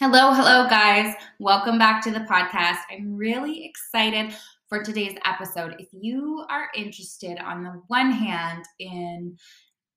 Hello, 0.00 0.32
hello, 0.32 0.66
guys. 0.66 1.14
Welcome 1.40 1.76
back 1.76 2.02
to 2.04 2.10
the 2.10 2.20
podcast. 2.20 2.78
I'm 2.90 3.14
really 3.14 3.66
excited 3.66 4.34
for 4.66 4.82
today's 4.82 5.14
episode. 5.26 5.76
If 5.78 5.88
you 5.92 6.46
are 6.48 6.70
interested, 6.74 7.38
on 7.38 7.62
the 7.62 7.82
one 7.88 8.10
hand, 8.10 8.64
in 8.78 9.36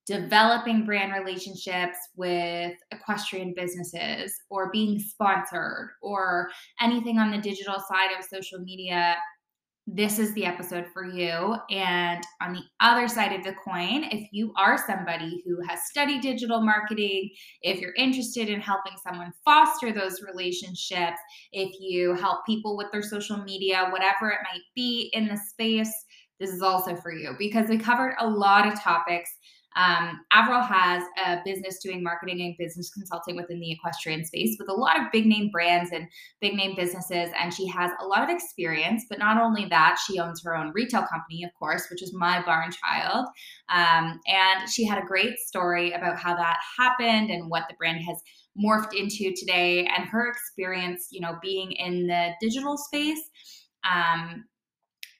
developing 0.05 0.85
brand 0.85 1.13
relationships 1.13 1.95
with 2.17 2.73
equestrian 2.91 3.53
businesses 3.55 4.33
or 4.49 4.69
being 4.73 4.99
sponsored 4.99 5.91
or 6.01 6.49
anything 6.81 7.17
on 7.17 7.31
the 7.31 7.37
digital 7.37 7.75
side 7.75 8.09
of 8.19 8.25
social 8.25 8.59
media, 8.59 9.15
this 9.85 10.17
is 10.17 10.33
the 10.33 10.45
episode 10.45 10.85
for 10.93 11.05
you. 11.05 11.55
And 11.69 12.23
on 12.41 12.53
the 12.53 12.63
other 12.79 13.07
side 13.07 13.33
of 13.33 13.43
the 13.43 13.53
coin, 13.53 14.05
if 14.11 14.27
you 14.31 14.53
are 14.57 14.77
somebody 14.77 15.43
who 15.45 15.57
has 15.67 15.79
studied 15.89 16.21
digital 16.21 16.61
marketing, 16.61 17.29
if 17.61 17.79
you're 17.79 17.93
interested 17.95 18.49
in 18.49 18.61
helping 18.61 18.93
someone 19.05 19.33
foster 19.43 19.91
those 19.91 20.21
relationships, 20.21 21.19
if 21.51 21.69
you 21.79 22.15
help 22.15 22.45
people 22.45 22.77
with 22.77 22.87
their 22.93 23.01
social 23.01 23.37
media, 23.37 23.89
whatever 23.91 24.29
it 24.29 24.39
might 24.51 24.63
be 24.73 25.09
in 25.13 25.27
the 25.27 25.37
space, 25.37 25.93
this 26.39 26.51
is 26.51 26.61
also 26.61 26.95
for 26.95 27.13
you 27.13 27.35
because 27.37 27.69
we 27.69 27.77
covered 27.77 28.15
a 28.19 28.27
lot 28.27 28.67
of 28.67 28.81
topics 28.81 29.29
um, 29.75 30.21
Averill 30.31 30.61
has 30.61 31.03
a 31.25 31.37
business 31.43 31.79
doing 31.79 32.03
marketing 32.03 32.41
and 32.41 32.55
business 32.57 32.91
consulting 32.91 33.35
within 33.35 33.59
the 33.59 33.71
equestrian 33.71 34.23
space 34.25 34.55
with 34.59 34.69
a 34.69 34.73
lot 34.73 34.99
of 34.99 35.11
big 35.11 35.25
name 35.25 35.49
brands 35.51 35.91
and 35.91 36.07
big 36.41 36.53
name 36.53 36.75
businesses. 36.75 37.29
And 37.39 37.53
she 37.53 37.67
has 37.67 37.91
a 38.01 38.05
lot 38.05 38.23
of 38.23 38.29
experience. 38.29 39.05
But 39.09 39.19
not 39.19 39.41
only 39.41 39.65
that, 39.65 39.97
she 40.05 40.19
owns 40.19 40.43
her 40.43 40.55
own 40.55 40.71
retail 40.73 41.05
company, 41.11 41.43
of 41.43 41.51
course, 41.57 41.87
which 41.89 42.03
is 42.03 42.13
My 42.13 42.43
Barn 42.43 42.71
Child. 42.71 43.27
Um, 43.69 44.19
and 44.27 44.69
she 44.69 44.85
had 44.85 45.01
a 45.01 45.05
great 45.05 45.37
story 45.39 45.91
about 45.91 46.17
how 46.17 46.35
that 46.35 46.57
happened 46.77 47.29
and 47.29 47.49
what 47.49 47.63
the 47.69 47.75
brand 47.75 48.01
has 48.03 48.17
morphed 48.63 48.93
into 48.93 49.33
today 49.35 49.87
and 49.87 50.07
her 50.07 50.29
experience, 50.29 51.07
you 51.11 51.19
know, 51.19 51.37
being 51.41 51.71
in 51.71 52.07
the 52.07 52.31
digital 52.39 52.77
space. 52.77 53.21
Um, 53.83 54.45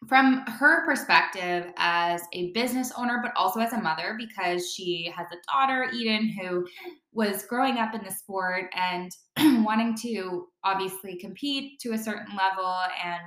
from 0.07 0.45
her 0.47 0.85
perspective 0.85 1.71
as 1.77 2.21
a 2.33 2.51
business 2.51 2.91
owner, 2.97 3.19
but 3.21 3.31
also 3.35 3.59
as 3.59 3.73
a 3.73 3.81
mother, 3.81 4.15
because 4.17 4.73
she 4.73 5.11
has 5.15 5.27
a 5.31 5.37
daughter, 5.51 5.89
Eden, 5.93 6.29
who 6.39 6.67
was 7.11 7.45
growing 7.45 7.77
up 7.77 7.93
in 7.93 8.03
the 8.03 8.11
sport 8.11 8.65
and 8.75 9.11
wanting 9.65 9.95
to 9.97 10.47
obviously 10.63 11.17
compete 11.17 11.79
to 11.79 11.93
a 11.93 11.97
certain 11.97 12.35
level 12.35 12.75
and 13.03 13.21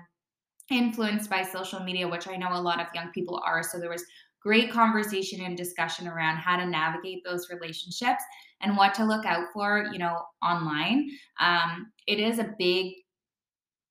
influenced 0.70 1.30
by 1.30 1.42
social 1.42 1.80
media, 1.80 2.08
which 2.08 2.28
I 2.28 2.36
know 2.36 2.48
a 2.50 2.60
lot 2.60 2.80
of 2.80 2.88
young 2.94 3.10
people 3.12 3.40
are. 3.44 3.62
So 3.62 3.78
there 3.78 3.90
was 3.90 4.04
great 4.42 4.72
conversation 4.72 5.40
and 5.42 5.56
discussion 5.56 6.06
around 6.08 6.36
how 6.36 6.56
to 6.56 6.66
navigate 6.66 7.22
those 7.24 7.50
relationships 7.50 8.22
and 8.60 8.76
what 8.76 8.94
to 8.94 9.04
look 9.04 9.26
out 9.26 9.46
for, 9.52 9.88
you 9.92 9.98
know, 9.98 10.18
online. 10.42 11.08
Um, 11.40 11.92
it 12.06 12.18
is 12.18 12.38
a 12.38 12.54
big, 12.58 12.94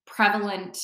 prevalent, 0.05 0.77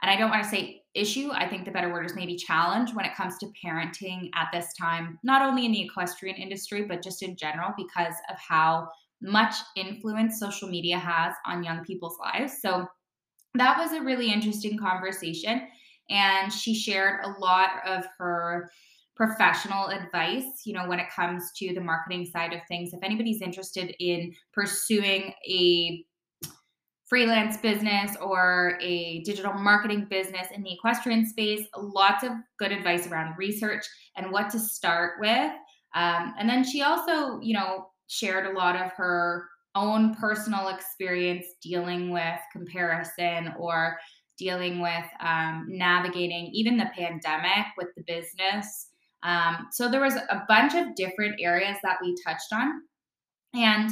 and 0.00 0.10
I 0.10 0.16
don't 0.16 0.30
want 0.30 0.42
to 0.42 0.48
say 0.48 0.81
issue. 0.94 1.30
I 1.32 1.48
think 1.48 1.64
the 1.64 1.70
better 1.70 1.92
word 1.92 2.06
is 2.06 2.14
maybe 2.14 2.36
challenge 2.36 2.92
when 2.94 3.04
it 3.04 3.14
comes 3.14 3.38
to 3.38 3.52
parenting 3.64 4.28
at 4.34 4.48
this 4.52 4.72
time, 4.78 5.18
not 5.22 5.42
only 5.42 5.64
in 5.64 5.72
the 5.72 5.82
equestrian 5.82 6.36
industry, 6.36 6.84
but 6.84 7.02
just 7.02 7.22
in 7.22 7.36
general, 7.36 7.72
because 7.76 8.14
of 8.30 8.36
how 8.36 8.88
much 9.20 9.54
influence 9.76 10.38
social 10.38 10.68
media 10.68 10.98
has 10.98 11.34
on 11.46 11.62
young 11.62 11.84
people's 11.84 12.18
lives. 12.18 12.54
So 12.60 12.86
that 13.54 13.78
was 13.78 13.92
a 13.92 14.02
really 14.02 14.32
interesting 14.32 14.78
conversation. 14.78 15.62
And 16.10 16.52
she 16.52 16.74
shared 16.74 17.24
a 17.24 17.38
lot 17.38 17.70
of 17.86 18.04
her 18.18 18.70
professional 19.14 19.86
advice, 19.88 20.62
you 20.64 20.72
know, 20.72 20.88
when 20.88 20.98
it 20.98 21.06
comes 21.14 21.52
to 21.56 21.72
the 21.74 21.80
marketing 21.80 22.26
side 22.26 22.52
of 22.52 22.60
things. 22.66 22.92
If 22.92 23.02
anybody's 23.02 23.42
interested 23.42 23.94
in 24.00 24.32
pursuing 24.52 25.32
a 25.48 26.04
freelance 27.12 27.58
business 27.58 28.16
or 28.22 28.78
a 28.80 29.20
digital 29.20 29.52
marketing 29.52 30.06
business 30.08 30.46
in 30.54 30.62
the 30.62 30.72
equestrian 30.72 31.26
space, 31.26 31.66
lots 31.76 32.24
of 32.24 32.30
good 32.58 32.72
advice 32.72 33.06
around 33.06 33.36
research 33.36 33.84
and 34.16 34.32
what 34.32 34.48
to 34.48 34.58
start 34.58 35.20
with. 35.20 35.52
Um, 35.94 36.32
and 36.38 36.48
then 36.48 36.64
she 36.64 36.80
also, 36.80 37.38
you 37.42 37.52
know, 37.52 37.90
shared 38.06 38.46
a 38.46 38.58
lot 38.58 38.76
of 38.76 38.92
her 38.92 39.46
own 39.74 40.14
personal 40.14 40.68
experience 40.68 41.44
dealing 41.62 42.12
with 42.12 42.38
comparison 42.50 43.52
or 43.58 43.98
dealing 44.38 44.80
with 44.80 45.04
um, 45.20 45.66
navigating 45.68 46.46
even 46.54 46.78
the 46.78 46.88
pandemic 46.96 47.66
with 47.76 47.88
the 47.94 48.04
business. 48.06 48.88
Um, 49.22 49.66
so 49.70 49.90
there 49.90 50.00
was 50.00 50.14
a 50.14 50.44
bunch 50.48 50.74
of 50.74 50.94
different 50.94 51.38
areas 51.38 51.76
that 51.82 51.98
we 52.00 52.16
touched 52.24 52.54
on. 52.54 52.80
And 53.52 53.90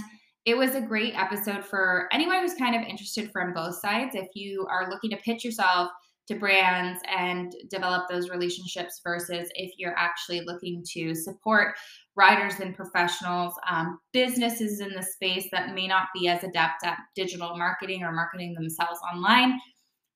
it 0.51 0.57
was 0.57 0.75
a 0.75 0.81
great 0.81 1.15
episode 1.17 1.65
for 1.65 2.09
anyone 2.13 2.41
who's 2.41 2.55
kind 2.55 2.75
of 2.75 2.83
interested 2.83 3.31
from 3.31 3.55
both 3.55 3.77
sides. 3.77 4.17
If 4.17 4.27
you 4.35 4.67
are 4.69 4.91
looking 4.91 5.11
to 5.11 5.17
pitch 5.19 5.45
yourself 5.45 5.91
to 6.27 6.35
brands 6.35 7.01
and 7.17 7.55
develop 7.71 8.09
those 8.09 8.31
relationships 8.31 9.01
versus 9.05 9.49
if 9.55 9.71
you're 9.79 9.97
actually 9.97 10.41
looking 10.41 10.83
to 10.95 11.15
support 11.15 11.77
riders 12.17 12.59
and 12.59 12.75
professionals, 12.75 13.55
um, 13.71 14.01
businesses 14.13 14.81
in 14.81 14.91
the 14.91 15.05
space 15.05 15.47
that 15.53 15.73
may 15.73 15.87
not 15.87 16.09
be 16.13 16.27
as 16.27 16.43
adept 16.43 16.85
at 16.85 16.99
digital 17.15 17.57
marketing 17.57 18.03
or 18.03 18.11
marketing 18.11 18.53
themselves 18.55 18.99
online 19.15 19.57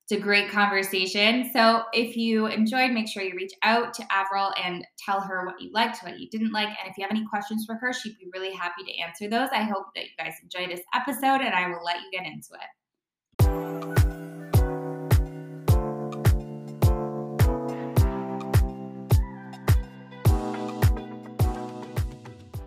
it's 0.07 0.19
a 0.19 0.23
great 0.23 0.51
conversation. 0.51 1.49
So 1.51 1.81
if 1.91 2.15
you 2.15 2.45
enjoyed, 2.45 2.91
make 2.91 3.07
sure 3.07 3.23
you 3.23 3.33
reach 3.35 3.53
out 3.63 3.91
to 3.95 4.05
Averill 4.11 4.53
and 4.63 4.85
tell 5.03 5.19
her 5.19 5.47
what 5.47 5.59
you 5.59 5.71
liked, 5.73 6.03
what 6.03 6.19
you 6.19 6.29
didn't 6.29 6.51
like. 6.51 6.67
And 6.67 6.77
if 6.85 6.95
you 6.95 7.01
have 7.01 7.09
any 7.09 7.25
questions 7.25 7.65
for 7.65 7.73
her, 7.73 7.91
she'd 7.91 8.15
be 8.19 8.29
really 8.31 8.53
happy 8.53 8.83
to 8.83 8.99
answer 8.99 9.27
those. 9.27 9.49
I 9.51 9.63
hope 9.63 9.87
that 9.95 10.03
you 10.03 10.11
guys 10.19 10.35
enjoy 10.43 10.67
this 10.67 10.83
episode 10.93 11.41
and 11.41 11.55
I 11.55 11.67
will 11.69 11.83
let 11.83 11.97
you 12.01 12.11
get 12.11 12.27
into 12.27 12.49
it. 12.53 12.69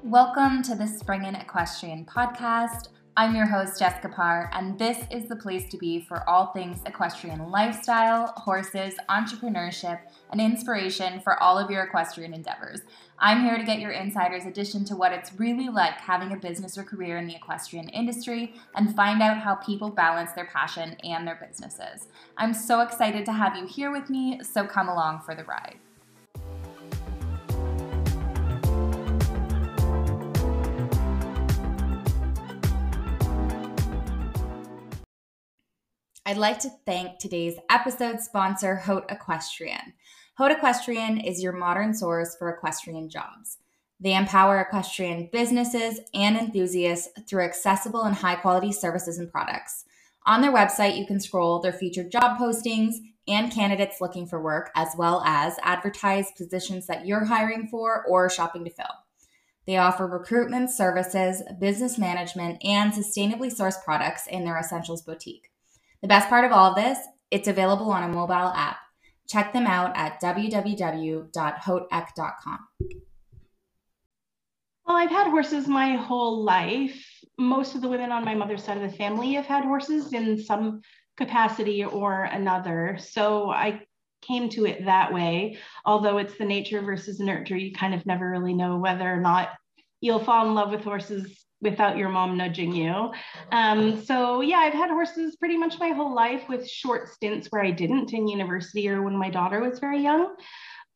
Welcome 0.02 0.64
to 0.64 0.74
the 0.74 0.88
Spring 0.88 1.24
and 1.24 1.36
Equestrian 1.36 2.04
podcast. 2.04 2.88
I'm 3.18 3.34
your 3.34 3.46
host, 3.46 3.80
Jessica 3.80 4.08
Parr, 4.08 4.48
and 4.52 4.78
this 4.78 4.96
is 5.10 5.28
the 5.28 5.34
place 5.34 5.68
to 5.70 5.76
be 5.76 5.98
for 5.98 6.22
all 6.30 6.52
things 6.52 6.78
equestrian 6.86 7.50
lifestyle, 7.50 8.28
horses, 8.36 8.94
entrepreneurship, 9.10 9.98
and 10.30 10.40
inspiration 10.40 11.18
for 11.22 11.36
all 11.42 11.58
of 11.58 11.68
your 11.68 11.82
equestrian 11.82 12.32
endeavors. 12.32 12.82
I'm 13.18 13.42
here 13.42 13.58
to 13.58 13.64
get 13.64 13.80
your 13.80 13.90
insider's 13.90 14.44
edition 14.44 14.84
to 14.84 14.94
what 14.94 15.10
it's 15.10 15.32
really 15.32 15.68
like 15.68 15.94
having 15.94 16.30
a 16.30 16.36
business 16.36 16.78
or 16.78 16.84
career 16.84 17.18
in 17.18 17.26
the 17.26 17.34
equestrian 17.34 17.88
industry 17.88 18.54
and 18.76 18.94
find 18.94 19.20
out 19.20 19.38
how 19.38 19.56
people 19.56 19.90
balance 19.90 20.30
their 20.34 20.46
passion 20.46 20.96
and 21.02 21.26
their 21.26 21.44
businesses. 21.44 22.06
I'm 22.36 22.54
so 22.54 22.82
excited 22.82 23.24
to 23.24 23.32
have 23.32 23.56
you 23.56 23.66
here 23.66 23.90
with 23.90 24.08
me, 24.10 24.44
so 24.44 24.64
come 24.64 24.88
along 24.88 25.22
for 25.26 25.34
the 25.34 25.42
ride. 25.42 25.78
I'd 36.28 36.36
like 36.36 36.58
to 36.58 36.70
thank 36.84 37.18
today's 37.18 37.56
episode 37.70 38.20
sponsor, 38.20 38.76
Haute 38.76 39.10
Equestrian. 39.10 39.94
Haute 40.36 40.52
Equestrian 40.52 41.16
is 41.16 41.42
your 41.42 41.54
modern 41.54 41.94
source 41.94 42.36
for 42.36 42.50
equestrian 42.50 43.08
jobs. 43.08 43.56
They 43.98 44.14
empower 44.14 44.60
equestrian 44.60 45.30
businesses 45.32 46.00
and 46.12 46.36
enthusiasts 46.36 47.08
through 47.26 47.44
accessible 47.44 48.02
and 48.02 48.14
high 48.14 48.34
quality 48.34 48.72
services 48.72 49.16
and 49.16 49.32
products. 49.32 49.86
On 50.26 50.42
their 50.42 50.52
website, 50.52 50.98
you 50.98 51.06
can 51.06 51.18
scroll 51.18 51.60
their 51.60 51.72
featured 51.72 52.12
job 52.12 52.38
postings 52.38 52.96
and 53.26 53.50
candidates 53.50 54.02
looking 54.02 54.26
for 54.26 54.38
work, 54.38 54.70
as 54.76 54.88
well 54.98 55.22
as 55.24 55.56
advertise 55.62 56.30
positions 56.32 56.86
that 56.88 57.06
you're 57.06 57.24
hiring 57.24 57.68
for 57.68 58.04
or 58.06 58.28
shopping 58.28 58.64
to 58.64 58.70
fill. 58.70 58.84
They 59.66 59.78
offer 59.78 60.06
recruitment 60.06 60.70
services, 60.70 61.42
business 61.58 61.96
management, 61.96 62.62
and 62.62 62.92
sustainably 62.92 63.50
sourced 63.50 63.82
products 63.82 64.26
in 64.26 64.44
their 64.44 64.58
Essentials 64.58 65.00
Boutique. 65.00 65.48
The 66.02 66.08
best 66.08 66.28
part 66.28 66.44
of 66.44 66.52
all 66.52 66.70
of 66.70 66.76
this, 66.76 66.98
it's 67.30 67.48
available 67.48 67.90
on 67.90 68.04
a 68.04 68.08
mobile 68.08 68.52
app. 68.54 68.76
Check 69.28 69.52
them 69.52 69.66
out 69.66 69.96
at 69.96 70.22
www.hauteeq.com. 70.22 72.58
Well, 74.86 74.96
I've 74.96 75.10
had 75.10 75.28
horses 75.28 75.68
my 75.68 75.96
whole 75.96 76.44
life. 76.44 77.04
Most 77.36 77.74
of 77.74 77.82
the 77.82 77.88
women 77.88 78.10
on 78.10 78.24
my 78.24 78.34
mother's 78.34 78.64
side 78.64 78.78
of 78.78 78.90
the 78.90 78.96
family 78.96 79.34
have 79.34 79.44
had 79.46 79.64
horses 79.64 80.14
in 80.14 80.42
some 80.42 80.80
capacity 81.16 81.84
or 81.84 82.24
another. 82.24 82.96
So 82.98 83.50
I 83.50 83.82
came 84.22 84.48
to 84.50 84.66
it 84.66 84.84
that 84.86 85.12
way. 85.12 85.58
Although 85.84 86.18
it's 86.18 86.38
the 86.38 86.44
nature 86.44 86.80
versus 86.80 87.18
nurture, 87.20 87.56
you 87.56 87.72
kind 87.72 87.92
of 87.92 88.06
never 88.06 88.30
really 88.30 88.54
know 88.54 88.78
whether 88.78 89.12
or 89.12 89.20
not 89.20 89.48
you'll 90.00 90.24
fall 90.24 90.46
in 90.46 90.54
love 90.54 90.70
with 90.70 90.84
horses 90.84 91.44
without 91.60 91.96
your 91.96 92.08
mom 92.08 92.36
nudging 92.36 92.72
you. 92.72 93.12
Um, 93.52 94.04
so 94.04 94.40
yeah, 94.40 94.58
I've 94.58 94.74
had 94.74 94.90
horses 94.90 95.36
pretty 95.36 95.56
much 95.56 95.78
my 95.78 95.90
whole 95.90 96.14
life 96.14 96.48
with 96.48 96.68
short 96.68 97.08
stints 97.08 97.48
where 97.48 97.62
I 97.62 97.70
didn't 97.70 98.12
in 98.12 98.28
university 98.28 98.88
or 98.88 99.02
when 99.02 99.16
my 99.16 99.30
daughter 99.30 99.60
was 99.60 99.78
very 99.78 100.02
young. 100.02 100.36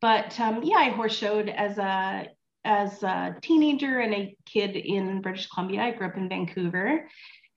But 0.01 0.39
um, 0.39 0.61
yeah, 0.63 0.77
I 0.77 0.89
horse 0.89 1.15
showed 1.15 1.49
as 1.49 1.77
a 1.77 2.27
as 2.65 3.03
a 3.03 3.35
teenager 3.41 3.99
and 3.99 4.13
a 4.13 4.37
kid 4.45 4.75
in 4.75 5.21
British 5.21 5.47
Columbia. 5.47 5.81
I 5.81 5.91
grew 5.91 6.07
up 6.07 6.17
in 6.17 6.29
Vancouver. 6.29 7.09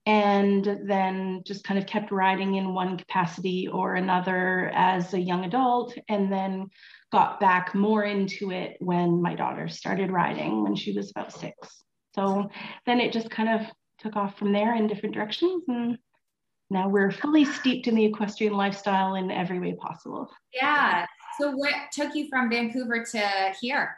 and 0.07 0.79
then 0.85 1.43
just 1.45 1.65
kind 1.65 1.79
of 1.79 1.87
kept 1.87 2.13
riding 2.13 2.55
in 2.55 2.73
one 2.73 2.97
capacity 2.97 3.67
or 3.67 3.97
another 3.97 4.71
as 4.73 5.15
a 5.15 5.21
young 5.21 5.45
adult 5.45 5.99
and 6.09 6.33
then 6.33 6.69
got 7.11 7.41
back 7.41 7.75
more 7.75 8.05
into 8.05 8.53
it 8.53 8.77
when 8.79 9.21
my 9.21 9.35
daughter 9.35 9.67
started 9.69 10.13
riding 10.13 10.63
when 10.63 10.77
she 10.77 10.93
was 10.93 11.11
about 11.11 11.33
six 11.33 11.83
so 12.17 12.51
then 12.87 13.01
it 13.01 13.13
just 13.13 13.31
kind 13.31 13.49
of 13.49 13.67
took 13.99 14.17
off 14.17 14.39
from 14.39 14.53
there 14.53 14.75
in 14.75 14.87
different 14.87 15.15
directions 15.15 15.63
and 15.69 15.99
now 16.71 16.89
we're 16.89 17.13
fully 17.13 17.45
steeped 17.45 17.87
in 17.87 17.95
the 17.95 18.05
equestrian 18.05 18.55
lifestyle 18.55 19.15
in 19.15 19.31
every 19.31 19.61
way 19.61 19.75
possible 19.75 20.29
yeah 20.53 21.07
so 21.39 21.53
what 21.53 21.75
took 21.93 22.15
you 22.15 22.29
from 22.29 22.51
vancouver 22.51 23.05
to 23.05 23.23
here 23.61 23.97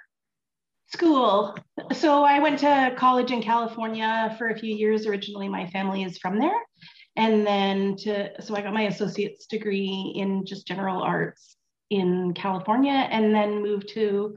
school. 0.91 1.55
So 1.93 2.25
I 2.25 2.39
went 2.39 2.59
to 2.61 2.95
college 2.97 3.31
in 3.31 3.43
California 3.43 4.35
for 4.39 4.49
a 4.49 4.59
few 4.59 4.75
years. 4.75 5.07
Originally, 5.07 5.49
my 5.49 5.67
family 5.67 6.03
is 6.03 6.19
from 6.19 6.39
there. 6.39 6.59
And 7.17 7.47
then 7.47 7.97
to, 7.97 8.41
so 8.41 8.55
I 8.55 8.63
got 8.63 8.73
my 8.73 8.83
associate's 8.83 9.47
degree 9.47 10.15
in 10.17 10.47
just 10.47 10.67
general 10.67 11.03
arts 11.03 11.57
in 11.91 12.33
California 12.35 13.09
and 13.11 13.35
then 13.35 13.63
moved 13.63 13.89
to 13.95 14.37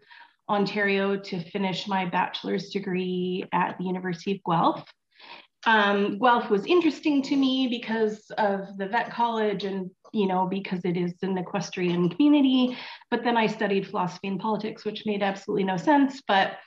Ontario 0.51 1.17
to 1.17 1.39
finish 1.51 1.87
my 1.87 2.05
bachelor's 2.05 2.69
degree 2.69 3.45
at 3.53 3.77
the 3.77 3.85
University 3.85 4.33
of 4.33 4.39
Guelph. 4.45 4.85
Um, 5.65 6.19
Guelph 6.19 6.49
was 6.49 6.65
interesting 6.65 7.21
to 7.23 7.35
me 7.35 7.67
because 7.67 8.29
of 8.37 8.77
the 8.77 8.87
vet 8.87 9.11
college 9.11 9.63
and 9.63 9.89
you 10.13 10.27
know, 10.27 10.45
because 10.45 10.81
it 10.83 10.97
is 10.97 11.13
an 11.21 11.37
equestrian 11.37 12.09
community. 12.09 12.77
But 13.09 13.23
then 13.23 13.37
I 13.37 13.47
studied 13.47 13.87
philosophy 13.87 14.27
and 14.27 14.39
politics, 14.39 14.85
which 14.85 15.05
made 15.05 15.23
absolutely 15.23 15.63
no 15.63 15.77
sense, 15.77 16.21
but 16.27 16.57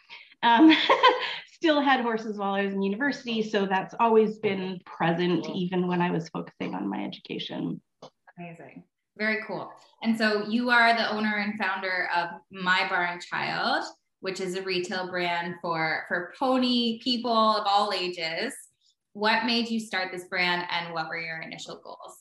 um, 0.43 0.75
still 1.53 1.81
had 1.81 2.01
horses 2.01 2.39
while 2.39 2.55
I 2.55 2.65
was 2.65 2.75
in 2.75 2.83
university. 2.83 3.43
So 3.43 3.67
that's 3.67 3.95
always 4.01 4.39
been 4.39 4.81
present, 4.87 5.47
even 5.55 5.87
when 5.87 6.01
I 6.01 6.11
was 6.11 6.29
focusing 6.29 6.75
on 6.75 6.89
my 6.89 7.05
education. 7.05 7.81
Amazing. 8.39 8.85
Very 9.17 9.39
cool. 9.47 9.71
And 10.03 10.17
so 10.17 10.47
you 10.49 10.71
are 10.71 10.97
the 10.97 11.11
owner 11.11 11.37
and 11.37 11.59
founder 11.59 12.09
of 12.15 12.31
My 12.51 12.87
Barn 12.89 13.21
Child, 13.21 13.85
which 14.21 14.41
is 14.41 14.57
a 14.57 14.63
retail 14.63 15.09
brand 15.09 15.55
for, 15.63 16.05
for 16.09 16.33
pony 16.39 16.99
people 17.01 17.31
of 17.31 17.65
all 17.67 17.93
ages. 17.93 18.53
What 19.13 19.47
made 19.47 19.69
you 19.69 19.79
start 19.79 20.11
this 20.11 20.25
brand 20.25 20.67
and 20.71 20.93
what 20.93 21.09
were 21.09 21.19
your 21.19 21.41
initial 21.41 21.81
goals? 21.85 22.19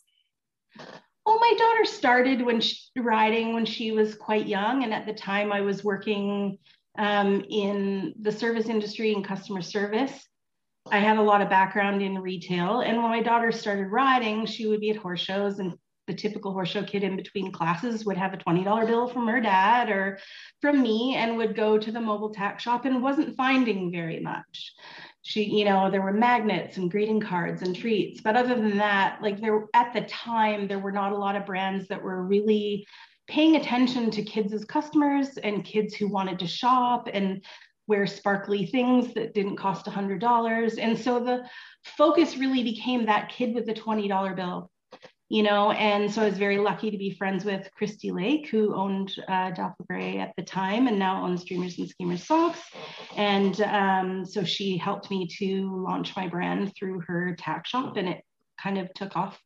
Well, 1.26 1.40
my 1.40 1.54
daughter 1.58 1.86
started 1.86 2.42
when 2.42 2.60
she, 2.60 2.78
riding 2.98 3.54
when 3.54 3.66
she 3.66 3.92
was 3.92 4.14
quite 4.14 4.46
young, 4.46 4.84
and 4.84 4.94
at 4.94 5.06
the 5.06 5.14
time 5.14 5.52
I 5.52 5.62
was 5.62 5.84
working 5.84 6.58
um, 6.98 7.44
in 7.50 8.14
the 8.22 8.32
service 8.32 8.68
industry 8.68 9.14
and 9.14 9.26
customer 9.26 9.62
service. 9.62 10.28
I 10.92 11.00
had 11.00 11.18
a 11.18 11.22
lot 11.22 11.42
of 11.42 11.50
background 11.50 12.02
in 12.02 12.20
retail, 12.20 12.82
and 12.82 12.98
when 12.98 13.10
my 13.10 13.22
daughter 13.22 13.52
started 13.52 13.88
riding, 13.88 14.46
she 14.46 14.68
would 14.68 14.82
be 14.82 14.90
at 14.90 14.98
horse 14.98 15.22
shows, 15.22 15.60
and 15.60 15.74
the 16.08 16.14
typical 16.14 16.52
horse 16.52 16.70
show 16.70 16.84
kid 16.84 17.04
in 17.04 17.16
between 17.16 17.52
classes 17.52 18.06
would 18.06 18.18
have 18.18 18.34
a 18.34 18.38
$20 18.38 18.88
bill 18.88 19.08
from 19.08 19.28
her 19.28 19.40
dad 19.40 19.90
or 19.90 20.20
from 20.62 20.82
me 20.82 21.16
and 21.16 21.38
would 21.38 21.56
go 21.56 21.78
to 21.78 21.92
the 21.92 22.02
mobile 22.02 22.34
tack 22.34 22.60
shop 22.60 22.86
and 22.86 23.02
wasn't 23.02 23.36
finding 23.36 23.92
very 23.92 24.20
much. 24.20 24.74
She 25.22 25.44
you 25.44 25.64
know 25.64 25.90
there 25.90 26.02
were 26.02 26.12
magnets 26.12 26.76
and 26.76 26.92
greeting 26.92 27.22
cards 27.22 27.62
and 27.62 27.74
treats 27.74 28.20
but 28.20 28.36
other 28.36 28.56
than 28.56 28.78
that 28.78 29.22
like 29.22 29.40
there 29.40 29.68
at 29.74 29.94
the 29.94 30.02
time 30.02 30.68
there 30.68 30.80
were 30.80 30.92
not 30.92 31.14
a 31.14 31.18
lot 31.18 31.38
of 31.38 31.46
brands 31.46 31.88
that 31.88 32.04
were 32.04 32.24
really 32.24 32.86
paying 33.28 33.56
attention 33.56 34.12
to 34.12 34.22
kids 34.22 34.52
as 34.52 34.66
customers 34.66 35.38
and 35.38 35.64
kids 35.64 35.96
who 35.96 36.10
wanted 36.10 36.40
to 36.40 36.48
shop 36.48 37.08
and 37.14 37.42
wear 37.88 38.06
sparkly 38.06 38.66
things 38.66 39.14
that 39.14 39.34
didn't 39.34 39.56
cost 39.56 39.86
$100 39.86 40.78
and 40.78 40.98
so 40.98 41.24
the 41.24 41.48
focus 41.98 42.36
really 42.36 42.64
became 42.64 43.06
that 43.06 43.30
kid 43.30 43.56
with 43.56 43.66
the 43.66 43.74
$20 43.74 44.36
bill 44.36 44.70
you 45.34 45.42
know, 45.42 45.72
and 45.72 46.14
so 46.14 46.22
I 46.22 46.26
was 46.26 46.38
very 46.38 46.60
lucky 46.60 46.92
to 46.92 46.98
be 47.00 47.10
friends 47.10 47.44
with 47.44 47.68
Christy 47.76 48.12
Lake, 48.12 48.50
who 48.50 48.76
owned 48.76 49.16
uh, 49.28 49.50
Doppler 49.50 49.88
Gray 49.88 50.20
at 50.20 50.32
the 50.38 50.44
time 50.44 50.86
and 50.86 51.00
now 51.00 51.24
owns 51.24 51.44
Dreamers 51.44 51.80
and 51.80 51.90
Schemers 51.90 52.24
Socks. 52.24 52.60
And 53.18 53.60
um, 53.62 54.28
so 54.28 54.44
she 54.44 54.78
helped 54.78 55.10
me 55.10 55.28
to 55.40 55.84
launch 55.84 56.16
my 56.16 56.28
brand 56.28 56.74
through 56.76 57.02
her 57.08 57.36
tack 57.36 57.66
shop, 57.66 57.98
and 57.98 58.10
it 58.10 58.22
kind 58.62 58.78
of 58.78 58.94
took 58.94 59.18
off 59.18 59.40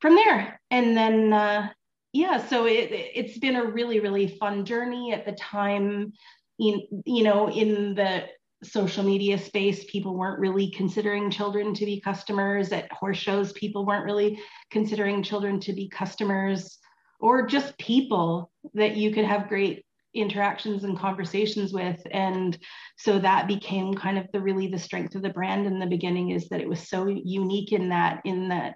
from 0.00 0.16
there. 0.16 0.60
And 0.72 0.96
then, 0.96 1.32
uh, 1.32 1.68
yeah, 2.12 2.44
so 2.44 2.66
it, 2.66 2.88
it's 2.90 3.38
been 3.38 3.54
a 3.54 3.66
really, 3.66 4.00
really 4.00 4.26
fun 4.26 4.64
journey 4.64 5.12
at 5.12 5.24
the 5.24 5.32
time. 5.32 6.12
In, 6.58 6.82
you 7.06 7.22
know, 7.22 7.48
in 7.48 7.94
the 7.94 8.24
social 8.62 9.04
media 9.04 9.38
space, 9.38 9.84
people 9.90 10.16
weren't 10.16 10.40
really 10.40 10.70
considering 10.70 11.30
children 11.30 11.74
to 11.74 11.84
be 11.84 12.00
customers. 12.00 12.72
At 12.72 12.90
horse 12.92 13.18
shows, 13.18 13.52
people 13.52 13.86
weren't 13.86 14.04
really 14.04 14.40
considering 14.70 15.22
children 15.22 15.60
to 15.60 15.72
be 15.72 15.88
customers 15.88 16.78
or 17.20 17.46
just 17.46 17.76
people 17.78 18.50
that 18.74 18.96
you 18.96 19.12
could 19.12 19.24
have 19.24 19.48
great 19.48 19.84
interactions 20.14 20.84
and 20.84 20.98
conversations 20.98 21.72
with 21.72 22.00
and 22.12 22.58
so 22.96 23.18
that 23.18 23.46
became 23.46 23.92
kind 23.92 24.16
of 24.16 24.26
the 24.32 24.40
really 24.40 24.66
the 24.66 24.78
strength 24.78 25.14
of 25.14 25.20
the 25.20 25.28
brand 25.28 25.66
in 25.66 25.78
the 25.78 25.86
beginning 25.86 26.30
is 26.30 26.48
that 26.48 26.60
it 26.60 26.68
was 26.68 26.88
so 26.88 27.06
unique 27.06 27.72
in 27.72 27.90
that 27.90 28.20
in 28.24 28.48
that 28.48 28.74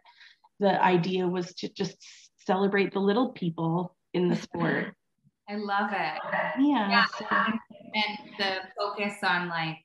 the 0.60 0.80
idea 0.84 1.26
was 1.26 1.54
to 1.54 1.72
just 1.72 1.96
celebrate 2.46 2.92
the 2.92 3.00
little 3.00 3.32
people 3.32 3.96
in 4.12 4.28
the 4.28 4.36
sport 4.46 4.94
i 5.48 5.56
love 5.56 5.90
it 5.90 6.20
yeah, 6.60 6.90
yeah. 6.90 7.04
So 7.18 7.24
and 7.94 8.18
the 8.38 8.56
focus 8.78 9.14
on 9.22 9.48
like 9.48 9.78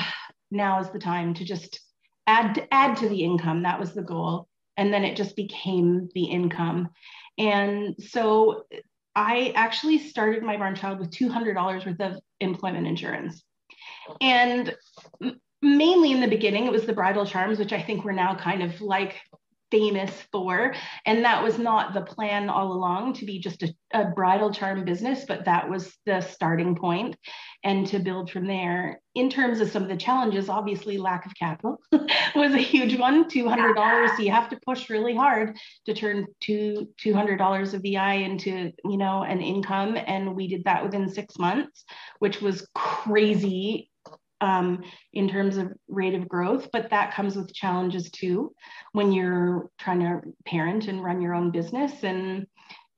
now 0.50 0.80
is 0.80 0.90
the 0.90 0.98
time 0.98 1.34
to 1.34 1.44
just 1.44 1.80
add 2.26 2.66
add 2.70 2.96
to 2.98 3.08
the 3.08 3.22
income. 3.22 3.62
That 3.62 3.80
was 3.80 3.94
the 3.94 4.02
goal. 4.02 4.48
And 4.76 4.92
then 4.92 5.04
it 5.04 5.16
just 5.16 5.36
became 5.36 6.08
the 6.14 6.24
income. 6.24 6.88
And 7.38 7.94
so 7.98 8.64
I 9.14 9.52
actually 9.56 9.98
started 9.98 10.42
my 10.42 10.56
barn 10.56 10.74
child 10.74 10.98
with 10.98 11.10
$200 11.10 11.86
worth 11.86 12.00
of 12.00 12.20
employment 12.40 12.86
insurance. 12.86 13.42
And 14.20 14.74
mainly 15.62 16.12
in 16.12 16.20
the 16.20 16.28
beginning, 16.28 16.66
it 16.66 16.72
was 16.72 16.86
the 16.86 16.92
bridal 16.92 17.26
charms, 17.26 17.58
which 17.58 17.72
I 17.72 17.82
think 17.82 18.04
we're 18.04 18.12
now 18.12 18.34
kind 18.34 18.62
of 18.62 18.80
like 18.80 19.20
famous 19.70 20.10
for. 20.32 20.74
And 21.06 21.24
that 21.24 21.42
was 21.42 21.58
not 21.58 21.94
the 21.94 22.02
plan 22.02 22.48
all 22.48 22.72
along 22.72 23.14
to 23.14 23.24
be 23.24 23.38
just 23.38 23.62
a, 23.62 23.74
a, 23.92 24.04
bridal 24.06 24.52
charm 24.52 24.84
business, 24.84 25.24
but 25.26 25.44
that 25.44 25.68
was 25.68 25.96
the 26.06 26.20
starting 26.20 26.76
point 26.76 27.16
and 27.62 27.86
to 27.88 27.98
build 27.98 28.30
from 28.30 28.46
there. 28.46 29.00
In 29.14 29.28
terms 29.28 29.60
of 29.60 29.70
some 29.70 29.82
of 29.82 29.88
the 29.88 29.96
challenges, 29.96 30.48
obviously 30.48 30.96
lack 30.96 31.26
of 31.26 31.34
capital 31.34 31.80
was 32.34 32.54
a 32.54 32.58
huge 32.58 32.98
one. 32.98 33.28
$200, 33.28 34.16
so 34.16 34.22
you 34.22 34.30
have 34.30 34.48
to 34.50 34.60
push 34.64 34.88
really 34.88 35.14
hard 35.14 35.56
to 35.86 35.94
turn 35.94 36.26
two, 36.40 36.88
$200 37.04 37.74
of 37.74 37.84
EI 37.84 38.24
into, 38.24 38.72
you 38.84 38.96
know, 38.96 39.22
an 39.22 39.40
income. 39.40 39.96
And 39.96 40.34
we 40.34 40.48
did 40.48 40.64
that 40.64 40.84
within 40.84 41.08
six 41.08 41.38
months, 41.38 41.84
which 42.18 42.40
was 42.40 42.68
crazy 42.74 43.89
um, 44.40 44.82
in 45.12 45.28
terms 45.28 45.56
of 45.56 45.72
rate 45.88 46.14
of 46.14 46.28
growth, 46.28 46.68
but 46.72 46.90
that 46.90 47.14
comes 47.14 47.36
with 47.36 47.54
challenges 47.54 48.10
too 48.10 48.54
when 48.92 49.12
you're 49.12 49.70
trying 49.78 50.00
to 50.00 50.20
parent 50.46 50.88
and 50.88 51.02
run 51.02 51.20
your 51.20 51.34
own 51.34 51.50
business 51.50 51.92
and 52.02 52.46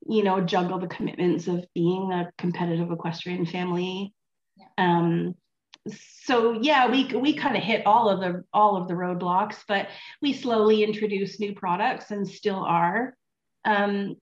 you 0.09 0.25
know 0.25 0.41
juggle 0.41 0.79
the 0.79 0.89
commitments 0.89 1.47
of 1.47 1.65
being 1.75 2.13
a 2.13 2.31
competitive 2.37 2.91
equestrian 2.91 3.47
family 3.47 4.13
um, 4.79 5.35
so 6.25 6.53
yeah, 6.61 6.91
we 6.91 7.07
we 7.07 7.35
kind 7.35 7.57
of 7.57 7.63
hit 7.63 7.87
all 7.87 8.09
of 8.09 8.21
the 8.21 8.45
all 8.53 8.77
of 8.77 8.89
the 8.89 8.95
roadblocks, 8.95 9.57
but 9.67 9.89
we 10.21 10.33
slowly 10.33 10.85
introduce 10.85 11.41
new 11.41 11.55
products 11.55 12.11
and 12.11 12.27
still 12.27 12.65
are. 12.65 13.17
Um, 13.65 14.17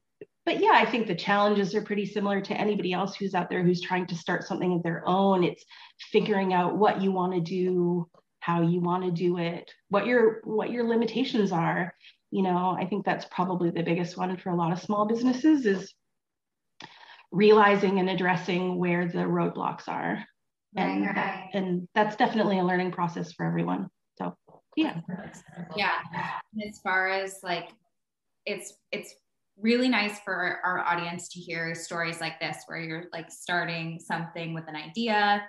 but 0.51 0.61
yeah, 0.61 0.73
I 0.73 0.85
think 0.85 1.07
the 1.07 1.15
challenges 1.15 1.77
are 1.77 1.81
pretty 1.81 2.05
similar 2.05 2.41
to 2.41 2.55
anybody 2.55 2.93
else 2.93 3.15
who's 3.15 3.37
out 3.37 3.49
there 3.49 3.63
who's 3.63 3.81
trying 3.81 4.05
to 4.09 4.17
start 4.17 4.43
something 4.43 4.73
of 4.73 4.83
their 4.83 5.05
own. 5.07 5.45
It's 5.45 5.65
figuring 6.11 6.53
out 6.53 6.77
what 6.77 7.01
you 7.01 7.13
want 7.13 7.35
to 7.35 7.41
do, 7.41 8.09
how 8.41 8.63
you 8.63 8.81
want 8.81 9.05
to 9.05 9.13
do 9.13 9.39
it, 9.39 9.71
what 9.91 10.07
your 10.07 10.41
what 10.43 10.73
your 10.73 10.89
limitations 10.89 11.53
are. 11.53 11.95
You 12.33 12.43
know, 12.43 12.77
I 12.77 12.85
think 12.85 13.05
that's 13.05 13.27
probably 13.27 13.71
the 13.71 13.85
biggest 13.85 14.17
one 14.17 14.37
for 14.39 14.51
a 14.51 14.57
lot 14.57 14.73
of 14.73 14.83
small 14.83 15.07
businesses 15.07 15.67
is 15.67 15.95
realizing 17.31 18.01
and 18.01 18.11
addressing 18.11 18.77
where 18.77 19.07
the 19.07 19.19
roadblocks 19.19 19.87
are. 19.87 20.25
And, 20.75 21.07
right. 21.07 21.49
and 21.55 21.87
that's 21.95 22.17
definitely 22.17 22.59
a 22.59 22.65
learning 22.65 22.91
process 22.91 23.33
for 23.33 23.47
everyone. 23.47 23.89
So 24.19 24.37
yeah. 24.75 24.97
Yeah. 25.77 25.93
As 26.69 26.81
far 26.81 27.09
as 27.09 27.39
like 27.45 27.69
it's 28.47 28.73
it's 28.91 29.15
really 29.57 29.89
nice 29.89 30.21
for 30.21 30.61
our 30.65 30.81
audience 30.81 31.29
to 31.29 31.41
hear 31.41 31.75
stories 31.75 32.21
like 32.21 32.41
this 32.41 32.59
where 32.67 32.81
you're 32.81 33.05
like 33.13 33.31
starting 33.31 33.99
something 34.01 34.55
with 34.55 34.67
an 34.69 34.77
idea 34.77 35.43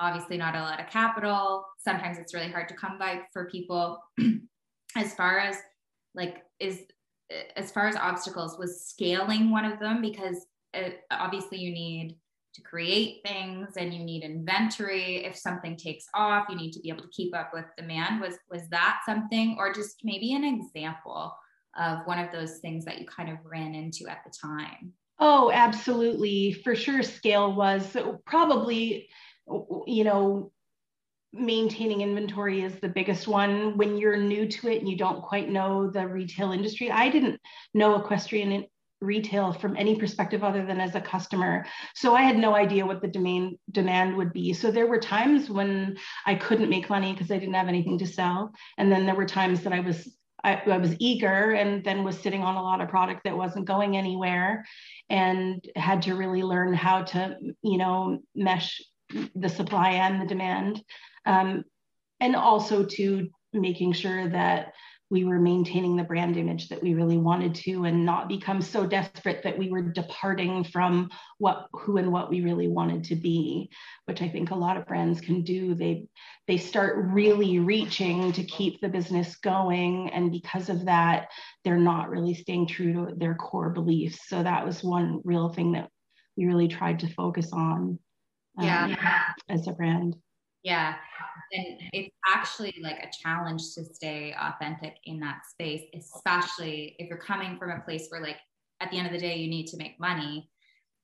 obviously 0.00 0.38
not 0.38 0.56
a 0.56 0.60
lot 0.60 0.80
of 0.80 0.88
capital. 0.88 1.64
Sometimes 1.78 2.18
it's 2.18 2.34
really 2.34 2.50
hard 2.50 2.68
to 2.68 2.74
come 2.74 2.98
by 2.98 3.20
for 3.32 3.48
people. 3.50 4.02
As 4.96 5.14
far 5.14 5.38
as 5.38 5.56
like 6.16 6.42
is 6.58 6.80
as 7.54 7.70
far 7.70 7.86
as 7.86 7.94
obstacles 7.94 8.58
was 8.58 8.84
scaling 8.86 9.52
one 9.52 9.64
of 9.64 9.78
them 9.78 10.02
because 10.02 10.46
it, 10.74 11.02
obviously 11.12 11.58
you 11.58 11.72
need 11.72 12.16
to 12.54 12.62
create 12.62 13.20
things 13.24 13.68
and 13.76 13.94
you 13.94 14.02
need 14.02 14.24
inventory. 14.24 15.24
If 15.24 15.36
something 15.36 15.76
takes 15.76 16.06
off 16.12 16.46
you 16.48 16.56
need 16.56 16.72
to 16.72 16.80
be 16.80 16.88
able 16.88 17.02
to 17.02 17.08
keep 17.12 17.36
up 17.36 17.52
with 17.54 17.66
demand. 17.78 18.20
Was 18.20 18.34
was 18.50 18.68
that 18.70 19.02
something? 19.06 19.54
Or 19.60 19.72
just 19.72 20.00
maybe 20.02 20.34
an 20.34 20.42
example 20.42 21.32
of 21.78 22.00
one 22.06 22.18
of 22.18 22.32
those 22.32 22.58
things 22.58 22.84
that 22.84 23.00
you 23.00 23.06
kind 23.06 23.30
of 23.30 23.38
ran 23.44 23.74
into 23.74 24.08
at 24.08 24.24
the 24.24 24.32
time? 24.42 24.92
Oh, 25.18 25.50
absolutely. 25.52 26.52
For 26.52 26.74
sure, 26.74 27.02
scale 27.02 27.54
was 27.54 27.96
probably, 28.24 29.08
you 29.86 30.04
know, 30.04 30.52
maintaining 31.32 32.00
inventory 32.00 32.62
is 32.62 32.74
the 32.80 32.88
biggest 32.88 33.28
one 33.28 33.76
when 33.76 33.96
you're 33.96 34.16
new 34.16 34.48
to 34.48 34.68
it 34.68 34.78
and 34.78 34.88
you 34.88 34.96
don't 34.96 35.22
quite 35.22 35.48
know 35.48 35.90
the 35.90 36.06
retail 36.06 36.52
industry. 36.52 36.90
I 36.90 37.08
didn't 37.08 37.40
know 37.72 37.96
equestrian 37.96 38.66
retail 39.00 39.52
from 39.52 39.76
any 39.76 39.96
perspective 39.96 40.44
other 40.44 40.66
than 40.66 40.80
as 40.80 40.94
a 40.94 41.00
customer. 41.00 41.64
So 41.94 42.14
I 42.14 42.22
had 42.22 42.36
no 42.36 42.54
idea 42.54 42.84
what 42.84 43.00
the 43.00 43.08
demand 43.08 43.56
demand 43.70 44.16
would 44.16 44.32
be. 44.32 44.52
So 44.52 44.70
there 44.70 44.86
were 44.86 44.98
times 44.98 45.48
when 45.48 45.96
I 46.26 46.34
couldn't 46.34 46.68
make 46.68 46.90
money 46.90 47.12
because 47.12 47.30
I 47.30 47.38
didn't 47.38 47.54
have 47.54 47.68
anything 47.68 47.98
to 47.98 48.06
sell. 48.06 48.52
And 48.76 48.90
then 48.90 49.06
there 49.06 49.14
were 49.14 49.26
times 49.26 49.62
that 49.62 49.72
I 49.72 49.80
was 49.80 50.08
I, 50.44 50.62
I, 50.66 50.78
was 50.78 50.94
eager 50.98 51.52
and 51.52 51.84
then 51.84 52.04
was 52.04 52.18
sitting 52.18 52.42
on 52.42 52.56
a 52.56 52.62
lot 52.62 52.80
of 52.80 52.88
product 52.88 53.22
that 53.24 53.36
wasn't 53.36 53.66
going 53.66 53.96
anywhere 53.96 54.64
and 55.08 55.64
had 55.76 56.02
to 56.02 56.14
really 56.14 56.42
learn 56.42 56.72
how 56.72 57.02
to 57.02 57.36
you 57.62 57.78
know 57.78 58.20
mesh 58.34 58.80
the 59.34 59.48
supply 59.48 59.92
and 59.92 60.20
the 60.20 60.26
demand 60.26 60.82
um, 61.26 61.64
and 62.20 62.36
also 62.36 62.84
to 62.84 63.28
making 63.52 63.92
sure 63.92 64.28
that 64.28 64.72
we 65.10 65.24
were 65.24 65.40
maintaining 65.40 65.96
the 65.96 66.04
brand 66.04 66.36
image 66.36 66.68
that 66.68 66.82
we 66.82 66.94
really 66.94 67.18
wanted 67.18 67.54
to 67.54 67.84
and 67.84 68.06
not 68.06 68.28
become 68.28 68.62
so 68.62 68.86
desperate 68.86 69.42
that 69.42 69.58
we 69.58 69.70
were 69.70 69.82
departing 69.82 70.62
from 70.64 71.10
what 71.38 71.66
who 71.72 71.96
and 71.96 72.12
what 72.12 72.30
we 72.30 72.42
really 72.42 72.68
wanted 72.68 73.04
to 73.04 73.16
be 73.16 73.68
which 74.06 74.22
i 74.22 74.28
think 74.28 74.50
a 74.50 74.54
lot 74.54 74.76
of 74.76 74.86
brands 74.86 75.20
can 75.20 75.42
do. 75.42 75.74
They 75.74 76.06
they 76.46 76.56
start 76.56 76.96
really 77.12 77.58
reaching 77.58 78.32
to 78.32 78.42
keep 78.44 78.80
the 78.80 78.88
business 78.88 79.36
going 79.36 80.10
and 80.10 80.32
because 80.32 80.68
of 80.68 80.86
that 80.86 81.28
they're 81.64 81.76
not 81.78 82.10
really 82.10 82.34
staying 82.34 82.66
true 82.66 82.92
to 82.92 83.14
their 83.16 83.34
core 83.34 83.70
beliefs. 83.70 84.28
So 84.28 84.42
that 84.42 84.66
was 84.66 84.82
one 84.82 85.20
real 85.24 85.50
thing 85.50 85.72
that 85.72 85.88
we 86.36 86.46
really 86.46 86.68
tried 86.68 87.00
to 87.00 87.14
focus 87.14 87.52
on 87.52 87.98
um, 88.58 88.66
yeah. 88.66 89.32
as 89.48 89.68
a 89.68 89.72
brand 89.72 90.16
yeah. 90.62 90.96
And 91.52 91.80
it's 91.92 92.14
actually 92.28 92.74
like 92.82 92.98
a 92.98 93.10
challenge 93.22 93.74
to 93.74 93.84
stay 93.84 94.34
authentic 94.38 94.96
in 95.04 95.18
that 95.20 95.46
space, 95.50 95.84
especially 95.94 96.96
if 96.98 97.08
you're 97.08 97.18
coming 97.18 97.58
from 97.58 97.70
a 97.70 97.80
place 97.80 98.06
where, 98.08 98.20
like, 98.20 98.38
at 98.80 98.90
the 98.90 98.98
end 98.98 99.06
of 99.06 99.12
the 99.12 99.18
day, 99.18 99.36
you 99.36 99.48
need 99.48 99.66
to 99.66 99.76
make 99.76 99.98
money. 99.98 100.48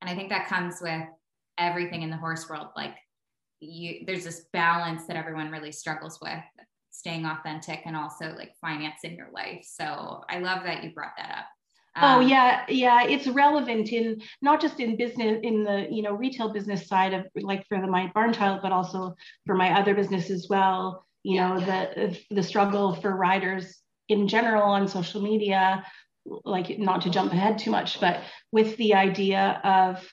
And 0.00 0.08
I 0.08 0.14
think 0.14 0.28
that 0.30 0.48
comes 0.48 0.76
with 0.80 1.02
everything 1.58 2.02
in 2.02 2.10
the 2.10 2.16
horse 2.16 2.48
world. 2.48 2.68
Like, 2.76 2.94
you, 3.60 4.04
there's 4.06 4.25
this 4.25 4.46
balance 4.52 5.06
that 5.06 5.16
everyone 5.16 5.50
really 5.50 5.72
struggles 5.72 6.18
with 6.20 6.44
staying 6.90 7.26
authentic 7.26 7.80
and 7.84 7.96
also 7.96 8.34
like 8.36 8.52
financing 8.60 9.16
your 9.16 9.30
life. 9.32 9.66
So 9.68 10.22
I 10.30 10.38
love 10.38 10.62
that 10.64 10.82
you 10.82 10.92
brought 10.92 11.12
that 11.18 11.30
up. 11.30 11.46
Oh, 11.97 12.07
um, 12.07 12.19
oh 12.19 12.21
yeah, 12.21 12.65
yeah. 12.69 13.05
It's 13.05 13.26
relevant 13.26 13.93
in 13.93 14.21
not 14.43 14.61
just 14.61 14.81
in 14.81 14.97
business 14.97 15.41
in 15.43 15.65
the 15.65 15.87
you 15.91 16.03
know 16.03 16.12
retail 16.12 16.53
business 16.53 16.87
side 16.87 17.15
of 17.15 17.26
like 17.35 17.67
for 17.69 17.81
the 17.81 17.87
my 17.87 18.11
barn 18.15 18.33
child, 18.33 18.61
but 18.62 18.73
also 18.73 19.15
for 19.47 19.55
my 19.55 19.79
other 19.79 19.95
business 19.95 20.31
as 20.31 20.47
well. 20.49 21.07
You 21.23 21.37
yeah, 21.37 21.49
know 21.49 21.61
the 21.61 22.19
the 22.31 22.43
struggle 22.43 22.95
for 22.95 23.17
riders 23.17 23.81
in 24.09 24.29
general 24.29 24.65
on 24.65 24.88
social 24.88 25.23
media, 25.23 25.85
like 26.45 26.79
not 26.79 27.03
to 27.03 27.11
jump 27.11 27.33
ahead 27.33 27.59
too 27.59 27.71
much, 27.71 28.00
but 28.00 28.21
with 28.53 28.76
the 28.76 28.95
idea 28.95 29.61
of 29.65 30.07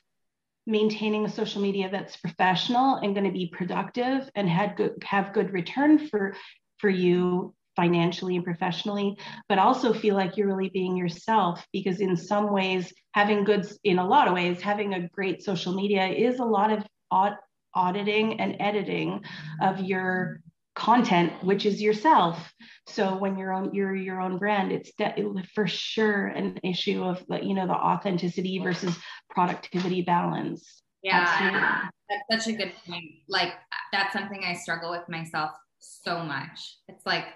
maintaining 0.66 1.26
a 1.26 1.28
social 1.28 1.60
media 1.60 1.90
that's 1.90 2.16
professional 2.16 2.96
and 2.96 3.14
going 3.14 3.26
to 3.26 3.32
be 3.32 3.52
productive 3.52 4.30
and 4.34 4.48
had 4.48 4.76
good 4.76 5.02
have 5.04 5.34
good 5.34 5.52
return 5.52 6.08
for 6.08 6.34
for 6.78 6.88
you 6.88 7.54
financially 7.76 8.36
and 8.36 8.44
professionally, 8.44 9.16
but 9.48 9.58
also 9.58 9.92
feel 9.92 10.14
like 10.14 10.36
you're 10.36 10.46
really 10.46 10.70
being 10.70 10.96
yourself 10.96 11.66
because, 11.72 12.00
in 12.00 12.16
some 12.16 12.52
ways, 12.52 12.92
having 13.12 13.44
goods, 13.44 13.78
in 13.84 13.98
a 13.98 14.06
lot 14.06 14.28
of 14.28 14.34
ways, 14.34 14.60
having 14.60 14.94
a 14.94 15.08
great 15.08 15.42
social 15.42 15.74
media 15.74 16.06
is 16.06 16.38
a 16.38 16.44
lot 16.44 16.72
of 16.72 16.84
aud- 17.10 17.38
auditing 17.74 18.40
and 18.40 18.56
editing 18.60 19.22
of 19.60 19.80
your 19.80 20.40
content 20.74 21.32
which 21.44 21.66
is 21.66 21.80
yourself. 21.80 22.52
So 22.88 23.16
when 23.16 23.38
you're 23.38 23.52
on 23.52 23.72
you're 23.72 23.94
your 23.94 24.20
own 24.20 24.38
brand 24.38 24.72
it's 24.72 24.90
de- 24.98 25.14
for 25.54 25.68
sure 25.68 26.26
an 26.26 26.58
issue 26.64 27.00
of 27.04 27.22
you 27.42 27.54
know 27.54 27.68
the 27.68 27.74
authenticity 27.74 28.58
versus 28.58 28.96
productivity 29.30 30.02
balance. 30.02 30.82
Yeah 31.04 31.88
that's 32.08 32.44
such 32.44 32.54
a 32.54 32.56
good 32.56 32.72
point. 32.86 33.04
Like 33.28 33.52
that's 33.92 34.12
something 34.12 34.42
i 34.44 34.54
struggle 34.54 34.90
with 34.90 35.08
myself 35.08 35.52
so 35.78 36.22
much. 36.22 36.78
It's 36.88 37.04
like 37.06 37.26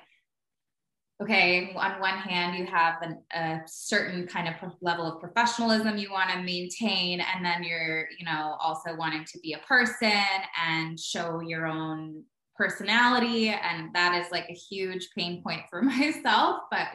okay, 1.21 1.73
on 1.75 2.01
one 2.01 2.17
hand, 2.17 2.57
you 2.57 2.65
have 2.67 3.03
an, 3.03 3.21
a 3.35 3.61
certain 3.67 4.27
kind 4.27 4.49
of 4.49 4.55
level 4.81 5.05
of 5.05 5.21
professionalism 5.21 5.99
you 5.99 6.13
want 6.13 6.31
to 6.31 6.43
maintain, 6.43 7.21
and 7.21 7.45
then 7.45 7.65
you're, 7.65 8.09
you 8.19 8.25
know, 8.25 8.57
also 8.61 8.95
wanting 8.97 9.25
to 9.25 9.39
be 9.41 9.55
a 9.55 9.59
person 9.67 10.13
and 10.67 10.99
show 10.99 11.41
your 11.41 11.67
own 11.67 12.23
personality. 12.57 13.49
And 13.49 13.93
that 13.95 14.15
is 14.15 14.31
like 14.31 14.47
a 14.49 14.55
huge 14.55 15.09
pain 15.17 15.43
point 15.43 15.63
for 15.69 15.83
myself, 15.83 16.61
but 16.71 16.87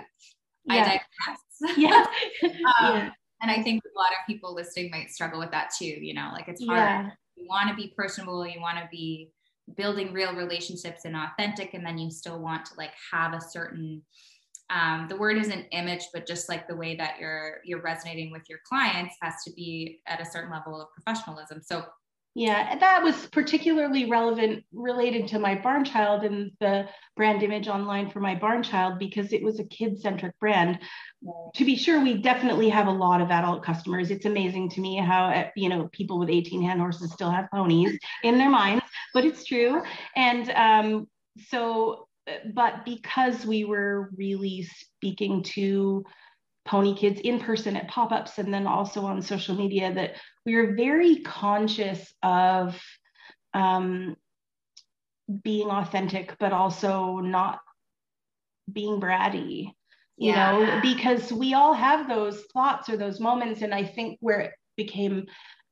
yeah. 0.65 0.73
I 0.73 0.77
digress. 0.79 1.39
Yeah. 1.77 2.05
um, 2.43 2.51
yeah. 2.53 3.09
And 3.41 3.51
I 3.51 3.61
think 3.61 3.83
a 3.83 3.99
lot 3.99 4.11
of 4.11 4.25
people 4.27 4.53
listening 4.53 4.89
might 4.91 5.11
struggle 5.11 5.39
with 5.39 5.51
that 5.51 5.71
too. 5.77 5.85
You 5.85 6.13
know, 6.13 6.29
like 6.33 6.47
it's 6.47 6.65
hard. 6.65 6.77
Yeah. 6.77 7.09
You 7.35 7.45
want 7.47 7.69
to 7.69 7.75
be 7.75 7.93
personable, 7.95 8.45
you 8.45 8.61
want 8.61 8.77
to 8.77 8.87
be 8.91 9.29
building 9.75 10.13
real 10.13 10.33
relationships 10.33 11.05
and 11.05 11.15
authentic 11.15 11.73
and 11.73 11.85
then 11.85 11.97
you 11.97 12.11
still 12.11 12.39
want 12.39 12.65
to 12.65 12.73
like 12.77 12.91
have 13.11 13.33
a 13.33 13.41
certain 13.41 14.01
um, 14.69 15.07
the 15.07 15.15
word 15.15 15.37
isn't 15.37 15.67
image 15.71 16.07
but 16.13 16.25
just 16.27 16.49
like 16.49 16.67
the 16.67 16.75
way 16.75 16.95
that 16.95 17.15
you're 17.19 17.57
you're 17.63 17.81
resonating 17.81 18.31
with 18.31 18.43
your 18.49 18.59
clients 18.67 19.15
has 19.21 19.35
to 19.45 19.51
be 19.53 19.99
at 20.07 20.21
a 20.21 20.25
certain 20.25 20.51
level 20.51 20.81
of 20.81 20.87
professionalism. 20.93 21.61
So 21.61 21.85
yeah, 22.35 22.75
that 22.79 23.03
was 23.03 23.27
particularly 23.27 24.09
relevant 24.09 24.63
related 24.73 25.27
to 25.29 25.39
my 25.39 25.53
barn 25.53 25.85
child 25.85 26.23
and 26.23 26.51
the 26.59 26.87
brand 27.15 27.43
image 27.43 27.67
online 27.67 28.09
for 28.09 28.21
my 28.21 28.33
barn 28.33 28.63
child 28.63 28.97
because 28.97 29.33
it 29.33 29.43
was 29.43 29.59
a 29.59 29.63
kid 29.65 30.01
centric 30.01 30.37
brand. 30.39 30.79
To 31.55 31.65
be 31.65 31.75
sure, 31.75 32.01
we 32.01 32.17
definitely 32.17 32.69
have 32.69 32.87
a 32.87 32.91
lot 32.91 33.21
of 33.21 33.29
adult 33.29 33.63
customers. 33.63 34.09
It's 34.09 34.25
amazing 34.25 34.69
to 34.71 34.81
me 34.81 34.97
how 34.97 35.25
uh, 35.25 35.49
you 35.55 35.69
know 35.69 35.89
people 35.91 36.17
with 36.17 36.29
18 36.29 36.63
hand 36.63 36.79
horses 36.79 37.13
still 37.13 37.29
have 37.29 37.51
ponies 37.51 37.99
in 38.23 38.39
their 38.39 38.49
minds, 38.49 38.83
but 39.13 39.25
it's 39.25 39.45
true. 39.45 39.83
And 40.15 40.49
um, 40.51 41.07
so, 41.49 42.07
uh, 42.27 42.49
but 42.51 42.83
because 42.83 43.45
we 43.45 43.63
were 43.63 44.09
really 44.17 44.63
speaking 44.63 45.43
to 45.43 46.03
pony 46.65 46.95
kids 46.95 47.19
in 47.21 47.39
person 47.39 47.75
at 47.75 47.87
pop-ups 47.87 48.37
and 48.37 48.53
then 48.53 48.67
also 48.67 49.01
on 49.01 49.21
social 49.21 49.55
media 49.55 49.93
that 49.93 50.15
we 50.45 50.55
are 50.55 50.75
very 50.75 51.17
conscious 51.17 52.13
of 52.23 52.79
um, 53.53 54.15
being 55.43 55.69
authentic 55.69 56.35
but 56.39 56.53
also 56.53 57.17
not 57.17 57.59
being 58.71 58.99
bratty 58.99 59.73
you 60.17 60.31
yeah. 60.31 60.51
know 60.51 60.79
because 60.81 61.33
we 61.33 61.53
all 61.53 61.73
have 61.73 62.07
those 62.07 62.43
thoughts 62.53 62.87
or 62.87 62.95
those 62.95 63.19
moments 63.19 63.61
and 63.61 63.73
i 63.73 63.83
think 63.83 64.17
where 64.21 64.39
it 64.39 64.53
became 64.77 65.25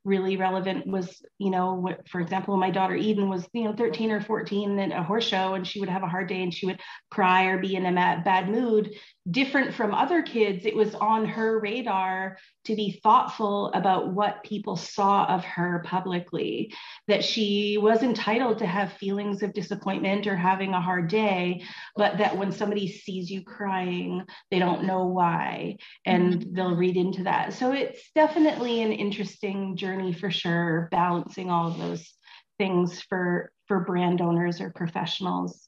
really 0.04 0.36
relevant 0.36 0.88
was, 0.88 1.22
you 1.38 1.52
know, 1.52 1.96
for 2.10 2.22
example, 2.22 2.58
my 2.58 2.72
daughter 2.72 2.96
Eden 2.96 3.30
was, 3.30 3.48
you 3.54 3.64
know, 3.64 3.74
13 3.74 4.12
or 4.12 4.22
14 4.22 4.80
at 4.80 4.92
a 4.92 5.04
horse 5.04 5.26
show 5.26 5.54
and 5.54 5.68
she 5.68 5.80
would 5.80 5.90
have 5.90 6.04
a 6.04 6.08
hard 6.08 6.28
day 6.28 6.42
and 6.42 6.54
she 6.54 6.66
would 6.66 6.80
cry 7.12 7.46
or 7.46 7.60
be 7.60 7.76
in 7.76 7.86
a 7.86 7.92
bad 7.92 8.50
mood. 8.50 8.96
Different 9.30 9.76
from 9.76 9.94
other 9.94 10.24
kids, 10.24 10.66
it 10.66 10.76
was 10.76 10.96
on 10.96 11.26
her 11.26 11.60
radar 11.60 12.38
to 12.66 12.76
be 12.76 13.00
thoughtful 13.04 13.72
about 13.74 14.14
what 14.14 14.44
people 14.44 14.76
saw 14.76 15.26
of 15.26 15.44
her 15.44 15.84
publicly, 15.86 16.74
that 17.08 17.24
she 17.24 17.78
was 17.80 18.02
entitled 18.02 18.60
to 18.60 18.66
have 18.66 18.94
feelings 18.94 19.44
of 19.44 19.54
disappointment 19.54 20.26
or 20.26 20.36
having 20.36 20.74
a 20.74 20.82
hard 20.82 21.08
day, 21.08 21.64
but 21.96 22.18
that 22.18 22.36
when 22.36 22.52
somebody 22.52 22.88
sees 22.88 23.30
you 23.30 23.44
crying, 23.44 24.24
they 24.50 24.58
don't 24.58 24.86
know 24.86 25.06
why 25.06 25.78
and 26.06 26.34
mm-hmm. 26.34 26.54
they'll 26.56 26.76
read 26.76 26.98
into 26.98 27.24
that. 27.24 27.54
So 27.54 27.72
it's 27.72 28.12
definitely 28.16 28.82
an 28.82 28.92
interesting 28.92 29.78
journey 29.78 30.02
journey 30.02 30.14
for 30.14 30.32
sure, 30.32 30.88
balancing 30.92 31.50
all 31.50 31.68
of 31.68 31.78
those 31.78 32.14
things 32.58 33.02
for 33.02 33.52
for 33.68 33.82
brand 33.82 34.22
owners 34.22 34.62
or 34.62 34.72
professionals. 34.72 35.68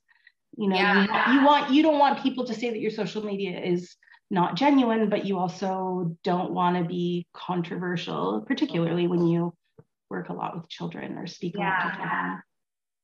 You 0.55 0.69
know, 0.69 0.75
yeah. 0.75 1.33
you, 1.33 1.39
you 1.39 1.45
want 1.45 1.71
you 1.71 1.83
don't 1.83 1.99
want 1.99 2.21
people 2.21 2.45
to 2.45 2.53
say 2.53 2.69
that 2.69 2.79
your 2.79 2.91
social 2.91 3.23
media 3.23 3.59
is 3.59 3.95
not 4.29 4.55
genuine, 4.55 5.09
but 5.09 5.25
you 5.25 5.37
also 5.37 6.15
don't 6.23 6.51
want 6.51 6.77
to 6.77 6.83
be 6.83 7.27
controversial, 7.33 8.43
particularly 8.47 9.07
when 9.07 9.27
you 9.27 9.53
work 10.09 10.29
a 10.29 10.33
lot 10.33 10.55
with 10.55 10.69
children 10.69 11.17
or 11.17 11.27
speak 11.27 11.55
yeah. 11.57 11.61
a 11.61 11.69
lot 11.69 11.91
to 11.91 11.97
children. 11.97 12.41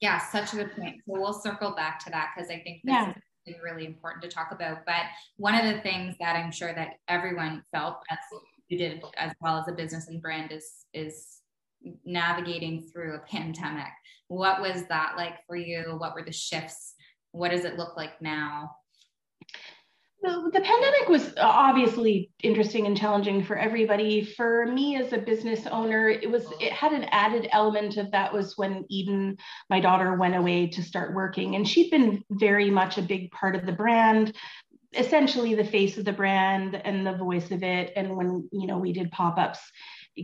Yeah, 0.01 0.17
such 0.19 0.53
a 0.53 0.55
good 0.57 0.75
point. 0.75 0.97
So 1.05 1.19
we'll 1.19 1.33
circle 1.33 1.75
back 1.75 2.03
to 2.05 2.09
that 2.11 2.31
because 2.35 2.49
I 2.49 2.59
think 2.59 2.81
this 2.83 2.93
yeah. 2.93 3.13
is 3.45 3.55
really 3.63 3.85
important 3.85 4.23
to 4.23 4.29
talk 4.29 4.51
about. 4.51 4.85
But 4.85 5.03
one 5.37 5.55
of 5.55 5.65
the 5.65 5.81
things 5.81 6.15
that 6.19 6.35
I'm 6.35 6.51
sure 6.51 6.73
that 6.73 6.93
everyone 7.07 7.63
felt 7.73 7.97
as 8.09 8.17
you 8.69 8.77
did 8.77 9.03
as 9.17 9.33
well 9.41 9.57
as 9.57 9.67
a 9.67 9.73
business 9.73 10.07
and 10.07 10.21
brand 10.21 10.51
is 10.51 10.85
is 10.93 11.39
navigating 12.05 12.87
through 12.91 13.15
a 13.15 13.19
pandemic. 13.19 13.91
What 14.27 14.61
was 14.61 14.85
that 14.87 15.13
like 15.17 15.45
for 15.47 15.55
you? 15.55 15.95
What 15.97 16.13
were 16.13 16.23
the 16.23 16.31
shifts? 16.31 16.93
What 17.31 17.51
does 17.51 17.65
it 17.65 17.77
look 17.77 17.95
like 17.95 18.21
now? 18.21 18.75
The, 20.21 20.61
pandemic 20.61 21.07
was 21.07 21.33
obviously 21.37 22.29
interesting 22.43 22.85
and 22.85 22.97
challenging 22.97 23.41
for 23.41 23.57
everybody. 23.57 24.25
For 24.25 24.65
me 24.65 24.97
as 24.97 25.13
a 25.13 25.17
business 25.17 25.65
owner, 25.67 26.09
it 26.09 26.29
was 26.29 26.45
it 26.59 26.73
had 26.73 26.91
an 26.91 27.05
added 27.05 27.47
element 27.53 27.95
of 27.95 28.11
that 28.11 28.33
was 28.33 28.57
when 28.57 28.83
Eden, 28.89 29.37
my 29.69 29.79
daughter, 29.79 30.15
went 30.15 30.35
away 30.35 30.67
to 30.67 30.83
start 30.83 31.15
working, 31.15 31.55
and 31.55 31.67
she'd 31.67 31.89
been 31.89 32.23
very 32.29 32.69
much 32.69 32.97
a 32.97 33.01
big 33.01 33.31
part 33.31 33.55
of 33.55 33.65
the 33.65 33.71
brand 33.71 34.35
essentially 34.97 35.53
the 35.53 35.63
face 35.63 35.97
of 35.97 36.05
the 36.05 36.11
brand 36.11 36.75
and 36.75 37.05
the 37.05 37.13
voice 37.13 37.51
of 37.51 37.63
it. 37.63 37.93
And 37.95 38.15
when, 38.15 38.49
you 38.51 38.67
know, 38.67 38.77
we 38.77 38.91
did 38.93 39.11
pop-ups, 39.11 39.59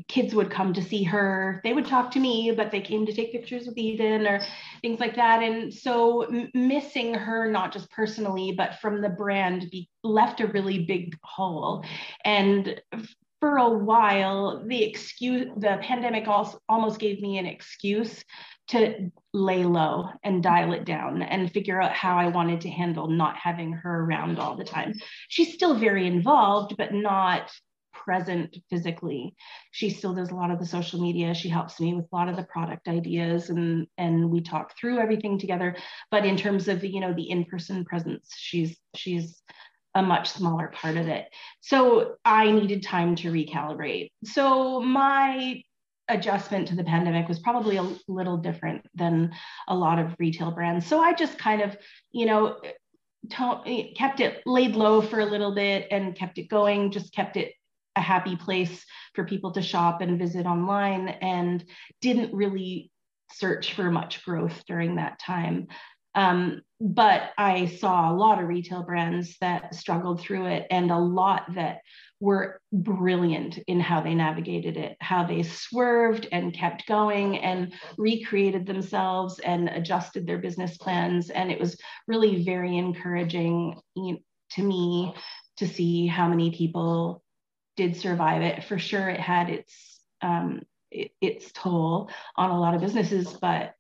kids 0.08 0.34
would 0.36 0.50
come 0.50 0.74
to 0.74 0.82
see 0.82 1.04
her. 1.04 1.62
They 1.64 1.74
would 1.74 1.86
talk 1.86 2.12
to 2.12 2.20
me, 2.20 2.52
but 2.52 2.72
they 2.72 2.82
came 2.82 3.06
to 3.06 3.14
take 3.14 3.32
pictures 3.32 3.68
with 3.68 3.78
Eden 3.78 4.28
or 4.28 4.42
things 4.82 5.00
like 5.00 5.16
that. 5.16 5.44
And 5.44 5.74
so 5.74 6.24
m- 6.24 6.50
missing 6.54 7.14
her, 7.14 7.50
not 7.50 7.72
just 7.72 7.90
personally, 7.92 8.54
but 8.58 8.80
from 8.82 9.02
the 9.02 9.10
brand, 9.10 9.68
be, 9.72 9.90
left 10.04 10.42
a 10.42 10.48
really 10.48 10.86
big 10.86 11.18
hole. 11.24 11.86
And 12.24 12.82
for 13.40 13.58
a 13.58 13.70
while, 13.70 14.64
the 14.66 14.84
excuse, 14.84 15.48
the 15.58 15.78
pandemic 15.82 16.28
also 16.28 16.60
almost 16.68 17.00
gave 17.00 17.22
me 17.22 17.38
an 17.38 17.46
excuse 17.46 18.24
to 18.68 19.12
lay 19.34 19.64
low 19.64 20.10
and 20.24 20.42
dial 20.42 20.74
it 20.74 20.86
down 20.86 21.22
and 21.22 21.52
figure 21.52 21.80
out 21.80 21.92
how 21.92 22.18
I 22.18 22.28
wanted 22.28 22.62
to 22.62 22.70
handle 22.70 23.08
not 23.08 23.36
having 23.36 23.74
her 23.74 24.06
around 24.06 24.40
all 24.40 24.56
the 24.56 24.64
time. 24.64 24.94
She's 25.30 25.54
still 25.54 25.76
very 25.76 26.08
involved, 26.08 26.76
but 26.78 26.94
not 26.94 27.52
present 28.04 28.58
physically. 28.70 29.36
She 29.72 29.90
still 29.90 30.14
does 30.14 30.30
a 30.30 30.36
lot 30.36 30.52
of 30.52 30.60
the 30.60 30.66
social 30.66 31.02
media. 31.02 31.34
She 31.34 31.50
helps 31.50 31.80
me 31.80 31.94
with 31.94 32.06
a 32.12 32.16
lot 32.16 32.30
of 32.30 32.36
the 32.36 32.44
product 32.44 32.88
ideas 32.88 33.50
and 33.50 33.88
and 33.98 34.30
we 34.30 34.42
talk 34.42 34.78
through 34.78 35.00
everything 35.00 35.40
together. 35.40 35.76
But 36.12 36.26
in 36.26 36.38
terms 36.38 36.68
of 36.68 36.84
you 36.84 37.00
know 37.00 37.14
the 37.14 37.30
in-person 37.30 37.86
presence, 37.86 38.34
she's 38.38 38.78
she's 38.96 39.42
a 39.96 40.02
much 40.02 40.30
smaller 40.30 40.68
part 40.76 40.98
of 40.98 41.08
it. 41.08 41.26
So 41.62 42.16
I 42.26 42.52
needed 42.52 42.84
time 42.84 43.16
to 43.18 43.32
recalibrate. 43.32 44.12
So 44.26 44.82
my 44.82 45.64
adjustment 46.10 46.68
to 46.68 46.76
the 46.76 46.84
pandemic 46.84 47.28
was 47.28 47.40
probably 47.40 47.78
a 47.78 47.90
little 48.08 48.38
different 48.38 48.86
than 48.94 49.32
a 49.68 49.76
lot 49.76 49.98
of 49.98 50.16
retail 50.20 50.52
brands. 50.52 50.86
So 50.86 51.00
I 51.00 51.14
just 51.14 51.38
kind 51.40 51.62
of, 51.62 51.76
you 52.12 52.26
know, 52.26 52.58
kept 53.30 54.20
it 54.20 54.44
laid 54.46 54.76
low 54.76 55.02
for 55.02 55.20
a 55.20 55.26
little 55.26 55.56
bit 55.56 55.88
and 55.90 56.16
kept 56.16 56.38
it 56.38 56.50
going, 56.50 56.92
just 56.92 57.14
kept 57.14 57.38
it 57.38 57.54
a 57.96 58.02
happy 58.02 58.36
place 58.36 58.84
for 59.14 59.26
people 59.26 59.52
to 59.54 59.62
shop 59.62 60.02
and 60.02 60.20
visit 60.20 60.46
online 60.46 61.10
and 61.10 61.64
didn't 62.02 62.34
really 62.34 62.92
search 63.32 63.74
for 63.74 63.90
much 63.92 64.24
growth 64.24 64.64
during 64.68 64.96
that 64.96 65.20
time. 65.20 65.68
Um, 66.14 66.62
but 66.80 67.32
I 67.38 67.66
saw 67.66 68.10
a 68.10 68.16
lot 68.16 68.42
of 68.42 68.48
retail 68.48 68.84
brands 68.84 69.36
that 69.42 69.76
struggled 69.76 70.22
through 70.22 70.46
it 70.48 70.66
and 70.72 70.90
a 70.90 70.98
lot 70.98 71.44
that 71.56 71.80
were 72.22 72.62
brilliant 72.72 73.60
in 73.68 73.82
how 73.82 74.02
they 74.02 74.16
navigated 74.16 74.78
it, 74.78 74.96
how 75.02 75.26
they 75.26 75.44
swerved 75.44 76.28
and 76.32 76.54
kept 76.54 76.88
going 76.88 77.38
and 77.40 77.74
recreated 77.98 78.66
themselves 78.66 79.40
and 79.40 79.68
adjusted 79.68 80.26
their 80.26 80.38
business 80.38 80.78
plans. 80.78 81.30
And 81.30 81.52
it 81.52 81.60
was 81.60 81.78
really 82.08 82.44
very 82.44 82.78
encouraging 82.78 83.80
to 83.96 84.64
me 84.64 85.14
to 85.58 85.68
see 85.68 86.08
how 86.08 86.30
many 86.30 86.52
people 86.52 87.24
did 87.76 87.96
survive 87.96 88.42
it. 88.42 88.64
For 88.64 88.80
sure, 88.80 89.10
it 89.10 89.20
had 89.20 89.50
its 89.50 90.00
um, 90.22 90.62
it, 90.92 91.12
its 91.22 91.52
toll 91.52 92.10
on 92.36 92.50
a 92.52 92.60
lot 92.60 92.74
of 92.74 92.82
businesses, 92.82 93.34
but 93.34 93.74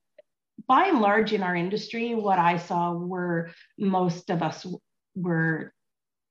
by 0.68 0.86
and 0.86 1.02
large 1.02 1.34
in 1.34 1.44
our 1.44 1.56
industry, 1.56 2.16
what 2.16 2.40
I 2.40 2.58
saw 2.58 2.94
were 2.94 3.52
most 3.78 4.30
of 4.30 4.42
us 4.42 4.66
were 5.16 5.74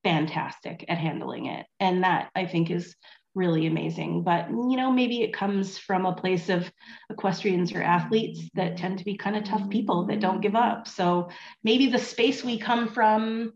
fantastic 0.03 0.85
at 0.87 0.97
handling 0.97 1.47
it. 1.47 1.65
And 1.79 2.03
that 2.03 2.29
I 2.35 2.45
think 2.45 2.69
is 2.69 2.95
really 3.33 3.67
amazing. 3.67 4.23
But, 4.23 4.49
you 4.49 4.77
know, 4.77 4.91
maybe 4.91 5.21
it 5.21 5.33
comes 5.33 5.77
from 5.77 6.05
a 6.05 6.15
place 6.15 6.49
of 6.49 6.71
equestrians 7.09 7.73
or 7.73 7.81
athletes 7.81 8.49
that 8.53 8.77
tend 8.77 8.99
to 8.99 9.05
be 9.05 9.17
kind 9.17 9.35
of 9.35 9.43
tough 9.43 9.69
people 9.69 10.05
that 10.07 10.21
don't 10.21 10.41
give 10.41 10.55
up. 10.55 10.87
So 10.87 11.29
maybe 11.63 11.87
the 11.87 11.99
space 11.99 12.43
we 12.43 12.57
come 12.57 12.87
from 12.87 13.53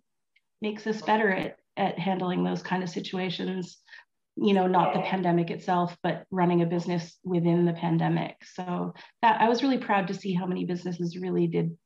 makes 0.62 0.86
us 0.86 1.02
better 1.02 1.32
at, 1.32 1.58
at 1.78 1.98
handling 1.98 2.44
those 2.44 2.62
kind 2.62 2.84
of 2.84 2.90
situations 2.90 3.78
you 4.36 4.54
know 4.54 4.68
not 4.68 4.94
the 4.94 5.02
pandemic 5.02 5.50
itself 5.52 5.96
but 6.04 6.26
running 6.32 6.62
a 6.62 6.66
business 6.66 7.18
within 7.24 7.66
the 7.66 7.74
pandemic. 7.74 8.36
So 8.56 8.94
that 9.22 9.42
i 9.42 9.50
was 9.50 9.64
really 9.64 9.78
proud 9.78 10.08
to 10.08 10.14
see 10.14 10.34
how 10.34 10.46
many 10.46 10.66
businesses 10.66 11.18
really 11.18 11.48
did 11.48 11.78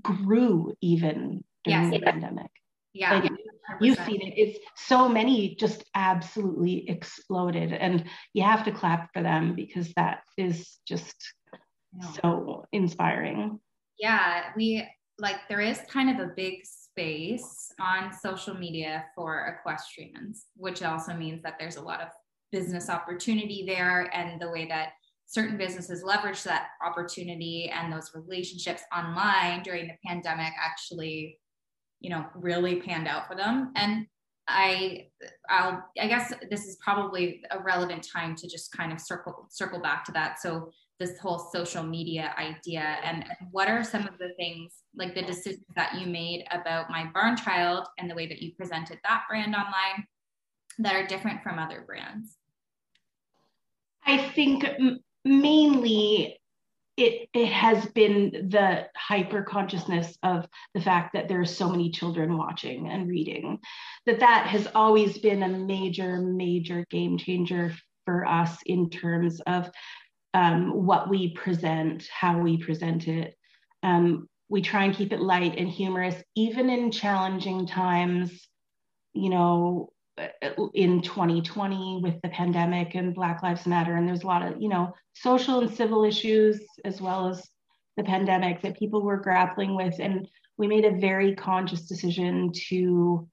grew 0.00 0.74
even 0.80 1.44
during 1.64 1.82
yes, 1.84 1.90
the 1.90 2.00
yeah. 2.00 2.10
pandemic. 2.10 2.50
Yeah, 2.94 3.14
like, 3.14 3.32
you've 3.80 3.98
seen 4.04 4.20
it. 4.20 4.34
It's 4.36 4.58
so 4.76 5.08
many 5.08 5.54
just 5.54 5.84
absolutely 5.94 6.88
exploded 6.88 7.72
and 7.72 8.04
you 8.34 8.42
have 8.42 8.64
to 8.64 8.72
clap 8.72 9.12
for 9.12 9.22
them 9.22 9.54
because 9.54 9.92
that 9.94 10.20
is 10.36 10.78
just 10.86 11.16
so 12.22 12.64
inspiring. 12.72 13.60
Yeah 13.98 14.44
we 14.56 14.86
like 15.18 15.36
there 15.48 15.60
is 15.60 15.80
kind 15.88 16.10
of 16.10 16.26
a 16.26 16.32
big 16.34 16.64
space 16.92 17.72
on 17.80 18.12
social 18.12 18.54
media 18.54 19.04
for 19.14 19.46
equestrians, 19.46 20.46
which 20.56 20.82
also 20.82 21.14
means 21.14 21.42
that 21.42 21.56
there's 21.58 21.76
a 21.76 21.82
lot 21.82 22.00
of 22.00 22.08
business 22.50 22.90
opportunity 22.90 23.64
there 23.66 24.10
and 24.14 24.40
the 24.40 24.50
way 24.50 24.66
that 24.66 24.90
certain 25.26 25.56
businesses 25.56 26.02
leverage 26.02 26.42
that 26.42 26.66
opportunity 26.84 27.72
and 27.74 27.90
those 27.90 28.10
relationships 28.14 28.82
online 28.94 29.62
during 29.62 29.88
the 29.88 29.94
pandemic 30.06 30.52
actually 30.62 31.38
you 32.00 32.10
know 32.10 32.26
really 32.34 32.76
panned 32.76 33.08
out 33.08 33.26
for 33.26 33.34
them. 33.34 33.72
And 33.76 34.06
i 34.48 35.06
i'll 35.50 35.80
i 36.00 36.08
guess 36.08 36.32
this 36.50 36.66
is 36.66 36.76
probably 36.82 37.40
a 37.52 37.62
relevant 37.62 38.04
time 38.12 38.34
to 38.34 38.48
just 38.48 38.72
kind 38.72 38.92
of 38.92 39.00
circle 39.00 39.46
circle 39.50 39.80
back 39.80 40.04
to 40.04 40.12
that. 40.12 40.40
So 40.40 40.70
this 41.02 41.18
whole 41.18 41.38
social 41.38 41.82
media 41.82 42.34
idea? 42.38 42.98
And, 43.04 43.24
and 43.24 43.48
what 43.50 43.68
are 43.68 43.82
some 43.82 44.06
of 44.06 44.18
the 44.18 44.30
things 44.36 44.72
like 44.94 45.14
the 45.14 45.22
decisions 45.22 45.66
that 45.74 46.00
you 46.00 46.06
made 46.06 46.44
about 46.50 46.90
my 46.90 47.10
barn 47.12 47.36
child 47.36 47.88
and 47.98 48.10
the 48.10 48.14
way 48.14 48.26
that 48.26 48.40
you 48.40 48.52
presented 48.54 48.98
that 49.04 49.24
brand 49.28 49.54
online 49.54 50.06
that 50.78 50.94
are 50.94 51.06
different 51.06 51.42
from 51.42 51.58
other 51.58 51.82
brands? 51.86 52.36
I 54.06 54.18
think 54.18 54.64
mainly 55.24 56.38
it, 56.96 57.28
it 57.32 57.48
has 57.48 57.86
been 57.86 58.48
the 58.50 58.86
hyper 58.96 59.42
consciousness 59.42 60.16
of 60.22 60.46
the 60.74 60.80
fact 60.80 61.14
that 61.14 61.28
there 61.28 61.40
are 61.40 61.46
so 61.46 61.68
many 61.68 61.90
children 61.90 62.36
watching 62.36 62.90
and 62.90 63.08
reading 63.08 63.58
that 64.06 64.20
that 64.20 64.46
has 64.46 64.68
always 64.74 65.18
been 65.18 65.42
a 65.42 65.48
major 65.48 66.18
major 66.18 66.84
game 66.90 67.16
changer 67.16 67.74
for 68.04 68.26
us 68.26 68.58
in 68.66 68.90
terms 68.90 69.40
of 69.46 69.70
um, 70.34 70.86
what 70.86 71.08
we 71.08 71.34
present, 71.34 72.08
how 72.08 72.38
we 72.38 72.56
present 72.56 73.08
it. 73.08 73.36
Um, 73.82 74.28
we 74.48 74.62
try 74.62 74.84
and 74.84 74.94
keep 74.94 75.12
it 75.12 75.20
light 75.20 75.56
and 75.58 75.68
humorous, 75.68 76.16
even 76.36 76.70
in 76.70 76.90
challenging 76.90 77.66
times. 77.66 78.46
You 79.14 79.28
know, 79.28 79.92
in 80.74 81.02
2020 81.02 82.00
with 82.02 82.20
the 82.22 82.28
pandemic 82.28 82.94
and 82.94 83.14
Black 83.14 83.42
Lives 83.42 83.66
Matter. 83.66 83.96
And 83.96 84.06
there's 84.06 84.22
a 84.22 84.26
lot 84.26 84.46
of, 84.46 84.60
you 84.60 84.68
know, 84.68 84.94
social 85.14 85.60
and 85.60 85.74
civil 85.74 86.04
issues 86.04 86.60
as 86.84 87.00
well 87.00 87.28
as 87.28 87.48
the 87.96 88.04
pandemic 88.04 88.62
that 88.62 88.78
people 88.78 89.02
were 89.02 89.16
grappling 89.16 89.74
with. 89.74 89.94
And 89.98 90.28
we 90.58 90.66
made 90.66 90.84
a 90.84 90.98
very 90.98 91.34
conscious 91.34 91.86
decision 91.86 92.52
to 92.68 93.28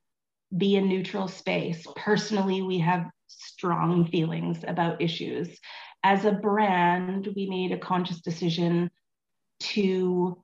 be 0.55 0.77
a 0.77 0.81
neutral 0.81 1.27
space. 1.27 1.85
Personally, 1.95 2.62
we 2.62 2.79
have 2.79 3.09
strong 3.27 4.07
feelings 4.07 4.59
about 4.67 5.01
issues. 5.01 5.59
As 6.03 6.25
a 6.25 6.31
brand, 6.31 7.27
we 7.35 7.49
made 7.49 7.71
a 7.71 7.77
conscious 7.77 8.21
decision 8.21 8.89
to 9.59 10.41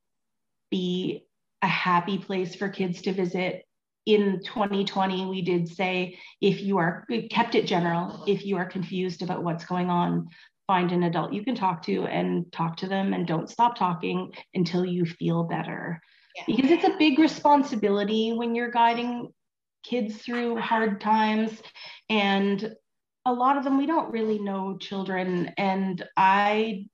be 0.69 1.25
a 1.61 1.67
happy 1.67 2.17
place 2.17 2.55
for 2.55 2.69
kids 2.69 3.01
to 3.03 3.13
visit. 3.13 3.63
In 4.05 4.41
2020, 4.43 5.25
we 5.25 5.41
did 5.41 5.67
say 5.67 6.19
if 6.41 6.61
you 6.61 6.77
are 6.77 7.07
kept 7.31 7.55
it 7.55 7.65
general, 7.65 8.23
if 8.27 8.45
you 8.45 8.57
are 8.57 8.65
confused 8.65 9.23
about 9.23 9.43
what's 9.43 9.65
going 9.65 9.89
on, 9.89 10.27
find 10.67 10.91
an 10.91 11.03
adult 11.03 11.33
you 11.33 11.43
can 11.43 11.55
talk 11.55 11.81
to 11.83 12.05
and 12.05 12.51
talk 12.51 12.77
to 12.77 12.87
them 12.87 13.13
and 13.13 13.27
don't 13.27 13.49
stop 13.49 13.75
talking 13.75 14.31
until 14.53 14.85
you 14.85 15.05
feel 15.05 15.43
better. 15.43 16.01
Yeah. 16.35 16.43
Because 16.47 16.71
it's 16.71 16.83
a 16.83 16.97
big 16.99 17.17
responsibility 17.17 18.33
when 18.33 18.55
you're 18.55 18.71
guiding 18.71 19.31
kids 19.83 20.17
through 20.17 20.57
hard 20.57 20.99
times. 20.99 21.61
And 22.09 22.75
a 23.25 23.33
lot 23.33 23.57
of 23.57 23.63
them, 23.63 23.77
we 23.77 23.85
don't 23.85 24.11
really 24.11 24.39
know 24.39 24.77
children. 24.77 25.51
And 25.57 26.03
I 26.15 26.85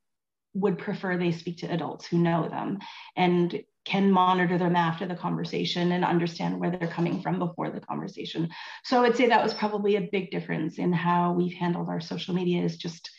would 0.54 0.78
prefer 0.78 1.18
they 1.18 1.32
speak 1.32 1.60
to 1.60 1.72
adults 1.72 2.06
who 2.06 2.18
know 2.18 2.48
them 2.50 2.80
and 3.16 3.62
can 3.84 4.12
monitor 4.12 4.58
them 4.58 4.76
after 4.76 5.08
the 5.08 5.16
conversation 5.16 5.92
and 5.94 6.06
understand 6.06 6.60
where 6.60 6.70
they're 6.70 6.88
coming 6.88 7.22
from 7.22 7.40
before 7.40 7.70
the 7.72 7.80
conversation. 7.80 8.50
So 8.84 8.98
I 8.98 9.02
would 9.02 9.18
say 9.18 9.28
that 9.28 9.44
was 9.44 9.54
probably 9.54 9.96
a 9.96 10.10
big 10.12 10.30
difference 10.30 10.78
in 10.78 10.94
how 10.94 11.34
we've 11.34 11.56
handled 11.56 11.90
our 11.90 12.00
social 12.00 12.36
media 12.36 12.64
is 12.64 12.78
just 12.78 13.10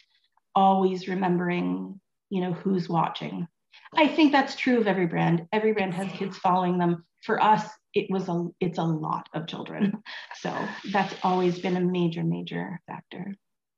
always 0.55 1.09
remembering, 1.09 2.01
you 2.31 2.41
know, 2.41 2.53
who's 2.53 2.89
watching. 2.89 3.49
I 3.97 4.09
think 4.09 4.33
that's 4.33 4.57
true 4.57 4.79
of 4.79 4.87
every 4.87 5.07
brand. 5.07 5.47
Every 5.53 5.73
brand 5.73 5.95
has 5.95 6.11
kids 6.13 6.39
following 6.39 6.79
them. 6.79 7.05
For 7.25 7.43
us, 7.43 7.69
it 7.95 8.11
was 8.11 8.29
a 8.29 8.49
it's 8.61 8.79
a 8.79 8.83
lot 8.83 9.29
of 9.35 9.47
children. 9.47 10.03
So 10.41 10.53
that's 10.91 11.15
always 11.23 11.59
been 11.59 11.77
a 11.77 11.81
major, 11.81 12.25
major 12.25 12.81
factor. 12.87 13.35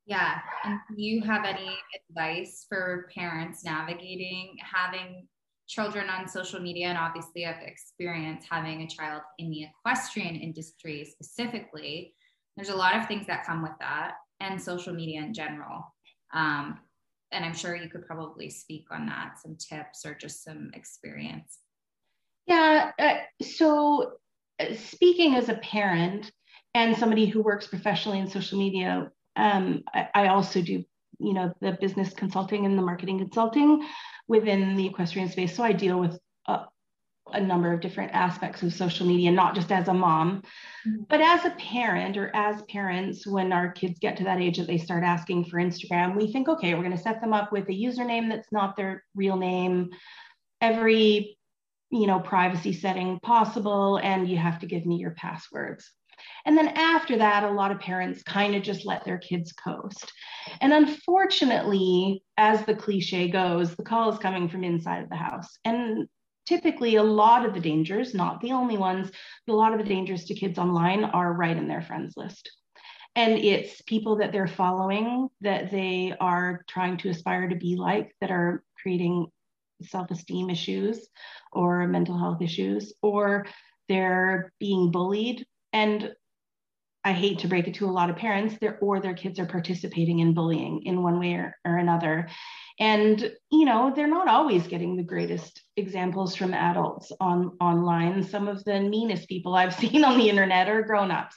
Yeah. 0.07 0.39
And 0.65 0.79
do 0.97 1.03
you 1.03 1.23
have 1.23 1.45
any 1.45 1.77
advice 2.09 2.67
for 2.69 3.11
parents 3.15 3.65
navigating 3.65 4.57
having 4.61 5.27
children 5.67 6.11
on 6.11 6.29
social 6.29 6.61
media 6.61 6.89
and 6.89 6.99
obviously 6.99 7.47
I've 7.47 7.63
experienced 7.63 8.47
having 8.51 8.83
a 8.83 8.89
child 8.89 9.23
in 9.39 9.51
the 9.51 9.65
equestrian 9.65 10.37
industry 10.37 11.05
specifically? 11.05 12.15
There's 12.57 12.69
a 12.69 12.77
lot 12.77 12.97
of 12.97 13.09
things 13.09 13.27
that 13.27 13.47
come 13.47 13.63
with 13.63 13.73
that 13.81 14.15
and 14.41 14.61
social 14.61 14.95
media 14.95 15.23
in 15.23 15.35
general. 15.35 15.95
Um, 16.33 16.79
and 17.35 17.45
I'm 17.45 17.55
sure 17.55 17.75
you 17.75 17.91
could 17.91 18.07
probably 18.07 18.49
speak 18.51 18.87
on 18.91 19.07
that, 19.07 19.39
some 19.43 19.57
tips 19.57 20.07
or 20.07 20.15
just 20.15 20.45
some 20.45 20.71
experience. 20.75 21.59
Yeah. 22.47 22.93
Uh, 22.99 23.15
so, 23.43 24.13
uh, 24.61 24.75
speaking 24.75 25.35
as 25.35 25.49
a 25.49 25.55
parent 25.55 26.31
and 26.75 26.97
somebody 26.97 27.27
who 27.27 27.43
works 27.43 27.67
professionally 27.67 28.19
in 28.19 28.29
social 28.29 28.59
media, 28.59 29.11
um, 29.37 29.83
I, 29.93 30.09
I, 30.15 30.29
also 30.29 30.63
do, 30.63 30.85
you 31.19 31.33
know, 31.33 31.53
the 31.61 31.73
business 31.81 32.13
consulting 32.13 32.67
and 32.67 32.79
the 32.79 32.83
marketing 32.83 33.19
consulting 33.19 33.87
within 34.29 34.77
the 34.77 34.87
equestrian 34.87 35.29
space. 35.29 35.57
So 35.57 35.65
I 35.65 35.73
deal 35.73 35.99
with 35.99 36.19
a, 36.47 36.61
a 37.35 37.41
number 37.41 37.73
of 37.73 37.81
different 37.81 38.13
aspects 38.13 38.63
of 38.63 38.73
social 38.73 39.07
media, 39.07 39.31
not 39.31 39.55
just 39.55 39.73
as 39.73 39.89
a 39.89 39.95
mom, 39.95 40.43
mm-hmm. 40.87 41.03
but 41.09 41.21
as 41.21 41.45
a 41.45 41.51
parent 41.51 42.17
or 42.17 42.31
as 42.35 42.63
parents, 42.63 43.27
when 43.27 43.53
our 43.53 43.73
kids 43.73 43.99
get 43.99 44.17
to 44.17 44.25
that 44.25 44.41
age 44.41 44.59
that 44.59 44.67
they 44.67 44.79
start 44.79 45.05
asking 45.05 45.45
for 45.45 45.59
Instagram, 45.59 46.17
we 46.17 46.33
think, 46.33 46.49
okay, 46.49 46.75
we're 46.75 46.83
going 46.83 46.97
to 46.97 47.03
set 47.03 47.21
them 47.21 47.33
up 47.33 47.53
with 47.53 47.69
a 47.69 47.73
username 47.73 48.29
that's 48.29 48.53
not 48.53 48.77
their 48.77 49.05
real 49.15 49.37
name. 49.37 49.91
Every 50.61 51.37
you 51.91 52.07
know 52.07 52.19
privacy 52.19 52.73
setting 52.73 53.21
possible 53.21 53.99
and 53.99 54.29
you 54.29 54.37
have 54.37 54.59
to 54.59 54.67
give 54.67 54.85
me 54.85 54.97
your 54.97 55.13
passwords 55.13 55.93
and 56.47 56.57
then 56.57 56.69
after 56.69 57.17
that, 57.19 57.45
a 57.45 57.51
lot 57.51 57.71
of 57.71 57.81
parents 57.81 58.23
kind 58.23 58.55
of 58.55 58.63
just 58.63 58.85
let 58.85 59.05
their 59.05 59.19
kids 59.19 59.53
coast. 59.53 60.13
And 60.61 60.73
unfortunately, 60.73 62.23
as 62.37 62.65
the 62.65 62.75
cliche 62.75 63.29
goes, 63.29 63.75
the 63.75 63.83
call 63.83 64.13
is 64.13 64.19
coming 64.19 64.49
from 64.49 64.65
inside 64.65 65.03
of 65.03 65.09
the 65.09 65.17
house. 65.17 65.59
And 65.65 66.09
typically, 66.47 66.97
a 66.97 67.03
lot 67.03 67.47
of 67.47 67.55
the 67.55 67.61
dangers, 67.61 68.15
not 68.15 68.41
the 68.41 68.53
only 68.53 68.77
ones, 68.77 69.11
but 69.47 69.55
a 69.55 69.57
lot 69.57 69.73
of 69.73 69.79
the 69.79 69.85
dangers 69.85 70.25
to 70.27 70.35
kids 70.35 70.59
online 70.59 71.05
are 71.05 71.33
right 71.33 71.57
in 71.57 71.69
their 71.69 71.83
friends 71.83 72.17
list. 72.17 72.51
And 73.17 73.39
it's 73.39 73.81
people 73.83 74.17
that 74.17 74.33
they're 74.33 74.49
following 74.49 75.29
that 75.41 75.71
they 75.71 76.15
are 76.21 76.65
trying 76.69 76.97
to 76.99 77.11
aspire 77.11 77.49
to 77.49 77.57
be 77.57 77.77
like 77.77 78.15
that 78.21 78.31
are 78.31 78.65
creating 78.83 79.27
self 79.83 80.11
esteem 80.11 80.51
issues 80.51 81.09
or 81.53 81.87
mental 81.87 82.19
health 82.19 82.43
issues, 82.43 82.93
or 83.03 83.47
they're 83.89 84.53
being 84.59 84.91
bullied 84.91 85.47
and 85.73 86.15
I 87.05 87.13
hate 87.13 87.41
to 87.41 87.49
break 87.49 87.69
it 87.69 87.75
to 87.75 87.87
a 87.87 87.93
lot 87.93 88.09
of 88.09 88.17
parents, 88.17 88.57
their 88.59 88.79
or 88.79 89.01
their 89.01 89.15
kids 89.15 89.39
are 89.39 89.47
participating 89.47 90.21
in 90.21 90.33
bullying 90.33 90.83
in 90.85 91.03
one 91.03 91.21
way 91.21 91.35
or, 91.35 91.57
or 91.65 91.77
another. 91.77 92.29
And 92.81 93.21
you 93.53 93.65
know, 93.65 93.93
they're 93.95 94.09
not 94.09 94.27
always 94.27 94.67
getting 94.67 94.97
the 94.97 95.03
greatest 95.03 95.63
examples 95.77 96.35
from 96.35 96.55
adults 96.55 97.13
on 97.21 97.57
online. 97.61 98.23
Some 98.23 98.49
of 98.49 98.65
the 98.65 98.81
meanest 98.81 99.29
people 99.29 99.55
I've 99.55 99.75
seen 99.83 100.05
on 100.05 100.19
the 100.19 100.29
internet 100.29 100.69
are 100.69 100.83
grown-ups. 100.83 101.37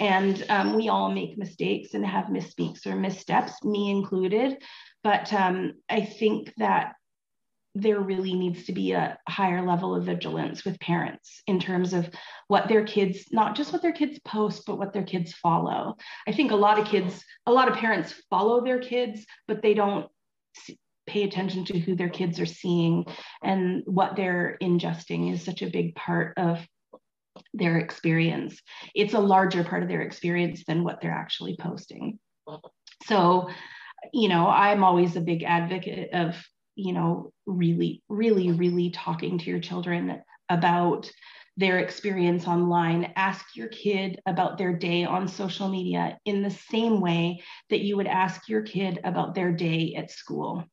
And 0.00 0.44
um, 0.48 0.74
we 0.74 0.88
all 0.88 1.12
make 1.12 1.38
mistakes 1.38 1.94
and 1.94 2.04
have 2.06 2.26
misspeaks 2.26 2.86
or 2.86 2.96
missteps, 2.96 3.62
me 3.62 3.90
included. 3.90 4.62
But 5.04 5.32
um, 5.32 5.74
I 5.88 6.04
think 6.04 6.52
that 6.56 6.94
there 7.74 8.00
really 8.00 8.34
needs 8.34 8.64
to 8.64 8.72
be 8.72 8.92
a 8.92 9.18
higher 9.28 9.66
level 9.66 9.94
of 9.94 10.04
vigilance 10.04 10.64
with 10.64 10.78
parents 10.80 11.42
in 11.46 11.58
terms 11.58 11.94
of 11.94 12.08
what 12.48 12.68
their 12.68 12.84
kids 12.84 13.26
not 13.32 13.56
just 13.56 13.72
what 13.72 13.80
their 13.80 13.92
kids 13.92 14.18
post 14.26 14.64
but 14.66 14.78
what 14.78 14.92
their 14.92 15.04
kids 15.04 15.32
follow. 15.32 15.96
I 16.26 16.32
think 16.32 16.50
a 16.50 16.56
lot 16.56 16.78
of 16.78 16.86
kids 16.86 17.24
a 17.46 17.52
lot 17.52 17.68
of 17.68 17.76
parents 17.76 18.14
follow 18.28 18.62
their 18.62 18.78
kids 18.78 19.24
but 19.48 19.62
they 19.62 19.74
don't 19.74 20.06
pay 21.06 21.24
attention 21.24 21.64
to 21.64 21.78
who 21.78 21.96
their 21.96 22.10
kids 22.10 22.38
are 22.38 22.46
seeing 22.46 23.04
and 23.42 23.82
what 23.86 24.16
they're 24.16 24.56
ingesting 24.62 25.32
is 25.32 25.42
such 25.42 25.62
a 25.62 25.70
big 25.70 25.94
part 25.94 26.34
of 26.36 26.64
their 27.54 27.78
experience. 27.78 28.60
It's 28.94 29.14
a 29.14 29.18
larger 29.18 29.64
part 29.64 29.82
of 29.82 29.88
their 29.88 30.02
experience 30.02 30.64
than 30.66 30.84
what 30.84 31.00
they're 31.00 31.10
actually 31.10 31.56
posting. 31.58 32.18
So 33.06 33.48
you 34.12 34.28
know 34.28 34.48
i'm 34.48 34.82
always 34.82 35.14
a 35.14 35.20
big 35.20 35.44
advocate 35.44 36.12
of 36.12 36.34
you 36.74 36.92
know, 36.92 37.32
really, 37.46 38.02
really, 38.08 38.52
really 38.52 38.90
talking 38.90 39.38
to 39.38 39.50
your 39.50 39.60
children 39.60 40.22
about 40.48 41.10
their 41.56 41.78
experience 41.78 42.46
online. 42.46 43.12
Ask 43.16 43.56
your 43.56 43.68
kid 43.68 44.20
about 44.26 44.58
their 44.58 44.72
day 44.76 45.04
on 45.04 45.28
social 45.28 45.68
media 45.68 46.18
in 46.24 46.42
the 46.42 46.50
same 46.50 47.00
way 47.00 47.42
that 47.70 47.80
you 47.80 47.96
would 47.96 48.06
ask 48.06 48.48
your 48.48 48.62
kid 48.62 49.00
about 49.04 49.34
their 49.34 49.52
day 49.52 49.94
at 49.96 50.10
school, 50.10 50.64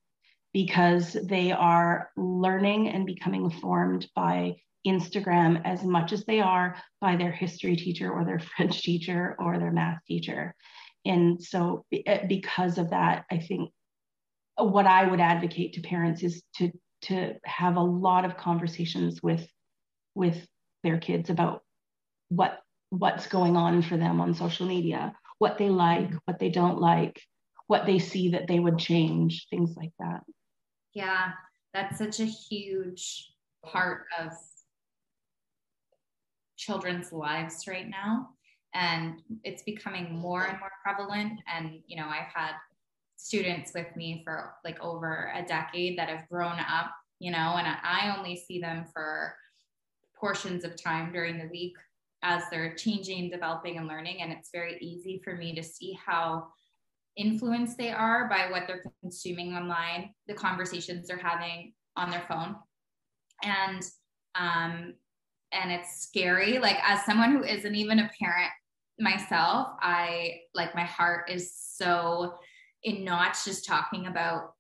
because 0.53 1.13
they 1.13 1.51
are 1.51 2.09
learning 2.15 2.89
and 2.89 3.05
becoming 3.05 3.49
formed 3.49 4.07
by 4.15 4.55
Instagram 4.87 5.61
as 5.65 5.83
much 5.83 6.13
as 6.13 6.23
they 6.25 6.39
are 6.39 6.77
by 7.01 7.15
their 7.17 7.31
history 7.31 7.75
teacher 7.75 8.09
or 8.11 8.23
their 8.23 8.39
French 8.57 8.81
teacher 8.81 9.35
or 9.39 9.59
their 9.59 9.71
math 9.71 9.99
teacher. 10.07 10.55
And 11.05 11.41
so, 11.41 11.85
eh, 11.91 12.25
because 12.27 12.77
of 12.77 12.91
that, 12.91 13.25
I 13.31 13.39
think 13.39 13.71
what 14.59 14.85
I 14.85 15.07
would 15.07 15.19
advocate 15.19 15.73
to 15.73 15.81
parents 15.81 16.23
is 16.23 16.41
to 16.57 16.71
to 17.03 17.35
have 17.45 17.77
a 17.77 17.81
lot 17.81 18.25
of 18.25 18.37
conversations 18.37 19.21
with 19.23 19.47
with 20.15 20.47
their 20.83 20.97
kids 20.97 21.29
about 21.29 21.63
what 22.29 22.59
what's 22.89 23.27
going 23.27 23.55
on 23.55 23.81
for 23.81 23.97
them 23.97 24.19
on 24.19 24.33
social 24.33 24.65
media, 24.65 25.13
what 25.37 25.57
they 25.57 25.69
like, 25.69 26.11
what 26.25 26.39
they 26.39 26.49
don't 26.49 26.79
like, 26.79 27.21
what 27.67 27.85
they 27.85 27.99
see 27.99 28.29
that 28.29 28.47
they 28.47 28.59
would 28.59 28.79
change, 28.79 29.47
things 29.49 29.75
like 29.77 29.91
that. 29.99 30.21
Yeah, 30.93 31.31
that's 31.73 31.97
such 31.97 32.19
a 32.19 32.25
huge 32.25 33.31
part 33.63 34.05
of 34.19 34.31
children's 36.57 37.13
lives 37.13 37.65
right 37.67 37.89
now 37.89 38.29
and 38.73 39.21
it's 39.43 39.63
becoming 39.63 40.11
more 40.13 40.45
and 40.45 40.59
more 40.59 40.71
prevalent 40.83 41.39
and 41.53 41.79
you 41.87 41.95
know 41.97 42.07
i've 42.07 42.31
had 42.33 42.51
students 43.19 43.73
with 43.73 43.93
me 43.97 44.21
for 44.23 44.53
like 44.63 44.81
over 44.81 45.31
a 45.35 45.43
decade 45.43 45.99
that 45.99 46.07
have 46.07 46.27
grown 46.29 46.57
up, 46.59 46.91
you 47.19 47.31
know, 47.31 47.55
and 47.57 47.67
I 47.67 48.15
only 48.17 48.35
see 48.37 48.61
them 48.61 48.85
for 48.93 49.35
portions 50.17 50.63
of 50.63 50.81
time 50.81 51.11
during 51.11 51.37
the 51.37 51.49
week 51.51 51.73
as 52.23 52.43
they're 52.49 52.75
changing, 52.75 53.29
developing, 53.29 53.77
and 53.77 53.87
learning. 53.87 54.21
And 54.21 54.31
it's 54.31 54.49
very 54.53 54.77
easy 54.79 55.21
for 55.23 55.35
me 55.35 55.53
to 55.55 55.63
see 55.63 55.97
how 56.05 56.47
influenced 57.17 57.77
they 57.77 57.91
are 57.91 58.29
by 58.29 58.49
what 58.49 58.63
they're 58.67 58.83
consuming 59.01 59.53
online, 59.53 60.13
the 60.27 60.33
conversations 60.33 61.07
they're 61.07 61.17
having 61.17 61.73
on 61.97 62.09
their 62.09 62.23
phone. 62.27 62.55
And 63.43 63.83
um, 64.35 64.93
and 65.51 65.71
it's 65.71 66.03
scary. 66.03 66.59
Like 66.59 66.77
as 66.83 67.03
someone 67.05 67.31
who 67.31 67.43
isn't 67.43 67.75
even 67.75 67.99
a 67.99 68.11
parent 68.19 68.51
myself, 68.97 69.69
I 69.81 70.41
like 70.53 70.75
my 70.75 70.85
heart 70.85 71.29
is 71.29 71.53
so 71.53 72.35
in 72.83 73.03
knots 73.03 73.45
just 73.45 73.65
talking 73.65 74.07
about 74.07 74.53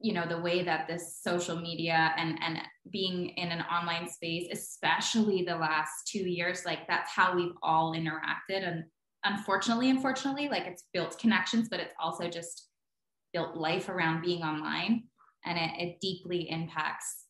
you 0.00 0.14
know 0.14 0.26
the 0.26 0.40
way 0.40 0.62
that 0.62 0.88
this 0.88 1.18
social 1.22 1.60
media 1.60 2.12
and 2.16 2.38
and 2.42 2.58
being 2.90 3.28
in 3.30 3.50
an 3.50 3.60
online 3.62 4.08
space 4.08 4.48
especially 4.52 5.42
the 5.42 5.54
last 5.54 6.06
two 6.06 6.28
years 6.28 6.64
like 6.64 6.86
that's 6.88 7.10
how 7.10 7.34
we've 7.34 7.56
all 7.62 7.94
interacted. 7.94 8.66
And 8.66 8.84
unfortunately 9.24 9.90
unfortunately 9.90 10.48
like 10.48 10.66
it's 10.66 10.84
built 10.94 11.18
connections 11.18 11.68
but 11.68 11.80
it's 11.80 11.94
also 12.00 12.28
just 12.28 12.68
built 13.32 13.56
life 13.56 13.88
around 13.88 14.22
being 14.22 14.42
online. 14.42 15.04
And 15.44 15.58
it, 15.58 15.70
it 15.78 16.00
deeply 16.00 16.50
impacts 16.50 17.24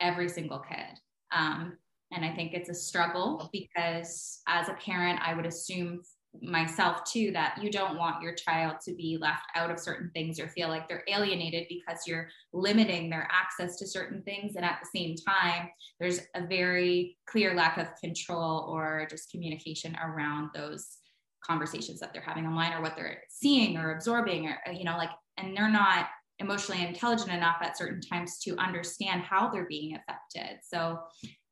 every 0.00 0.28
single 0.28 0.58
kid. 0.58 0.98
Um, 1.32 1.76
and 2.12 2.24
i 2.24 2.34
think 2.34 2.52
it's 2.52 2.68
a 2.68 2.74
struggle 2.74 3.48
because 3.52 4.40
as 4.46 4.68
a 4.68 4.74
parent 4.74 5.20
i 5.22 5.34
would 5.34 5.46
assume 5.46 6.00
myself 6.40 7.04
too 7.04 7.30
that 7.32 7.58
you 7.62 7.70
don't 7.70 7.98
want 7.98 8.22
your 8.22 8.34
child 8.34 8.76
to 8.84 8.94
be 8.94 9.18
left 9.20 9.44
out 9.54 9.70
of 9.70 9.80
certain 9.80 10.10
things 10.14 10.38
or 10.38 10.48
feel 10.48 10.68
like 10.68 10.88
they're 10.88 11.04
alienated 11.08 11.66
because 11.68 12.06
you're 12.06 12.28
limiting 12.52 13.10
their 13.10 13.28
access 13.30 13.76
to 13.76 13.86
certain 13.86 14.22
things. 14.22 14.54
And 14.56 14.64
at 14.64 14.78
the 14.82 14.98
same 14.98 15.16
time 15.16 15.68
there's 15.98 16.20
a 16.34 16.46
very 16.46 17.16
clear 17.26 17.54
lack 17.54 17.78
of 17.78 17.88
control 18.00 18.68
or 18.68 19.06
just 19.10 19.30
communication 19.30 19.96
around 19.96 20.50
those 20.54 20.98
conversations 21.44 22.00
that 22.00 22.12
they're 22.12 22.22
having 22.22 22.46
online 22.46 22.72
or 22.72 22.82
what 22.82 22.96
they're 22.96 23.22
seeing 23.28 23.76
or 23.76 23.92
absorbing 23.92 24.48
or 24.48 24.72
you 24.72 24.84
know 24.84 24.96
like 24.96 25.10
and 25.38 25.56
they're 25.56 25.70
not 25.70 26.06
emotionally 26.40 26.84
intelligent 26.84 27.30
enough 27.30 27.56
at 27.62 27.76
certain 27.76 28.00
times 28.00 28.38
to 28.40 28.56
understand 28.58 29.22
how 29.22 29.48
they're 29.48 29.66
being 29.66 29.96
affected. 29.96 30.58
So 30.62 30.98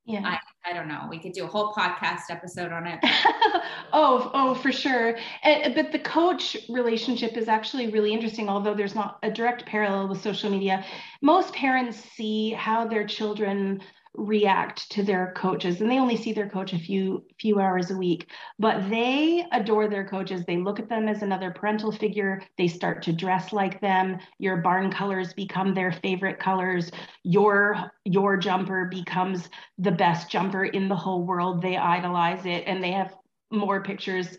yeah. 0.06 0.22
I, 0.24 0.70
I 0.70 0.72
don't 0.72 0.88
know. 0.88 1.06
We 1.10 1.18
could 1.18 1.32
do 1.32 1.44
a 1.44 1.46
whole 1.46 1.72
podcast 1.72 2.30
episode 2.30 2.72
on 2.72 2.86
it 2.86 3.00
oh 3.92 4.30
oh 4.34 4.54
for 4.54 4.72
sure. 4.72 5.16
And, 5.42 5.72
uh, 5.72 5.82
but 5.82 5.92
the 5.92 5.98
coach 5.98 6.56
relationship 6.68 7.36
is 7.36 7.48
actually 7.48 7.88
really 7.88 8.12
interesting 8.12 8.48
although 8.48 8.74
there's 8.74 8.94
not 8.94 9.18
a 9.22 9.30
direct 9.30 9.66
parallel 9.66 10.08
with 10.08 10.22
social 10.22 10.50
media. 10.50 10.84
Most 11.22 11.52
parents 11.54 11.98
see 11.98 12.50
how 12.50 12.86
their 12.86 13.06
children 13.06 13.82
react 14.16 14.90
to 14.90 15.02
their 15.02 15.32
coaches 15.36 15.80
and 15.80 15.90
they 15.90 15.98
only 15.98 16.16
see 16.16 16.32
their 16.32 16.48
coach 16.48 16.72
a 16.72 16.78
few 16.78 17.24
few 17.38 17.60
hours 17.60 17.90
a 17.90 17.96
week 17.96 18.26
but 18.58 18.88
they 18.88 19.44
adore 19.52 19.88
their 19.88 20.06
coaches. 20.06 20.44
They 20.44 20.56
look 20.56 20.78
at 20.78 20.88
them 20.88 21.08
as 21.08 21.22
another 21.22 21.50
parental 21.50 21.92
figure. 21.92 22.42
They 22.56 22.68
start 22.68 23.02
to 23.02 23.12
dress 23.12 23.52
like 23.52 23.80
them. 23.80 24.18
Your 24.38 24.58
barn 24.58 24.90
colors 24.90 25.34
become 25.34 25.74
their 25.74 25.92
favorite 25.92 26.38
colors. 26.38 26.90
Your 27.22 27.90
your 28.04 28.36
jumper 28.36 28.86
becomes 28.86 29.48
the 29.78 29.92
best 29.92 30.30
jumper 30.30 30.64
in 30.64 30.88
the 30.88 30.96
whole 30.96 31.24
world. 31.24 31.60
They 31.60 31.76
idolize 31.76 32.46
it 32.46 32.64
and 32.66 32.82
they 32.82 32.92
have 32.92 33.14
more 33.50 33.82
pictures 33.82 34.36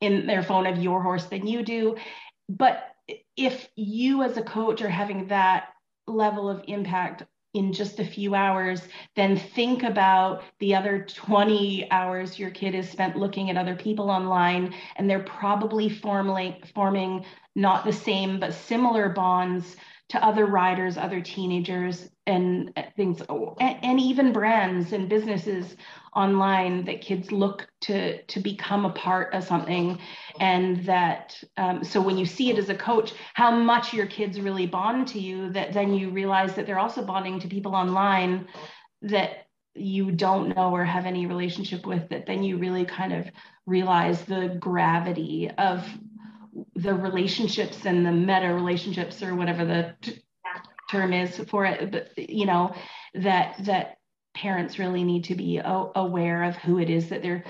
in 0.00 0.26
their 0.26 0.42
phone 0.42 0.66
of 0.66 0.78
your 0.78 1.02
horse 1.02 1.26
than 1.26 1.46
you 1.46 1.62
do. 1.62 1.96
But 2.48 2.88
if 3.36 3.68
you 3.76 4.22
as 4.22 4.36
a 4.36 4.42
coach 4.42 4.82
are 4.82 4.88
having 4.88 5.28
that 5.28 5.68
level 6.06 6.48
of 6.48 6.64
impact 6.66 7.22
in 7.54 7.72
just 7.72 7.98
a 7.98 8.04
few 8.04 8.34
hours, 8.34 8.82
then 9.16 9.36
think 9.36 9.82
about 9.82 10.42
the 10.60 10.74
other 10.74 11.04
20 11.04 11.90
hours 11.90 12.38
your 12.38 12.50
kid 12.50 12.74
has 12.74 12.88
spent 12.88 13.16
looking 13.16 13.50
at 13.50 13.56
other 13.56 13.74
people 13.74 14.10
online, 14.10 14.74
and 14.96 15.08
they're 15.10 15.24
probably 15.24 15.88
forming, 15.88 16.56
forming 16.74 17.24
not 17.56 17.84
the 17.84 17.92
same 17.92 18.38
but 18.38 18.54
similar 18.54 19.08
bonds 19.08 19.76
to 20.10 20.24
other 20.24 20.46
riders, 20.46 20.96
other 20.96 21.20
teenagers, 21.20 22.08
and 22.26 22.72
things, 22.96 23.22
and, 23.28 23.84
and 23.84 24.00
even 24.00 24.32
brands 24.32 24.92
and 24.92 25.08
businesses 25.08 25.76
online 26.14 26.84
that 26.84 27.00
kids 27.00 27.30
look 27.30 27.68
to 27.80 28.20
to 28.22 28.40
become 28.40 28.84
a 28.84 28.90
part 28.90 29.32
of 29.32 29.44
something. 29.44 29.98
And 30.40 30.84
that 30.84 31.42
um, 31.56 31.84
so 31.84 32.00
when 32.00 32.18
you 32.18 32.26
see 32.26 32.50
it 32.50 32.58
as 32.58 32.68
a 32.68 32.74
coach 32.74 33.12
how 33.34 33.50
much 33.50 33.94
your 33.94 34.06
kids 34.06 34.40
really 34.40 34.66
bond 34.66 35.08
to 35.08 35.20
you 35.20 35.50
that 35.52 35.72
then 35.72 35.94
you 35.94 36.10
realize 36.10 36.54
that 36.54 36.66
they're 36.66 36.78
also 36.78 37.04
bonding 37.04 37.38
to 37.40 37.48
people 37.48 37.74
online 37.74 38.48
that 39.02 39.46
you 39.74 40.10
don't 40.10 40.54
know 40.56 40.72
or 40.72 40.84
have 40.84 41.06
any 41.06 41.26
relationship 41.26 41.86
with 41.86 42.08
that 42.08 42.26
then 42.26 42.42
you 42.42 42.58
really 42.58 42.84
kind 42.84 43.12
of 43.12 43.26
realize 43.66 44.22
the 44.22 44.56
gravity 44.58 45.48
of 45.58 45.86
the 46.74 46.94
relationships 46.94 47.84
and 47.84 48.04
the 48.04 48.12
meta 48.12 48.52
relationships 48.52 49.22
or 49.22 49.34
whatever 49.34 49.64
the 49.64 49.94
t- 50.02 50.22
term 50.90 51.12
is 51.12 51.38
for 51.48 51.64
it 51.64 51.90
but 51.92 52.10
you 52.18 52.46
know 52.46 52.74
that 53.14 53.54
that 53.64 53.96
parents 54.34 54.78
really 54.78 55.04
need 55.04 55.24
to 55.24 55.34
be 55.34 55.60
o- 55.60 55.92
aware 55.94 56.44
of 56.44 56.56
who 56.56 56.78
it 56.78 56.90
is 56.90 57.08
that 57.08 57.22
their 57.22 57.44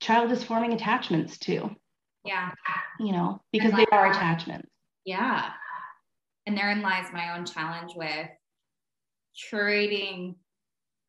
child 0.00 0.30
is 0.30 0.44
forming 0.44 0.72
attachments 0.72 1.38
to. 1.38 1.70
Yeah. 2.24 2.50
You 3.00 3.12
know, 3.12 3.40
because 3.52 3.72
they 3.72 3.86
are 3.92 4.06
uh, 4.06 4.10
attachments. 4.10 4.68
Yeah. 5.04 5.50
And 6.46 6.56
therein 6.56 6.82
lies 6.82 7.06
my 7.12 7.36
own 7.36 7.46
challenge 7.46 7.92
with 7.96 8.28
curating 9.52 10.36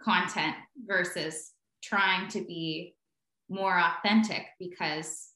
content 0.01 0.55
versus 0.85 1.51
trying 1.83 2.27
to 2.29 2.43
be 2.45 2.95
more 3.49 3.79
authentic 3.79 4.45
because 4.59 5.29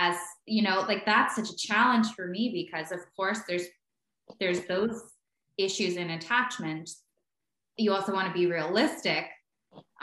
as 0.00 0.16
you 0.46 0.62
know 0.62 0.84
like 0.88 1.04
that's 1.04 1.36
such 1.36 1.50
a 1.50 1.56
challenge 1.56 2.06
for 2.16 2.26
me 2.26 2.50
because 2.52 2.90
of 2.90 3.00
course 3.14 3.40
there's 3.46 3.66
there's 4.38 4.66
those 4.66 5.02
issues 5.58 5.96
in 5.96 6.10
attachment. 6.10 6.90
You 7.76 7.92
also 7.92 8.12
want 8.12 8.28
to 8.28 8.38
be 8.38 8.46
realistic 8.46 9.26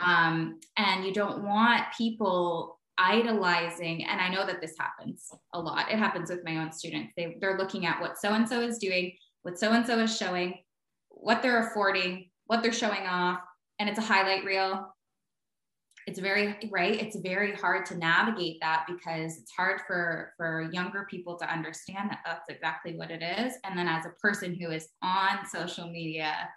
um, 0.00 0.60
and 0.76 1.04
you 1.04 1.12
don't 1.12 1.42
want 1.44 1.84
people 1.96 2.78
idolizing 3.00 4.04
and 4.06 4.20
i 4.20 4.28
know 4.28 4.44
that 4.44 4.60
this 4.60 4.74
happens 4.76 5.30
a 5.52 5.60
lot. 5.60 5.90
It 5.90 5.98
happens 5.98 6.30
with 6.30 6.44
my 6.44 6.56
own 6.56 6.72
students. 6.72 7.12
They, 7.16 7.36
they're 7.40 7.56
looking 7.56 7.86
at 7.86 8.00
what 8.00 8.18
so 8.18 8.32
and 8.32 8.48
so 8.48 8.60
is 8.60 8.78
doing 8.78 9.12
what 9.42 9.58
so 9.58 9.72
and 9.72 9.86
so 9.86 9.98
is 10.00 10.16
showing 10.16 10.58
what 11.10 11.42
they're 11.42 11.68
affording 11.68 12.30
what 12.46 12.62
they're 12.62 12.72
showing 12.72 13.06
off 13.06 13.40
and 13.78 13.88
it's 13.88 13.98
a 13.98 14.02
highlight 14.02 14.44
reel 14.44 14.92
it's 16.08 16.18
very 16.18 16.56
right? 16.70 16.98
It's 16.98 17.16
very 17.16 17.52
hard 17.52 17.84
to 17.86 17.98
navigate 17.98 18.56
that 18.62 18.86
because 18.88 19.36
it's 19.36 19.52
hard 19.54 19.82
for 19.86 20.32
for 20.38 20.70
younger 20.72 21.06
people 21.10 21.36
to 21.36 21.52
understand 21.52 22.08
that 22.10 22.20
that's 22.24 22.48
exactly 22.48 22.96
what 22.96 23.10
it 23.10 23.22
is. 23.22 23.52
And 23.62 23.78
then 23.78 23.86
as 23.86 24.06
a 24.06 24.18
person 24.18 24.54
who 24.54 24.70
is 24.70 24.88
on 25.02 25.46
social 25.46 25.86
media 25.88 26.48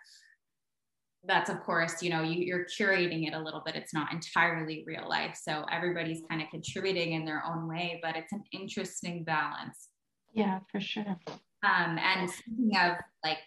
that's 1.25 1.51
of 1.51 1.61
course 1.61 2.01
you 2.01 2.09
know 2.09 2.23
you, 2.23 2.55
are 2.55 2.65
curating 2.65 3.27
it 3.27 3.33
a 3.33 3.39
little 3.39 3.61
bit. 3.65 3.75
It's 3.75 3.93
not 3.93 4.13
entirely 4.13 4.85
real 4.87 5.07
life. 5.09 5.37
So 5.39 5.65
everybody's 5.69 6.21
kind 6.29 6.41
of 6.41 6.47
contributing 6.49 7.11
in 7.11 7.25
their 7.25 7.43
own 7.45 7.67
way 7.67 7.99
but 8.01 8.15
it's 8.15 8.31
an 8.31 8.43
interesting 8.53 9.25
balance. 9.25 9.89
Yeah 10.33 10.59
for 10.71 10.79
sure. 10.79 11.17
Um, 11.63 11.99
and 11.99 12.29
speaking 12.29 12.71
of 12.77 12.93
like 13.21 13.39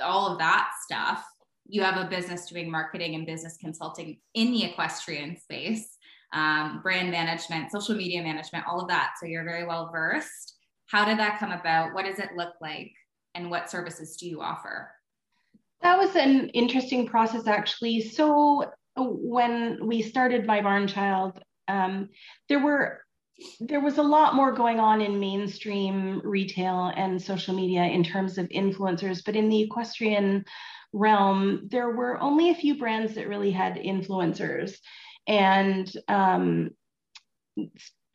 all 0.00 0.30
of 0.30 0.38
that 0.38 0.70
stuff 0.84 1.24
you 1.68 1.82
have 1.82 1.96
a 1.96 2.08
business 2.08 2.46
doing 2.46 2.70
marketing 2.70 3.14
and 3.14 3.26
business 3.26 3.56
consulting 3.56 4.18
in 4.34 4.52
the 4.52 4.64
equestrian 4.64 5.36
space 5.38 5.96
um, 6.32 6.80
brand 6.82 7.10
management 7.10 7.70
social 7.70 7.94
media 7.94 8.22
management 8.22 8.64
all 8.68 8.80
of 8.80 8.88
that. 8.88 9.14
So 9.18 9.26
you're 9.26 9.44
very 9.44 9.66
well 9.66 9.90
versed. 9.92 10.56
How 10.86 11.04
did 11.04 11.18
that 11.18 11.38
come 11.38 11.52
about? 11.52 11.94
What 11.94 12.04
does 12.04 12.18
it 12.18 12.30
look 12.36 12.54
like? 12.60 12.92
And 13.34 13.50
what 13.50 13.70
services 13.70 14.16
do 14.16 14.26
you 14.26 14.40
offer? 14.40 14.90
That 15.82 15.98
was 15.98 16.16
an 16.16 16.48
interesting 16.50 17.06
process, 17.06 17.46
actually. 17.46 18.00
So 18.00 18.70
when 18.96 19.86
we 19.86 20.00
started 20.02 20.46
My 20.46 20.62
Barn 20.62 20.86
Child, 20.86 21.42
um, 21.68 22.08
there 22.48 22.60
were 22.60 23.00
there 23.60 23.80
was 23.80 23.98
a 23.98 24.02
lot 24.02 24.34
more 24.34 24.50
going 24.50 24.80
on 24.80 25.02
in 25.02 25.20
mainstream 25.20 26.22
retail 26.24 26.90
and 26.96 27.20
social 27.20 27.54
media 27.54 27.82
in 27.82 28.02
terms 28.02 28.38
of 28.38 28.48
influencers, 28.48 29.22
but 29.22 29.36
in 29.36 29.50
the 29.50 29.60
equestrian 29.60 30.42
realm, 30.92 31.68
there 31.70 31.90
were 31.90 32.20
only 32.20 32.50
a 32.50 32.54
few 32.54 32.78
brands 32.78 33.14
that 33.14 33.28
really 33.28 33.50
had 33.50 33.76
influencers. 33.76 34.76
And 35.26 35.90
um, 36.08 36.70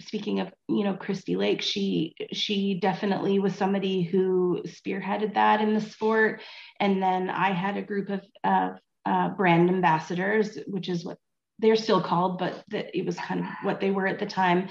speaking 0.02 0.40
of 0.40 0.52
you 0.68 0.84
know 0.84 0.96
Christy 0.96 1.36
Lake, 1.36 1.62
she 1.62 2.16
she 2.32 2.80
definitely 2.80 3.40
was 3.40 3.56
somebody 3.56 4.04
who 4.04 4.64
spearheaded 4.66 5.34
that 5.36 5.62
in 5.62 5.74
the 5.74 5.82
sport. 5.82 6.42
And 6.80 7.02
then 7.02 7.30
I 7.30 7.52
had 7.52 7.78
a 7.78 7.82
group 7.82 8.10
of 8.10 8.22
uh, 8.44 8.72
uh, 9.06 9.30
brand 9.30 9.70
ambassadors, 9.70 10.58
which 10.68 10.90
is 10.90 11.06
what 11.06 11.18
they're 11.60 11.76
still 11.76 12.02
called, 12.02 12.40
but 12.40 12.64
the, 12.70 12.98
it 12.98 13.06
was 13.06 13.16
kind 13.18 13.42
of 13.42 13.48
what 13.64 13.80
they 13.80 13.92
were 13.92 14.08
at 14.08 14.20
the 14.20 14.26
time. 14.26 14.68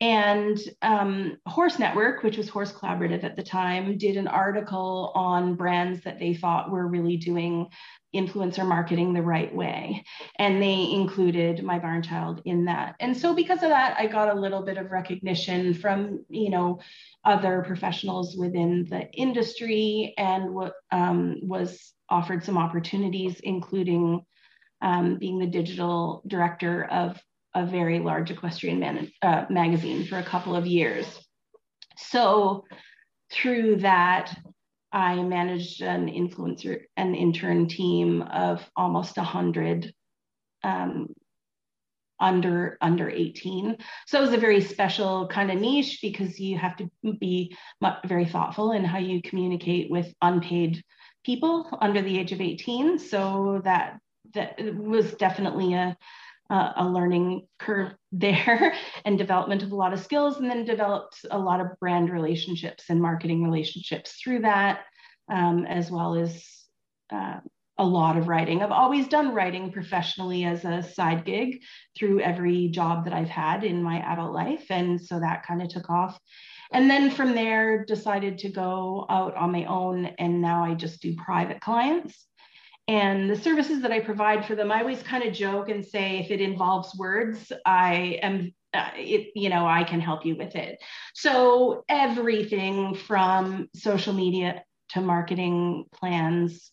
And 0.00 0.58
um, 0.80 1.38
Horse 1.46 1.78
Network, 1.78 2.22
which 2.22 2.36
was 2.36 2.48
Horse 2.48 2.72
Collaborative 2.72 3.24
at 3.24 3.34
the 3.34 3.42
time, 3.42 3.98
did 3.98 4.16
an 4.16 4.28
article 4.28 5.10
on 5.14 5.56
brands 5.56 6.04
that 6.04 6.20
they 6.20 6.34
thought 6.34 6.70
were 6.70 6.86
really 6.86 7.16
doing 7.16 7.68
influencer 8.14 8.66
marketing 8.66 9.12
the 9.12 9.22
right 9.22 9.54
way. 9.54 10.04
And 10.36 10.62
they 10.62 10.90
included 10.92 11.62
my 11.62 11.78
barn 11.78 12.02
child 12.02 12.42
in 12.44 12.64
that. 12.66 12.94
And 13.00 13.16
so 13.16 13.34
because 13.34 13.62
of 13.62 13.70
that, 13.70 13.96
I 13.98 14.06
got 14.06 14.34
a 14.34 14.40
little 14.40 14.62
bit 14.62 14.78
of 14.78 14.90
recognition 14.92 15.74
from, 15.74 16.24
you 16.28 16.50
know, 16.50 16.80
other 17.24 17.64
professionals 17.66 18.36
within 18.36 18.86
the 18.88 19.10
industry 19.12 20.14
and 20.16 20.54
what 20.54 20.74
um, 20.90 21.40
was 21.42 21.92
offered 22.08 22.44
some 22.44 22.56
opportunities, 22.56 23.40
including 23.40 24.24
um, 24.80 25.18
being 25.18 25.38
the 25.38 25.46
digital 25.46 26.22
director 26.26 26.84
of 26.84 27.20
a 27.58 27.66
very 27.66 27.98
large 27.98 28.30
equestrian 28.30 28.78
man, 28.78 29.10
uh, 29.22 29.44
magazine 29.50 30.06
for 30.06 30.18
a 30.18 30.22
couple 30.22 30.54
of 30.54 30.66
years. 30.66 31.06
So 31.96 32.64
through 33.32 33.76
that, 33.78 34.36
I 34.92 35.16
managed 35.22 35.82
an 35.82 36.06
influencer, 36.06 36.82
an 36.96 37.14
intern 37.14 37.68
team 37.68 38.22
of 38.22 38.64
almost 38.76 39.16
100 39.16 39.92
um, 40.64 41.08
under 42.20 42.76
under 42.80 43.08
18 43.08 43.76
so 44.08 44.18
it 44.18 44.20
was 44.20 44.32
a 44.32 44.38
very 44.38 44.60
special 44.60 45.28
kind 45.28 45.52
of 45.52 45.58
niche 45.60 46.00
because 46.02 46.40
you 46.40 46.58
have 46.58 46.76
to 46.76 46.90
be 47.20 47.56
very 48.06 48.26
thoughtful 48.26 48.72
in 48.72 48.84
how 48.84 48.98
you 48.98 49.22
communicate 49.22 49.88
with 49.88 50.12
unpaid 50.20 50.82
people 51.24 51.68
under 51.80 52.02
the 52.02 52.18
age 52.18 52.32
of 52.32 52.40
18 52.40 52.98
so 52.98 53.60
that 53.62 54.00
that 54.34 54.58
was 54.74 55.14
definitely 55.14 55.74
a 55.74 55.96
a 56.50 56.88
learning 56.88 57.46
curve 57.58 57.92
there 58.12 58.74
and 59.04 59.18
development 59.18 59.62
of 59.62 59.72
a 59.72 59.76
lot 59.76 59.92
of 59.92 60.00
skills 60.00 60.38
and 60.38 60.50
then 60.50 60.64
developed 60.64 61.18
a 61.30 61.38
lot 61.38 61.60
of 61.60 61.78
brand 61.78 62.10
relationships 62.10 62.84
and 62.88 63.02
marketing 63.02 63.44
relationships 63.44 64.18
through 64.22 64.40
that 64.40 64.80
um, 65.30 65.66
as 65.66 65.90
well 65.90 66.14
as 66.14 66.44
uh, 67.12 67.40
a 67.78 67.84
lot 67.84 68.16
of 68.16 68.28
writing. 68.28 68.62
I've 68.62 68.72
always 68.72 69.06
done 69.06 69.34
writing 69.34 69.70
professionally 69.70 70.44
as 70.44 70.64
a 70.64 70.82
side 70.82 71.24
gig 71.24 71.62
through 71.96 72.20
every 72.20 72.68
job 72.68 73.04
that 73.04 73.14
I've 73.14 73.28
had 73.28 73.62
in 73.62 73.82
my 73.82 74.00
adult 74.00 74.32
life. 74.32 74.66
And 74.70 75.00
so 75.00 75.20
that 75.20 75.46
kind 75.46 75.62
of 75.62 75.68
took 75.68 75.88
off. 75.88 76.18
And 76.72 76.90
then 76.90 77.10
from 77.10 77.34
there, 77.34 77.84
decided 77.84 78.38
to 78.38 78.50
go 78.50 79.06
out 79.08 79.36
on 79.36 79.52
my 79.52 79.64
own. 79.64 80.06
And 80.18 80.42
now 80.42 80.64
I 80.64 80.74
just 80.74 81.00
do 81.00 81.14
private 81.14 81.60
clients. 81.60 82.27
And 82.88 83.28
the 83.28 83.36
services 83.36 83.82
that 83.82 83.92
I 83.92 84.00
provide 84.00 84.46
for 84.46 84.54
them, 84.54 84.72
I 84.72 84.80
always 84.80 85.02
kind 85.02 85.22
of 85.22 85.34
joke 85.34 85.68
and 85.68 85.84
say, 85.84 86.18
if 86.18 86.30
it 86.30 86.40
involves 86.40 86.96
words, 86.96 87.52
I 87.66 88.18
am 88.22 88.54
uh, 88.74 88.90
it, 88.96 89.32
you 89.34 89.48
know, 89.48 89.66
I 89.66 89.84
can 89.84 90.00
help 90.00 90.26
you 90.26 90.36
with 90.36 90.54
it. 90.54 90.78
So 91.14 91.84
everything 91.88 92.94
from 92.94 93.68
social 93.74 94.12
media 94.12 94.62
to 94.90 95.00
marketing 95.00 95.86
plans 95.92 96.70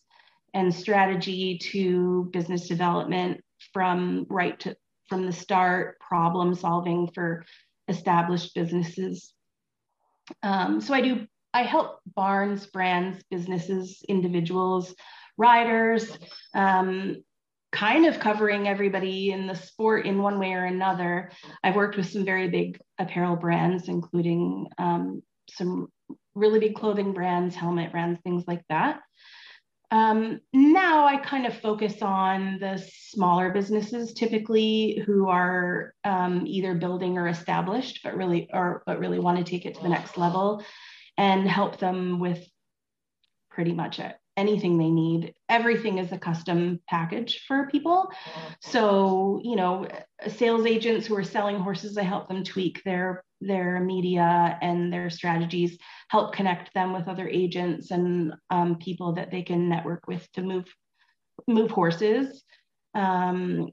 and 0.52 0.74
strategy 0.74 1.58
to 1.72 2.28
business 2.32 2.68
development 2.68 3.42
from 3.72 4.26
right 4.28 4.58
to 4.60 4.76
from 5.08 5.24
the 5.26 5.32
start, 5.32 6.00
problem 6.00 6.54
solving 6.54 7.08
for 7.14 7.44
established 7.88 8.54
businesses. 8.54 9.32
Um, 10.42 10.80
so 10.80 10.94
I 10.94 11.00
do, 11.00 11.26
I 11.54 11.62
help 11.62 12.00
barns, 12.14 12.66
brands, 12.66 13.22
businesses, 13.30 14.02
individuals, 14.08 14.94
riders, 15.36 16.18
um, 16.54 17.16
kind 17.72 18.06
of 18.06 18.18
covering 18.18 18.66
everybody 18.66 19.32
in 19.32 19.46
the 19.46 19.54
sport 19.54 20.06
in 20.06 20.22
one 20.22 20.38
way 20.38 20.52
or 20.52 20.64
another. 20.64 21.30
I've 21.62 21.76
worked 21.76 21.96
with 21.96 22.10
some 22.10 22.24
very 22.24 22.48
big 22.48 22.78
apparel 22.98 23.36
brands, 23.36 23.88
including 23.88 24.66
um, 24.78 25.22
some 25.50 25.88
really 26.34 26.58
big 26.58 26.74
clothing 26.74 27.12
brands, 27.12 27.54
helmet 27.54 27.92
brands, 27.92 28.20
things 28.22 28.44
like 28.46 28.62
that. 28.68 29.00
Um, 29.90 30.40
now 30.52 31.06
I 31.06 31.18
kind 31.18 31.46
of 31.46 31.60
focus 31.60 32.02
on 32.02 32.58
the 32.58 32.82
smaller 32.92 33.50
businesses, 33.50 34.14
typically 34.14 35.02
who 35.06 35.28
are 35.28 35.94
um, 36.02 36.44
either 36.46 36.74
building 36.74 37.18
or 37.18 37.28
established, 37.28 38.00
but 38.02 38.16
really 38.16 38.48
or 38.52 38.82
but 38.84 38.98
really 38.98 39.20
want 39.20 39.38
to 39.38 39.44
take 39.44 39.64
it 39.64 39.76
to 39.76 39.82
the 39.82 39.88
next 39.88 40.18
level, 40.18 40.64
and 41.16 41.48
help 41.48 41.78
them 41.78 42.18
with 42.18 42.44
pretty 43.50 43.72
much 43.72 44.00
it 44.00 44.16
anything 44.36 44.78
they 44.78 44.90
need. 44.90 45.34
Everything 45.48 45.98
is 45.98 46.12
a 46.12 46.18
custom 46.18 46.80
package 46.88 47.44
for 47.46 47.68
people. 47.70 48.10
So, 48.60 49.40
you 49.42 49.56
know, 49.56 49.88
sales 50.28 50.66
agents 50.66 51.06
who 51.06 51.16
are 51.16 51.24
selling 51.24 51.58
horses, 51.58 51.96
I 51.96 52.02
help 52.02 52.28
them 52.28 52.44
tweak 52.44 52.82
their 52.84 53.22
their 53.40 53.80
media 53.80 54.58
and 54.62 54.90
their 54.90 55.10
strategies, 55.10 55.76
help 56.08 56.34
connect 56.34 56.72
them 56.72 56.94
with 56.94 57.06
other 57.06 57.28
agents 57.28 57.90
and 57.90 58.34
um, 58.48 58.76
people 58.76 59.12
that 59.14 59.30
they 59.30 59.42
can 59.42 59.68
network 59.68 60.06
with 60.06 60.30
to 60.32 60.42
move 60.42 60.64
move 61.46 61.70
horses. 61.70 62.42
Um, 62.94 63.68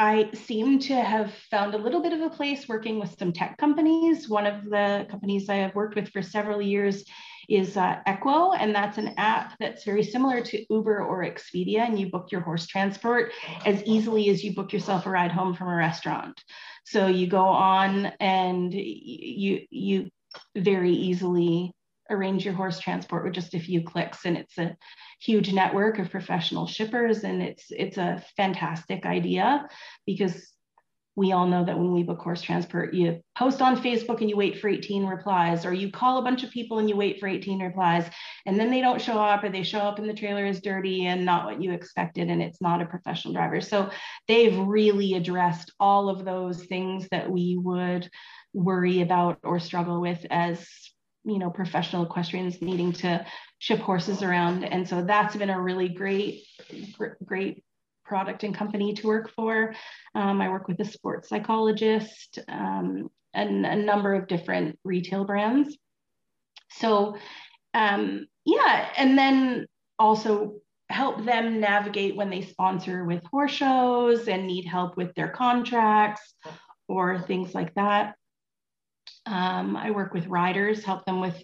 I 0.00 0.30
seem 0.32 0.78
to 0.80 0.94
have 0.94 1.32
found 1.50 1.74
a 1.74 1.78
little 1.78 2.02
bit 2.02 2.14
of 2.14 2.22
a 2.22 2.34
place 2.34 2.66
working 2.66 2.98
with 2.98 3.14
some 3.18 3.34
tech 3.34 3.58
companies. 3.58 4.30
One 4.30 4.46
of 4.46 4.64
the 4.64 5.06
companies 5.10 5.48
I 5.50 5.56
have 5.56 5.74
worked 5.74 5.94
with 5.94 6.08
for 6.08 6.22
several 6.22 6.62
years 6.62 7.04
is 7.50 7.76
uh, 7.76 7.96
Equo, 8.06 8.56
and 8.58 8.74
that's 8.74 8.96
an 8.96 9.14
app 9.18 9.54
that's 9.58 9.84
very 9.84 10.04
similar 10.04 10.40
to 10.40 10.64
Uber 10.70 11.04
or 11.04 11.24
Expedia, 11.24 11.80
and 11.80 11.98
you 11.98 12.08
book 12.08 12.30
your 12.30 12.40
horse 12.40 12.66
transport 12.66 13.32
as 13.66 13.82
easily 13.82 14.30
as 14.30 14.44
you 14.44 14.54
book 14.54 14.72
yourself 14.72 15.04
a 15.06 15.10
ride 15.10 15.32
home 15.32 15.54
from 15.54 15.68
a 15.68 15.74
restaurant. 15.74 16.40
So 16.84 17.08
you 17.08 17.26
go 17.26 17.44
on 17.44 18.06
and 18.20 18.72
you 18.72 19.66
you 19.70 20.10
very 20.56 20.92
easily 20.92 21.72
arrange 22.08 22.44
your 22.44 22.54
horse 22.54 22.80
transport 22.80 23.24
with 23.24 23.34
just 23.34 23.54
a 23.54 23.60
few 23.60 23.82
clicks, 23.82 24.24
and 24.24 24.36
it's 24.36 24.56
a 24.58 24.76
huge 25.20 25.52
network 25.52 25.98
of 25.98 26.10
professional 26.10 26.68
shippers, 26.68 27.24
and 27.24 27.42
it's 27.42 27.66
it's 27.70 27.98
a 27.98 28.22
fantastic 28.36 29.06
idea 29.06 29.66
because 30.06 30.52
we 31.16 31.32
all 31.32 31.46
know 31.46 31.64
that 31.64 31.78
when 31.78 31.92
we 31.92 32.02
book 32.02 32.18
course 32.18 32.40
transport, 32.40 32.94
you 32.94 33.20
post 33.36 33.60
on 33.60 33.82
Facebook 33.82 34.20
and 34.20 34.30
you 34.30 34.36
wait 34.36 34.60
for 34.60 34.68
18 34.68 35.06
replies, 35.06 35.66
or 35.66 35.72
you 35.72 35.90
call 35.90 36.18
a 36.18 36.22
bunch 36.22 36.44
of 36.44 36.50
people 36.50 36.78
and 36.78 36.88
you 36.88 36.96
wait 36.96 37.18
for 37.18 37.26
18 37.26 37.60
replies, 37.60 38.08
and 38.46 38.58
then 38.58 38.70
they 38.70 38.80
don't 38.80 39.00
show 39.00 39.18
up, 39.18 39.42
or 39.42 39.48
they 39.48 39.62
show 39.62 39.80
up 39.80 39.98
and 39.98 40.08
the 40.08 40.14
trailer 40.14 40.46
is 40.46 40.60
dirty 40.60 41.06
and 41.06 41.24
not 41.24 41.44
what 41.44 41.60
you 41.60 41.72
expected, 41.72 42.28
and 42.28 42.40
it's 42.40 42.60
not 42.60 42.80
a 42.80 42.86
professional 42.86 43.34
driver. 43.34 43.60
So 43.60 43.90
they've 44.28 44.56
really 44.56 45.14
addressed 45.14 45.72
all 45.80 46.08
of 46.08 46.24
those 46.24 46.64
things 46.64 47.08
that 47.10 47.30
we 47.30 47.58
would 47.60 48.08
worry 48.52 49.02
about 49.02 49.38
or 49.42 49.58
struggle 49.58 50.00
with 50.00 50.24
as 50.30 50.66
you 51.24 51.38
know 51.38 51.50
professional 51.50 52.04
equestrians 52.04 52.60
needing 52.62 52.92
to 52.92 53.24
ship 53.58 53.78
horses 53.78 54.22
around 54.22 54.64
and 54.64 54.88
so 54.88 55.04
that's 55.04 55.36
been 55.36 55.50
a 55.50 55.60
really 55.60 55.88
great 55.88 56.42
great 57.24 57.62
product 58.10 58.42
and 58.42 58.52
company 58.52 58.92
to 58.92 59.06
work 59.06 59.30
for. 59.36 59.72
Um, 60.16 60.40
I 60.40 60.48
work 60.48 60.66
with 60.66 60.80
a 60.80 60.84
sports 60.84 61.28
psychologist 61.28 62.40
um, 62.48 63.08
and 63.32 63.64
a 63.64 63.76
number 63.76 64.14
of 64.14 64.26
different 64.26 64.76
retail 64.82 65.24
brands. 65.24 65.78
So, 66.72 67.16
um, 67.72 68.26
yeah, 68.44 68.88
and 68.96 69.16
then 69.16 69.66
also 69.96 70.56
help 70.88 71.24
them 71.24 71.60
navigate 71.60 72.16
when 72.16 72.30
they 72.30 72.42
sponsor 72.42 73.04
with 73.04 73.22
horse 73.26 73.52
shows 73.52 74.26
and 74.26 74.44
need 74.44 74.66
help 74.66 74.96
with 74.96 75.14
their 75.14 75.28
contracts 75.28 76.34
or 76.88 77.20
things 77.20 77.54
like 77.54 77.72
that. 77.74 78.16
Um, 79.24 79.76
I 79.76 79.92
work 79.92 80.12
with 80.12 80.26
riders, 80.26 80.82
help 80.82 81.04
them 81.04 81.20
with 81.20 81.40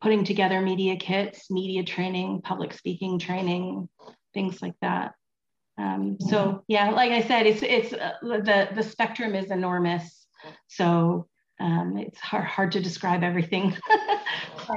putting 0.00 0.24
together 0.24 0.60
media 0.60 0.96
kits, 0.96 1.50
media 1.50 1.82
training, 1.82 2.42
public 2.42 2.72
speaking 2.74 3.18
training, 3.18 3.88
things 4.32 4.62
like 4.62 4.76
that. 4.82 5.14
Um, 5.80 6.16
so 6.20 6.62
yeah, 6.68 6.90
like 6.90 7.12
I 7.12 7.22
said, 7.22 7.46
it's 7.46 7.62
it's 7.62 7.92
uh, 7.92 8.12
the 8.22 8.68
the 8.74 8.82
spectrum 8.82 9.34
is 9.34 9.50
enormous. 9.50 10.26
So 10.68 11.26
um, 11.60 11.96
it's 11.96 12.18
hard 12.20 12.44
hard 12.44 12.72
to 12.72 12.80
describe 12.80 13.22
everything. 13.22 13.76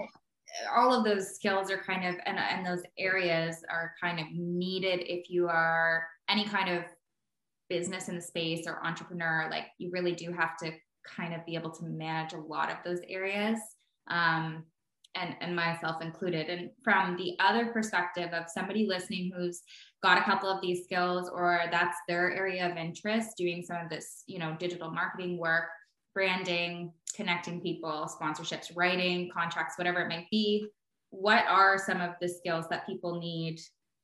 All 0.75 0.93
of 0.93 1.03
those 1.03 1.35
skills 1.35 1.71
are 1.71 1.81
kind 1.81 2.07
of 2.07 2.15
and 2.25 2.37
and 2.37 2.65
those 2.65 2.83
areas 2.97 3.63
are 3.69 3.93
kind 4.01 4.19
of 4.19 4.27
needed 4.33 5.01
if 5.03 5.29
you 5.29 5.47
are 5.47 6.07
any 6.29 6.45
kind 6.45 6.69
of 6.69 6.83
business 7.69 8.07
in 8.07 8.15
the 8.15 8.21
space 8.21 8.65
or 8.67 8.85
entrepreneur. 8.85 9.47
Like 9.49 9.65
you 9.79 9.89
really 9.91 10.13
do 10.13 10.31
have 10.31 10.57
to 10.57 10.71
kind 11.05 11.33
of 11.33 11.45
be 11.45 11.55
able 11.55 11.71
to 11.71 11.85
manage 11.85 12.33
a 12.33 12.37
lot 12.37 12.69
of 12.69 12.77
those 12.85 12.99
areas. 13.09 13.59
Um, 14.09 14.63
and, 15.15 15.35
and 15.41 15.55
myself 15.55 16.01
included. 16.01 16.47
And 16.47 16.69
from 16.83 17.15
the 17.17 17.35
other 17.39 17.67
perspective 17.67 18.29
of 18.33 18.45
somebody 18.47 18.87
listening 18.87 19.31
who's 19.35 19.61
got 20.01 20.17
a 20.17 20.23
couple 20.23 20.49
of 20.49 20.61
these 20.61 20.83
skills 20.83 21.29
or 21.33 21.61
that's 21.71 21.97
their 22.07 22.33
area 22.33 22.69
of 22.69 22.77
interest, 22.77 23.37
doing 23.37 23.63
some 23.63 23.77
of 23.77 23.89
this, 23.89 24.23
you 24.27 24.39
know, 24.39 24.55
digital 24.59 24.91
marketing 24.91 25.37
work, 25.37 25.65
branding, 26.13 26.91
connecting 27.15 27.61
people, 27.61 28.09
sponsorships, 28.19 28.71
writing, 28.75 29.29
contracts, 29.33 29.77
whatever 29.77 30.01
it 30.01 30.09
might 30.09 30.27
be. 30.31 30.65
What 31.09 31.45
are 31.47 31.77
some 31.77 32.01
of 32.01 32.11
the 32.19 32.27
skills 32.27 32.65
that 32.69 32.87
people 32.87 33.19
need 33.19 33.59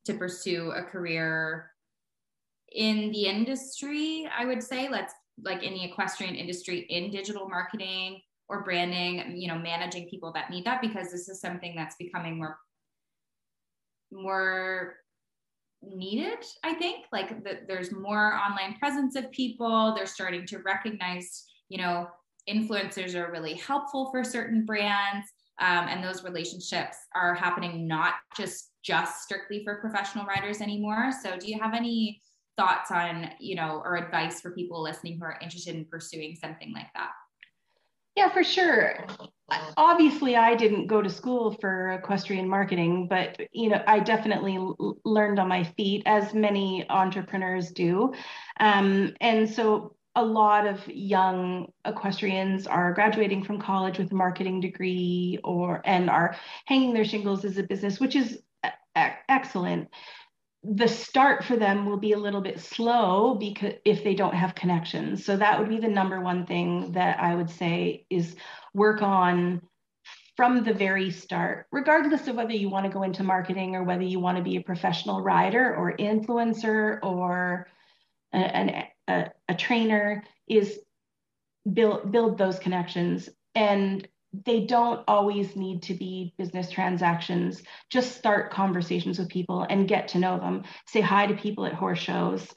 to 0.06 0.14
pursue 0.14 0.72
a 0.72 0.84
career 0.84 1.72
in 2.72 3.12
the 3.12 3.26
industry? 3.26 4.30
I 4.38 4.46
would 4.46 4.62
say, 4.62 4.90
let's 4.90 5.14
like 5.44 5.64
in 5.64 5.74
the 5.74 5.86
equestrian 5.86 6.36
industry 6.36 6.86
in 6.90 7.12
digital 7.12 7.48
marketing 7.48 8.22
or 8.50 8.64
branding, 8.64 9.38
you 9.38 9.48
know, 9.48 9.58
managing 9.58 10.10
people 10.10 10.34
that 10.34 10.50
need 10.50 10.66
that 10.66 10.82
because 10.82 11.12
this 11.12 11.30
is 11.30 11.40
something 11.40 11.76
that's 11.76 11.96
becoming 11.98 12.38
more 12.38 12.58
more 14.12 14.96
needed 15.82 16.40
i 16.64 16.74
think. 16.74 17.06
Like 17.12 17.44
the, 17.44 17.60
there's 17.68 17.92
more 17.92 18.34
online 18.34 18.78
presence 18.80 19.16
of 19.16 19.32
people. 19.32 19.94
They're 19.96 20.06
starting 20.06 20.46
to 20.48 20.60
recognize 20.60 21.46
you 21.70 21.78
know 21.78 22.08
influencers 22.50 23.14
are 23.16 23.32
really 23.32 23.54
helpful 23.54 24.10
for 24.12 24.24
certain 24.24 24.66
brands. 24.66 25.28
Um, 25.62 25.88
and 25.90 26.04
those 26.04 26.24
relationships 26.24 26.98
are 27.14 27.36
happening 27.36 27.88
not 27.88 28.14
just 28.36 28.72
just 28.82 29.24
strictly 29.24 29.64
for 29.64 29.76
professional 29.76 30.26
riders 30.26 30.62
anymore. 30.62 31.12
So 31.22 31.38
do 31.38 31.52
you 31.52 31.60
have 31.60 31.74
any 31.74 32.22
thoughts 32.58 32.92
on, 32.92 33.30
you 33.40 33.56
know, 33.56 33.82
or 33.84 33.98
advice 33.98 34.42
for 34.42 34.52
people 34.52 34.82
listening 34.82 35.18
who 35.20 35.26
are 35.26 35.38
interested 35.42 35.76
in 35.76 35.86
pursuing 35.86 36.36
something 36.36 36.74
like 36.74 36.88
that? 36.96 37.12
Yeah, 38.20 38.28
for 38.34 38.44
sure. 38.44 39.06
Obviously, 39.78 40.36
I 40.36 40.54
didn't 40.54 40.88
go 40.88 41.02
to 41.02 41.10
school 41.10 41.54
for 41.62 41.94
equestrian 41.94 42.50
marketing, 42.50 43.08
but 43.08 43.40
you 43.54 43.70
know, 43.70 43.82
I 43.88 44.02
definitely 44.02 44.58
l- 44.58 44.98
learned 45.06 45.40
on 45.40 45.48
my 45.48 45.64
feet, 45.64 46.04
as 46.06 46.34
many 46.34 46.86
entrepreneurs 46.90 47.72
do. 47.72 48.14
Um, 48.60 49.14
and 49.22 49.50
so, 49.50 49.96
a 50.16 50.26
lot 50.26 50.68
of 50.68 50.86
young 50.90 51.72
equestrians 51.86 52.68
are 52.68 52.92
graduating 52.94 53.46
from 53.46 53.58
college 53.58 54.00
with 54.00 54.12
a 54.12 54.16
marketing 54.16 54.60
degree, 54.60 55.40
or 55.46 55.82
and 55.86 56.10
are 56.10 56.36
hanging 56.66 56.94
their 56.94 57.06
shingles 57.06 57.46
as 57.46 57.58
a 57.58 57.64
business, 57.64 58.02
which 58.02 58.18
is 58.18 58.38
excellent 59.30 59.88
the 60.64 60.88
start 60.88 61.44
for 61.44 61.56
them 61.56 61.86
will 61.86 61.98
be 61.98 62.12
a 62.12 62.18
little 62.18 62.42
bit 62.42 62.60
slow 62.60 63.36
because 63.36 63.74
if 63.86 64.04
they 64.04 64.14
don't 64.14 64.36
have 64.36 64.56
connections. 64.56 65.24
So 65.24 65.38
that 65.38 65.60
would 65.60 65.70
be 65.70 65.80
the 65.80 65.88
number 65.88 66.20
one 66.20 66.46
thing 66.46 66.92
that 66.94 67.20
I 67.20 67.36
would 67.36 67.50
say 67.50 68.06
is 68.10 68.36
work 68.74 69.02
on 69.02 69.62
from 70.36 70.64
the 70.64 70.74
very 70.74 71.12
start, 71.12 71.68
regardless 71.72 72.28
of 72.28 72.36
whether 72.36 72.54
you 72.54 72.70
want 72.70 72.86
to 72.86 72.92
go 72.92 73.04
into 73.04 73.24
marketing 73.24 73.76
or 73.76 73.84
whether 73.84 74.04
you 74.04 74.20
want 74.20 74.38
to 74.38 74.44
be 74.44 74.58
a 74.58 74.62
professional 74.62 75.22
rider 75.22 75.76
or 75.76 75.96
influencer 75.98 77.00
or 77.04 77.68
a, 78.34 78.88
a, 79.08 79.32
a 79.50 79.56
trainer, 79.56 80.24
is 80.48 80.80
build 81.74 82.12
build 82.12 82.38
those 82.38 82.58
connections 82.58 83.30
and 83.54 84.08
they 84.46 84.66
don't 84.66 85.04
always 85.08 85.56
need 85.56 85.82
to 85.84 85.94
be 85.94 86.34
business 86.38 86.70
transactions. 86.70 87.64
Just 87.90 88.16
start 88.16 88.52
conversations 88.52 89.18
with 89.18 89.30
people 89.30 89.66
and 89.70 89.88
get 89.88 90.10
to 90.10 90.20
know 90.20 90.40
them. 90.40 90.64
Say 90.88 91.02
hi 91.02 91.26
to 91.28 91.34
people 91.34 91.66
at 91.66 91.74
horse 91.74 92.00
shows, 92.00 92.48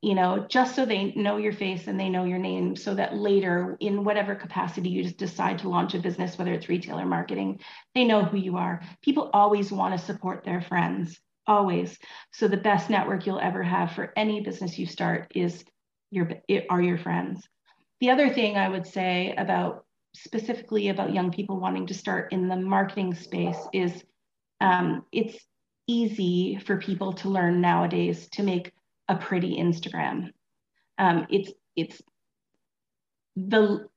you 0.00 0.14
know, 0.14 0.46
just 0.48 0.74
so 0.74 0.86
they 0.86 1.12
know 1.14 1.36
your 1.36 1.52
face 1.52 1.86
and 1.86 1.98
they 1.98 2.08
know 2.08 2.24
your 2.24 2.38
name 2.38 2.76
so 2.76 2.94
that 2.94 3.16
later, 3.16 3.76
in 3.80 4.04
whatever 4.04 4.34
capacity 4.34 4.88
you 4.88 5.02
just 5.02 5.18
decide 5.18 5.58
to 5.58 5.68
launch 5.68 5.94
a 5.94 5.98
business, 5.98 6.38
whether 6.38 6.52
it's 6.52 6.68
retail 6.68 6.98
or 6.98 7.06
marketing, 7.06 7.60
they 7.94 8.04
know 8.04 8.24
who 8.24 8.38
you 8.38 8.56
are. 8.56 8.80
People 9.02 9.28
always 9.34 9.72
want 9.72 9.98
to 9.98 10.04
support 10.06 10.44
their 10.44 10.62
friends, 10.62 11.18
always. 11.46 11.98
So 12.32 12.48
the 12.48 12.56
best 12.56 12.88
network 12.88 13.26
you'll 13.26 13.40
ever 13.40 13.62
have 13.62 13.92
for 13.92 14.12
any 14.16 14.40
business 14.40 14.78
you 14.78 14.86
start 14.86 15.32
is 15.34 15.64
your 16.10 16.30
are 16.70 16.80
your 16.80 16.98
friends. 16.98 17.46
The 18.00 18.10
other 18.10 18.32
thing 18.32 18.56
I 18.56 18.68
would 18.68 18.86
say 18.86 19.34
about 19.36 19.84
specifically 20.24 20.88
about 20.88 21.14
young 21.14 21.30
people 21.30 21.58
wanting 21.58 21.86
to 21.86 21.94
start 21.94 22.32
in 22.32 22.48
the 22.48 22.56
marketing 22.56 23.14
space 23.14 23.58
is 23.72 24.04
um, 24.60 25.04
it's 25.12 25.38
easy 25.86 26.58
for 26.66 26.78
people 26.78 27.12
to 27.14 27.28
learn 27.28 27.60
nowadays 27.60 28.28
to 28.32 28.42
make 28.42 28.72
a 29.08 29.16
pretty 29.16 29.56
Instagram. 29.56 30.32
Um, 30.98 31.26
it's 31.30 31.52
it's 31.76 32.02
the 33.36 33.88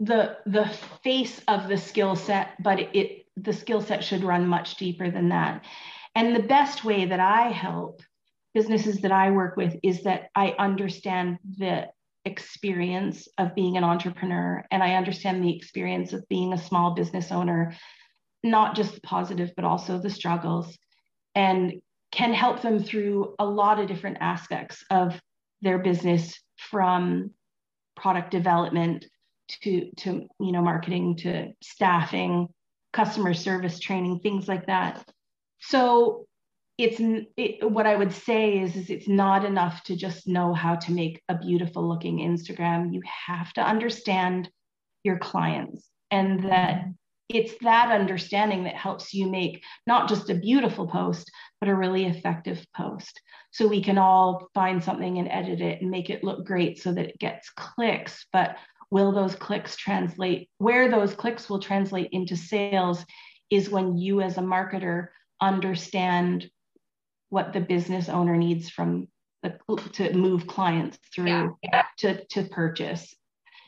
the 0.00 0.36
the 0.46 0.66
face 1.02 1.40
of 1.48 1.68
the 1.68 1.78
skill 1.78 2.16
set, 2.16 2.62
but 2.62 2.80
it, 2.80 2.90
it 2.94 3.26
the 3.36 3.52
skill 3.52 3.80
set 3.80 4.02
should 4.04 4.24
run 4.24 4.46
much 4.46 4.76
deeper 4.76 5.10
than 5.10 5.28
that. 5.30 5.64
And 6.14 6.34
the 6.34 6.42
best 6.42 6.84
way 6.84 7.06
that 7.06 7.20
I 7.20 7.48
help 7.48 8.02
businesses 8.54 9.00
that 9.02 9.12
I 9.12 9.30
work 9.30 9.56
with 9.56 9.76
is 9.82 10.02
that 10.02 10.30
I 10.34 10.54
understand 10.58 11.38
the 11.58 11.88
experience 12.24 13.28
of 13.38 13.54
being 13.54 13.76
an 13.76 13.84
entrepreneur. 13.84 14.64
And 14.70 14.82
I 14.82 14.94
understand 14.94 15.42
the 15.42 15.56
experience 15.56 16.12
of 16.12 16.28
being 16.28 16.52
a 16.52 16.58
small 16.58 16.94
business 16.94 17.32
owner, 17.32 17.74
not 18.42 18.76
just 18.76 18.94
the 18.94 19.00
positive, 19.00 19.50
but 19.56 19.64
also 19.64 19.98
the 19.98 20.10
struggles, 20.10 20.76
and 21.34 21.74
can 22.12 22.32
help 22.32 22.62
them 22.62 22.82
through 22.82 23.34
a 23.38 23.44
lot 23.44 23.78
of 23.78 23.88
different 23.88 24.18
aspects 24.20 24.84
of 24.90 25.20
their 25.60 25.78
business 25.78 26.38
from 26.56 27.30
product 27.96 28.30
development 28.30 29.04
to 29.48 29.90
to 29.96 30.26
you 30.40 30.52
know 30.52 30.62
marketing 30.62 31.16
to 31.16 31.52
staffing 31.62 32.48
customer 32.92 33.34
service 33.34 33.78
training 33.78 34.20
things 34.20 34.48
like 34.48 34.66
that. 34.66 35.04
So 35.60 36.27
it's 36.78 37.00
it, 37.36 37.68
what 37.68 37.86
I 37.86 37.96
would 37.96 38.12
say 38.12 38.60
is, 38.60 38.76
is 38.76 38.88
it's 38.88 39.08
not 39.08 39.44
enough 39.44 39.82
to 39.84 39.96
just 39.96 40.28
know 40.28 40.54
how 40.54 40.76
to 40.76 40.92
make 40.92 41.20
a 41.28 41.36
beautiful 41.36 41.86
looking 41.86 42.18
Instagram. 42.18 42.94
You 42.94 43.02
have 43.26 43.52
to 43.54 43.60
understand 43.60 44.48
your 45.02 45.18
clients 45.18 45.88
and 46.10 46.44
that 46.44 46.76
mm-hmm. 46.76 46.90
it's 47.28 47.54
that 47.62 47.90
understanding 47.90 48.64
that 48.64 48.76
helps 48.76 49.12
you 49.12 49.28
make 49.28 49.62
not 49.88 50.08
just 50.08 50.30
a 50.30 50.34
beautiful 50.34 50.86
post, 50.86 51.28
but 51.60 51.68
a 51.68 51.74
really 51.74 52.06
effective 52.06 52.64
post. 52.76 53.20
So 53.50 53.66
we 53.66 53.82
can 53.82 53.98
all 53.98 54.48
find 54.54 54.82
something 54.82 55.18
and 55.18 55.28
edit 55.28 55.60
it 55.60 55.82
and 55.82 55.90
make 55.90 56.10
it 56.10 56.22
look 56.22 56.46
great 56.46 56.80
so 56.80 56.92
that 56.92 57.06
it 57.06 57.18
gets 57.18 57.50
clicks. 57.50 58.24
But 58.32 58.56
will 58.90 59.10
those 59.10 59.34
clicks 59.34 59.74
translate? 59.74 60.48
Where 60.58 60.88
those 60.88 61.14
clicks 61.14 61.50
will 61.50 61.58
translate 61.58 62.10
into 62.12 62.36
sales 62.36 63.04
is 63.50 63.68
when 63.68 63.98
you, 63.98 64.20
as 64.20 64.38
a 64.38 64.42
marketer, 64.42 65.08
understand 65.40 66.48
what 67.30 67.52
the 67.52 67.60
business 67.60 68.08
owner 68.08 68.36
needs 68.36 68.68
from 68.70 69.08
the 69.42 69.58
to 69.92 70.12
move 70.14 70.46
clients 70.46 70.98
through 71.14 71.56
yeah. 71.62 71.84
to 71.98 72.24
to 72.26 72.44
purchase. 72.44 73.14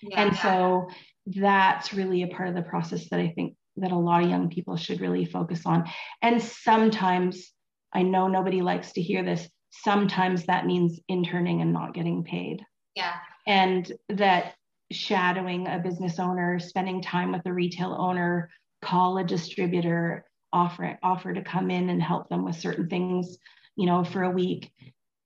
Yeah. 0.02 0.22
And 0.22 0.36
so 0.36 0.88
that's 1.26 1.92
really 1.92 2.22
a 2.22 2.28
part 2.28 2.48
of 2.48 2.54
the 2.54 2.62
process 2.62 3.08
that 3.10 3.20
I 3.20 3.28
think 3.28 3.54
that 3.76 3.92
a 3.92 3.96
lot 3.96 4.24
of 4.24 4.30
young 4.30 4.48
people 4.48 4.76
should 4.76 5.00
really 5.00 5.24
focus 5.24 5.62
on. 5.64 5.84
And 6.22 6.42
sometimes 6.42 7.52
I 7.92 8.02
know 8.02 8.28
nobody 8.28 8.62
likes 8.62 8.92
to 8.92 9.02
hear 9.02 9.22
this. 9.22 9.48
Sometimes 9.70 10.46
that 10.46 10.66
means 10.66 10.98
interning 11.08 11.60
and 11.60 11.72
not 11.72 11.94
getting 11.94 12.24
paid. 12.24 12.64
Yeah. 12.96 13.14
And 13.46 13.90
that 14.08 14.54
shadowing 14.90 15.68
a 15.68 15.78
business 15.78 16.18
owner, 16.18 16.58
spending 16.58 17.00
time 17.02 17.32
with 17.32 17.42
a 17.46 17.52
retail 17.52 17.96
owner, 17.98 18.50
call 18.82 19.18
a 19.18 19.24
distributor, 19.24 20.24
offer 20.52 20.98
offer 21.02 21.32
to 21.32 21.42
come 21.42 21.70
in 21.70 21.88
and 21.90 22.02
help 22.02 22.28
them 22.28 22.44
with 22.44 22.56
certain 22.56 22.88
things 22.88 23.38
you 23.76 23.86
know 23.86 24.04
for 24.04 24.22
a 24.22 24.30
week 24.30 24.70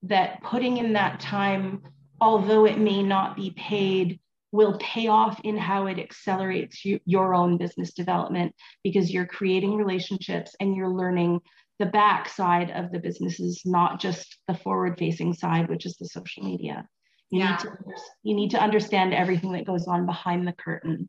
that 0.02 0.42
putting 0.42 0.76
in 0.76 0.92
that 0.92 1.20
time 1.20 1.82
although 2.20 2.64
it 2.66 2.78
may 2.78 3.02
not 3.02 3.36
be 3.36 3.50
paid 3.50 4.20
will 4.52 4.78
pay 4.78 5.08
off 5.08 5.40
in 5.42 5.56
how 5.56 5.86
it 5.86 5.98
accelerates 5.98 6.84
you, 6.84 7.00
your 7.04 7.34
own 7.34 7.56
business 7.56 7.92
development 7.92 8.54
because 8.84 9.12
you're 9.12 9.26
creating 9.26 9.74
relationships 9.74 10.54
and 10.60 10.76
you're 10.76 10.88
learning 10.88 11.40
the 11.80 11.86
back 11.86 12.28
side 12.28 12.70
of 12.70 12.92
the 12.92 13.00
businesses 13.00 13.62
not 13.64 13.98
just 13.98 14.38
the 14.46 14.54
forward 14.54 14.96
facing 14.96 15.34
side 15.34 15.68
which 15.68 15.86
is 15.86 15.96
the 15.96 16.06
social 16.06 16.44
media 16.44 16.86
you 17.30 17.40
yeah. 17.40 17.50
need 17.50 17.58
to 17.58 17.68
you 18.22 18.34
need 18.34 18.50
to 18.50 18.62
understand 18.62 19.12
everything 19.12 19.52
that 19.52 19.66
goes 19.66 19.88
on 19.88 20.06
behind 20.06 20.46
the 20.46 20.52
curtain 20.52 21.08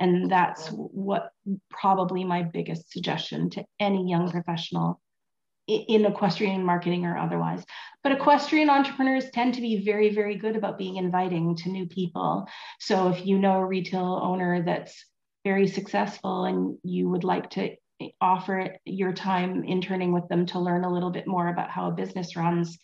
and 0.00 0.30
that's 0.30 0.68
what 0.68 1.30
probably 1.70 2.24
my 2.24 2.42
biggest 2.42 2.92
suggestion 2.92 3.50
to 3.50 3.64
any 3.80 4.08
young 4.08 4.30
professional 4.30 5.00
in 5.66 6.06
equestrian 6.06 6.64
marketing 6.64 7.04
or 7.04 7.18
otherwise. 7.18 7.64
But 8.02 8.12
equestrian 8.12 8.70
entrepreneurs 8.70 9.30
tend 9.30 9.54
to 9.54 9.60
be 9.60 9.84
very, 9.84 10.14
very 10.14 10.36
good 10.36 10.56
about 10.56 10.78
being 10.78 10.96
inviting 10.96 11.56
to 11.56 11.68
new 11.68 11.86
people. 11.86 12.48
So 12.80 13.08
if 13.10 13.26
you 13.26 13.38
know 13.38 13.58
a 13.58 13.66
retail 13.66 14.20
owner 14.22 14.62
that's 14.62 15.04
very 15.44 15.66
successful 15.66 16.44
and 16.44 16.78
you 16.82 17.10
would 17.10 17.24
like 17.24 17.50
to 17.50 17.74
offer 18.20 18.76
your 18.84 19.12
time 19.12 19.64
interning 19.64 20.12
with 20.12 20.26
them 20.28 20.46
to 20.46 20.58
learn 20.58 20.84
a 20.84 20.92
little 20.92 21.10
bit 21.10 21.26
more 21.26 21.48
about 21.48 21.70
how 21.70 21.88
a 21.88 21.92
business 21.92 22.36
runs, 22.36 22.78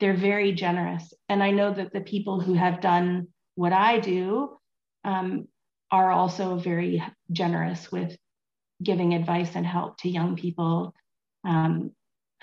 they're 0.00 0.16
very 0.16 0.52
generous. 0.52 1.12
And 1.28 1.42
I 1.42 1.50
know 1.50 1.72
that 1.74 1.92
the 1.92 2.00
people 2.00 2.40
who 2.40 2.54
have 2.54 2.80
done 2.80 3.28
what 3.56 3.72
I 3.72 4.00
do 4.00 4.56
um, 5.04 5.48
are 5.92 6.10
also 6.10 6.56
very 6.56 7.04
generous 7.30 7.92
with 7.92 8.16
giving 8.82 9.14
advice 9.14 9.54
and 9.54 9.66
help 9.66 9.98
to 9.98 10.08
young 10.08 10.34
people 10.34 10.94
um, 11.44 11.92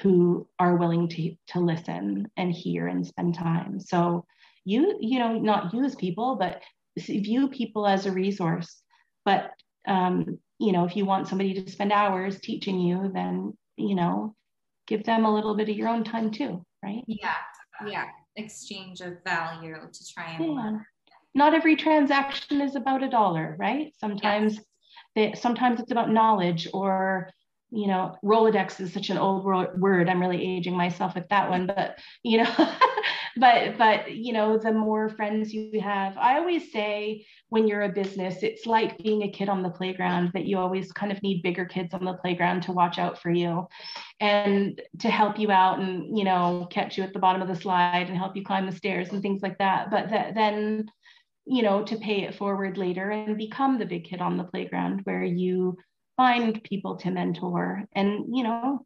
who 0.01 0.47
are 0.59 0.77
willing 0.77 1.09
to, 1.09 1.35
to 1.47 1.59
listen 1.59 2.29
and 2.37 2.53
hear 2.53 2.87
and 2.87 3.05
spend 3.05 3.35
time. 3.35 3.79
So 3.79 4.25
you, 4.63 4.97
you 5.01 5.19
know, 5.19 5.37
not 5.37 5.73
use 5.73 5.95
people, 5.95 6.35
but 6.35 6.61
view 6.97 7.49
people 7.49 7.87
as 7.87 8.05
a 8.05 8.11
resource. 8.11 8.81
But, 9.25 9.51
um, 9.87 10.37
you 10.59 10.71
know, 10.71 10.85
if 10.85 10.95
you 10.95 11.05
want 11.05 11.27
somebody 11.27 11.53
to 11.55 11.71
spend 11.71 11.91
hours 11.91 12.39
teaching 12.39 12.79
you, 12.79 13.11
then, 13.13 13.57
you 13.77 13.95
know, 13.95 14.35
give 14.87 15.03
them 15.03 15.25
a 15.25 15.33
little 15.33 15.55
bit 15.55 15.69
of 15.69 15.75
your 15.75 15.89
own 15.89 16.03
time 16.03 16.29
too, 16.29 16.63
right? 16.83 17.03
Yeah. 17.07 17.33
Yeah. 17.85 18.05
Exchange 18.35 19.01
of 19.01 19.23
value 19.25 19.75
to 19.75 20.13
try 20.13 20.33
and 20.33 20.45
yeah. 20.45 20.51
learn 20.51 20.85
not 21.35 21.53
every 21.53 21.75
transaction 21.75 22.61
is 22.61 22.75
about 22.75 23.03
a 23.03 23.09
dollar, 23.09 23.55
right? 23.59 23.93
Sometimes 23.97 24.55
yes. 24.55 24.63
they, 25.15 25.33
sometimes 25.33 25.79
it's 25.79 25.91
about 25.91 26.11
knowledge 26.11 26.67
or 26.73 27.29
you 27.71 27.85
know, 27.85 28.15
Rolodex 28.25 28.81
is 28.81 28.91
such 28.91 29.11
an 29.11 29.19
old 29.19 29.45
word. 29.45 30.09
I'm 30.09 30.19
really 30.19 30.43
aging 30.43 30.75
myself 30.75 31.13
with 31.13 31.29
that 31.29 31.51
one, 31.51 31.67
but 31.67 31.99
you 32.23 32.39
know, 32.39 32.75
but 33.37 33.77
but 33.77 34.11
you 34.15 34.33
know 34.33 34.57
the 34.57 34.71
more 34.71 35.09
friends 35.09 35.53
you 35.53 35.79
have 35.81 36.17
i 36.17 36.37
always 36.37 36.71
say 36.71 37.25
when 37.49 37.67
you're 37.67 37.83
a 37.83 37.89
business 37.89 38.43
it's 38.43 38.65
like 38.65 38.97
being 38.97 39.23
a 39.23 39.31
kid 39.31 39.49
on 39.49 39.63
the 39.63 39.69
playground 39.69 40.31
that 40.33 40.45
you 40.45 40.57
always 40.57 40.91
kind 40.91 41.11
of 41.11 41.21
need 41.23 41.41
bigger 41.41 41.65
kids 41.65 41.93
on 41.93 42.03
the 42.03 42.13
playground 42.13 42.61
to 42.61 42.71
watch 42.71 42.97
out 42.99 43.21
for 43.21 43.29
you 43.29 43.67
and 44.19 44.81
to 44.99 45.09
help 45.09 45.39
you 45.39 45.51
out 45.51 45.79
and 45.79 46.17
you 46.17 46.23
know 46.23 46.67
catch 46.69 46.97
you 46.97 47.03
at 47.03 47.13
the 47.13 47.19
bottom 47.19 47.41
of 47.41 47.47
the 47.47 47.55
slide 47.55 48.07
and 48.09 48.17
help 48.17 48.35
you 48.35 48.43
climb 48.43 48.65
the 48.65 48.75
stairs 48.75 49.09
and 49.09 49.21
things 49.21 49.41
like 49.41 49.57
that 49.57 49.89
but 49.89 50.09
that 50.09 50.35
then 50.35 50.89
you 51.49 51.63
know 51.63 51.83
to 51.83 51.97
pay 51.97 52.23
it 52.23 52.35
forward 52.35 52.77
later 52.77 53.09
and 53.09 53.37
become 53.37 53.77
the 53.77 53.85
big 53.85 54.05
kid 54.05 54.21
on 54.21 54.37
the 54.37 54.43
playground 54.43 55.01
where 55.03 55.23
you 55.23 55.75
find 56.15 56.63
people 56.63 56.97
to 56.97 57.11
mentor 57.11 57.83
and 57.93 58.25
you 58.35 58.43
know 58.43 58.85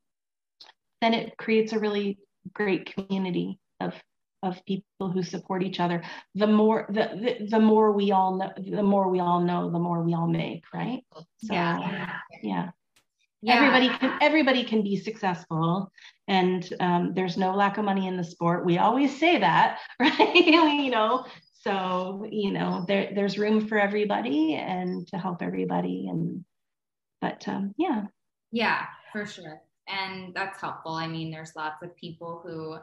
then 1.01 1.14
it 1.14 1.36
creates 1.38 1.74
a 1.74 1.80
really 1.80 2.18
great 2.53 2.93
community 2.93 3.59
of 3.82 3.93
of 4.43 4.64
people 4.66 5.09
who 5.09 5.24
support 5.24 5.64
each 5.64 5.80
other. 5.80 6.03
The 6.36 6.47
more 6.47 6.86
the, 6.89 7.38
the, 7.39 7.47
the 7.47 7.59
more 7.59 7.93
we 7.93 8.11
all 8.11 8.36
know 8.36 8.51
the 8.57 8.84
more 8.84 9.09
we 9.09 9.20
all 9.20 9.39
know 9.39 9.72
the 9.72 9.80
more 9.80 10.03
we 10.03 10.14
all 10.14 10.28
make 10.28 10.64
right? 10.74 11.01
So 11.38 11.53
yeah. 11.53 12.20
yeah, 12.43 12.70
yeah. 13.41 13.55
everybody 13.55 13.89
can 13.89 14.20
everybody 14.22 14.64
can 14.64 14.84
be 14.84 14.97
successful 14.97 15.91
and 16.28 16.72
um, 16.80 17.14
there's 17.16 17.38
no 17.38 17.55
lack 17.55 17.78
of 17.78 17.86
money 17.86 18.07
in 18.07 18.18
the 18.18 18.24
sport. 18.24 18.66
We 18.66 18.78
always 18.78 19.18
say 19.18 19.39
that 19.39 19.80
right? 19.99 20.36
You 20.36 20.91
know 20.91 21.26
so 21.64 22.28
you 22.30 22.51
know 22.51 22.84
there, 22.88 23.11
there's 23.16 23.38
room 23.38 23.68
for 23.68 23.80
everybody 23.80 24.55
and 24.55 25.07
to 25.07 25.18
help 25.18 25.41
everybody 25.41 26.07
and 26.09 26.43
but 27.22 27.47
um, 27.47 27.74
yeah. 27.78 28.03
Yeah 28.51 28.86
for 29.14 29.26
sure. 29.26 29.61
And 29.88 30.34
that's 30.34 30.59
helpful. 30.59 30.93
I 30.93 31.07
mean 31.07 31.32
there's 31.32 31.55
lots 31.55 31.82
of 31.82 31.95
people 31.95 32.41
who 32.43 32.78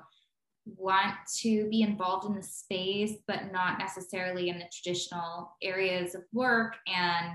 want 0.76 1.14
to 1.40 1.68
be 1.68 1.82
involved 1.82 2.26
in 2.26 2.34
the 2.34 2.42
space 2.42 3.14
but 3.26 3.52
not 3.52 3.78
necessarily 3.78 4.48
in 4.48 4.58
the 4.58 4.68
traditional 4.72 5.52
areas 5.62 6.14
of 6.14 6.22
work. 6.32 6.76
And 6.86 7.34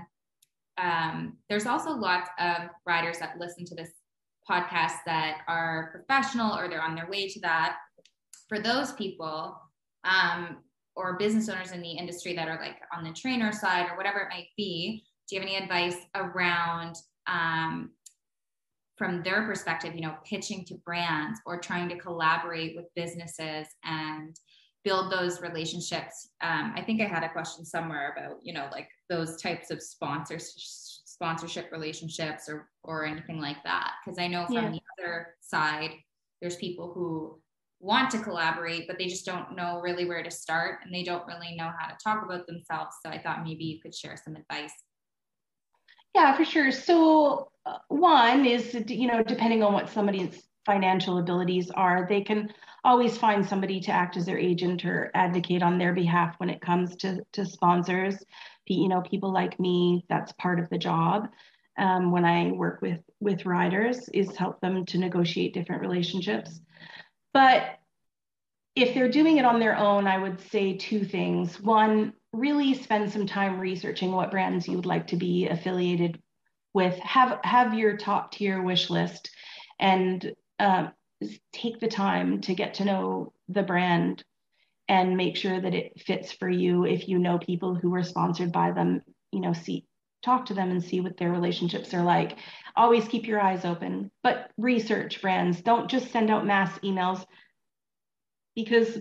um, 0.78 1.36
there's 1.48 1.66
also 1.66 1.90
lots 1.90 2.28
of 2.40 2.68
riders 2.86 3.18
that 3.18 3.38
listen 3.38 3.64
to 3.66 3.74
this 3.74 3.90
podcast 4.50 4.96
that 5.06 5.38
are 5.48 5.90
professional 5.92 6.56
or 6.56 6.68
they're 6.68 6.82
on 6.82 6.94
their 6.94 7.08
way 7.08 7.28
to 7.28 7.40
that. 7.40 7.76
For 8.48 8.58
those 8.58 8.92
people 8.92 9.60
um, 10.04 10.58
or 10.96 11.18
business 11.18 11.48
owners 11.48 11.72
in 11.72 11.82
the 11.82 11.92
industry 11.92 12.34
that 12.34 12.48
are 12.48 12.58
like 12.58 12.76
on 12.96 13.04
the 13.04 13.12
trainer 13.12 13.52
side 13.52 13.86
or 13.90 13.96
whatever 13.96 14.20
it 14.20 14.28
might 14.30 14.48
be 14.56 15.04
do 15.28 15.36
you 15.36 15.42
have 15.42 15.48
any 15.48 15.58
advice 15.58 15.96
around 16.14 16.96
um, 17.26 17.90
from 18.96 19.22
their 19.22 19.42
perspective 19.42 19.94
you 19.94 20.00
know 20.00 20.14
pitching 20.24 20.64
to 20.64 20.74
brands 20.84 21.40
or 21.46 21.60
trying 21.60 21.88
to 21.88 21.98
collaborate 21.98 22.74
with 22.74 22.86
businesses 22.94 23.66
and 23.84 24.36
build 24.84 25.10
those 25.12 25.40
relationships 25.40 26.30
um, 26.42 26.72
i 26.76 26.82
think 26.82 27.00
i 27.00 27.04
had 27.04 27.24
a 27.24 27.28
question 27.28 27.64
somewhere 27.64 28.14
about 28.16 28.38
you 28.42 28.52
know 28.52 28.68
like 28.72 28.88
those 29.08 29.40
types 29.40 29.70
of 29.70 29.82
sponsors 29.82 31.02
sponsorship 31.04 31.70
relationships 31.72 32.48
or 32.48 32.68
or 32.84 33.04
anything 33.04 33.40
like 33.40 33.62
that 33.64 33.92
because 34.04 34.18
i 34.18 34.26
know 34.26 34.46
from 34.46 34.56
yeah. 34.56 34.70
the 34.70 34.80
other 34.98 35.34
side 35.40 35.90
there's 36.40 36.56
people 36.56 36.92
who 36.92 37.40
want 37.80 38.10
to 38.10 38.18
collaborate, 38.18 38.86
but 38.88 38.98
they 38.98 39.06
just 39.06 39.26
don't 39.26 39.54
know 39.54 39.80
really 39.80 40.06
where 40.06 40.22
to 40.22 40.30
start 40.30 40.80
and 40.84 40.94
they 40.94 41.02
don't 41.02 41.26
really 41.26 41.54
know 41.56 41.70
how 41.78 41.86
to 41.86 41.96
talk 42.02 42.24
about 42.24 42.46
themselves. 42.46 42.96
So 43.04 43.10
I 43.10 43.20
thought 43.20 43.44
maybe 43.44 43.64
you 43.64 43.80
could 43.80 43.94
share 43.94 44.16
some 44.22 44.36
advice. 44.36 44.72
Yeah, 46.14 46.34
for 46.34 46.44
sure. 46.44 46.72
So, 46.72 47.50
uh, 47.66 47.78
one 47.88 48.46
is, 48.46 48.74
you 48.88 49.06
know, 49.06 49.22
depending 49.22 49.62
on 49.62 49.74
what 49.74 49.90
somebody's 49.90 50.48
financial 50.64 51.18
abilities 51.18 51.70
are, 51.70 52.06
they 52.08 52.22
can 52.22 52.48
always 52.84 53.18
find 53.18 53.44
somebody 53.44 53.80
to 53.80 53.92
act 53.92 54.16
as 54.16 54.24
their 54.24 54.38
agent 54.38 54.84
or 54.84 55.10
advocate 55.14 55.62
on 55.62 55.76
their 55.76 55.92
behalf 55.92 56.34
when 56.38 56.48
it 56.48 56.60
comes 56.60 56.96
to, 56.96 57.20
to 57.32 57.44
sponsors. 57.44 58.16
You 58.66 58.88
know, 58.88 59.02
people 59.02 59.32
like 59.32 59.60
me, 59.60 60.04
that's 60.08 60.32
part 60.32 60.58
of 60.58 60.70
the 60.70 60.78
job. 60.78 61.28
Um, 61.78 62.10
when 62.10 62.24
I 62.24 62.52
work 62.52 62.80
with 62.80 63.00
with 63.20 63.44
riders, 63.44 64.08
is 64.14 64.34
help 64.36 64.60
them 64.60 64.86
to 64.86 64.98
negotiate 64.98 65.52
different 65.52 65.82
relationships. 65.82 66.60
But 67.36 67.78
if 68.74 68.94
they're 68.94 69.10
doing 69.10 69.36
it 69.36 69.44
on 69.44 69.60
their 69.60 69.76
own, 69.76 70.06
I 70.06 70.16
would 70.16 70.40
say 70.40 70.72
two 70.72 71.04
things. 71.04 71.60
One, 71.60 72.14
really 72.32 72.72
spend 72.72 73.12
some 73.12 73.26
time 73.26 73.60
researching 73.60 74.10
what 74.10 74.30
brands 74.30 74.66
you 74.66 74.76
would 74.76 74.86
like 74.86 75.08
to 75.08 75.16
be 75.16 75.46
affiliated 75.46 76.18
with. 76.72 76.98
Have 77.00 77.38
have 77.44 77.74
your 77.74 77.98
top 77.98 78.32
tier 78.32 78.62
wish 78.62 78.88
list, 78.88 79.28
and 79.78 80.34
uh, 80.58 80.86
take 81.52 81.78
the 81.78 81.88
time 81.88 82.40
to 82.40 82.54
get 82.54 82.72
to 82.74 82.86
know 82.86 83.34
the 83.50 83.62
brand 83.62 84.24
and 84.88 85.18
make 85.18 85.36
sure 85.36 85.60
that 85.60 85.74
it 85.74 86.00
fits 86.00 86.32
for 86.32 86.48
you. 86.48 86.86
If 86.86 87.06
you 87.06 87.18
know 87.18 87.36
people 87.36 87.74
who 87.74 87.90
were 87.90 88.02
sponsored 88.02 88.50
by 88.50 88.72
them, 88.72 89.02
you 89.30 89.40
know, 89.42 89.52
see 89.52 89.84
talk 90.26 90.46
to 90.46 90.54
them 90.54 90.70
and 90.70 90.84
see 90.84 91.00
what 91.00 91.16
their 91.16 91.30
relationships 91.30 91.94
are 91.94 92.02
like. 92.02 92.36
Always 92.76 93.08
keep 93.08 93.26
your 93.26 93.40
eyes 93.40 93.64
open, 93.64 94.10
but 94.22 94.50
research 94.58 95.22
brands. 95.22 95.62
Don't 95.62 95.90
just 95.90 96.10
send 96.10 96.30
out 96.30 96.44
mass 96.44 96.78
emails 96.80 97.24
because 98.54 98.98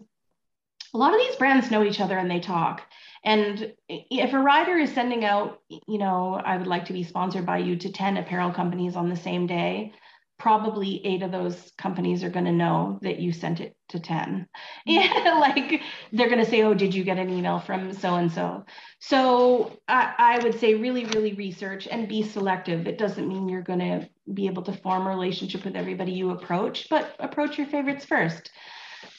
a 0.93 0.97
lot 0.97 1.13
of 1.13 1.19
these 1.19 1.35
brands 1.35 1.69
know 1.69 1.83
each 1.83 1.99
other 1.99 2.17
and 2.17 2.31
they 2.31 2.39
talk. 2.39 2.81
And 3.23 3.73
if 3.89 4.33
a 4.33 4.39
rider 4.39 4.77
is 4.77 4.93
sending 4.93 5.25
out, 5.25 5.59
you 5.67 5.97
know, 5.97 6.35
I 6.35 6.57
would 6.57 6.67
like 6.67 6.85
to 6.85 6.93
be 6.93 7.03
sponsored 7.03 7.45
by 7.45 7.57
you 7.57 7.75
to 7.75 7.91
10 7.91 8.17
apparel 8.17 8.51
companies 8.51 8.95
on 8.95 9.09
the 9.09 9.15
same 9.15 9.47
day, 9.47 9.93
probably 10.37 11.05
eight 11.05 11.21
of 11.21 11.31
those 11.31 11.71
companies 11.77 12.23
are 12.23 12.29
going 12.29 12.45
to 12.45 12.51
know 12.51 12.99
that 13.01 13.19
you 13.19 13.31
sent 13.31 13.61
it 13.61 13.75
to 13.87 13.99
10 13.99 14.47
yeah 14.85 15.07
mm-hmm. 15.07 15.39
like 15.39 15.81
they're 16.11 16.29
going 16.29 16.43
to 16.43 16.49
say 16.49 16.61
oh 16.63 16.73
did 16.73 16.93
you 16.93 17.03
get 17.03 17.17
an 17.17 17.29
email 17.29 17.59
from 17.59 17.93
so 17.93 18.15
and 18.15 18.31
so 18.31 18.65
so 18.99 19.79
I, 19.87 20.39
would 20.41 20.59
say 20.59 20.73
really 20.73 21.05
really 21.05 21.33
research 21.33 21.87
and 21.87 22.07
be 22.07 22.23
selective. 22.23 22.87
It 22.87 22.97
doesn't 22.97 23.27
mean 23.27 23.47
you're 23.47 23.61
going 23.61 23.79
to 23.79 24.09
be 24.33 24.47
able 24.47 24.63
to 24.63 24.73
form 24.73 25.05
a 25.05 25.09
relationship 25.09 25.63
with 25.63 25.75
everybody 25.75 26.11
you 26.11 26.31
approach 26.31 26.87
but 26.89 27.15
approach 27.19 27.57
your 27.57 27.67
favorites 27.67 28.05
first. 28.05 28.49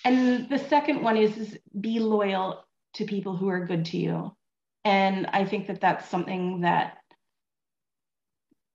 And 0.04 0.48
the 0.48 0.58
second 0.58 1.02
one 1.02 1.16
is, 1.16 1.36
is 1.36 1.58
be 1.80 1.98
loyal 1.98 2.64
to 2.94 3.04
people 3.04 3.36
who 3.36 3.48
are 3.48 3.66
good 3.66 3.84
to 3.86 3.98
you. 3.98 4.36
And 4.84 5.26
i 5.32 5.44
think 5.44 5.68
that 5.68 5.80
that's 5.80 6.08
something 6.08 6.60
that 6.62 6.98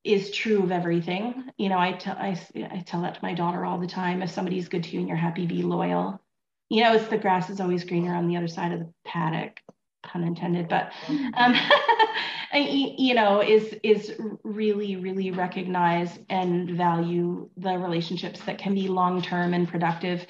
is 0.04 0.32
true 0.32 0.64
of 0.64 0.72
everything. 0.72 1.52
You 1.58 1.70
know, 1.70 1.78
I 1.78 1.94
tell 1.94 2.16
I, 2.18 2.40
I 2.56 2.84
tell 2.86 3.02
that 3.02 3.16
to 3.16 3.20
my 3.24 3.34
daughter 3.34 3.66
all 3.66 3.80
the 3.80 3.88
time. 3.88 4.22
If 4.22 4.32
somebody's 4.32 4.68
good 4.68 4.84
to 4.84 4.90
you 4.92 5.00
and 5.00 5.08
you're 5.08 5.18
happy, 5.18 5.46
be 5.46 5.62
loyal. 5.62 6.22
You 6.70 6.84
know, 6.84 6.96
it's 6.96 7.08
the 7.08 7.18
grass 7.18 7.50
is 7.50 7.60
always 7.60 7.84
greener 7.84 8.16
on 8.16 8.28
the 8.28 8.38
other 8.38 8.48
side 8.48 8.72
of 8.72 8.80
the 8.80 8.94
paddock, 9.06 9.60
pun 10.04 10.24
intended. 10.24 10.70
But 10.70 10.92
um, 11.36 11.56
you 12.54 13.14
know, 13.14 13.42
is 13.42 13.76
is 13.84 14.14
really 14.44 14.96
really 14.96 15.32
recognize 15.32 16.18
and 16.30 16.72
value 16.72 17.50
the 17.58 17.78
relationships 17.78 18.42
that 18.42 18.58
can 18.58 18.74
be 18.74 18.88
long 18.88 19.22
term 19.22 19.54
and 19.54 19.68
productive. 19.68 20.26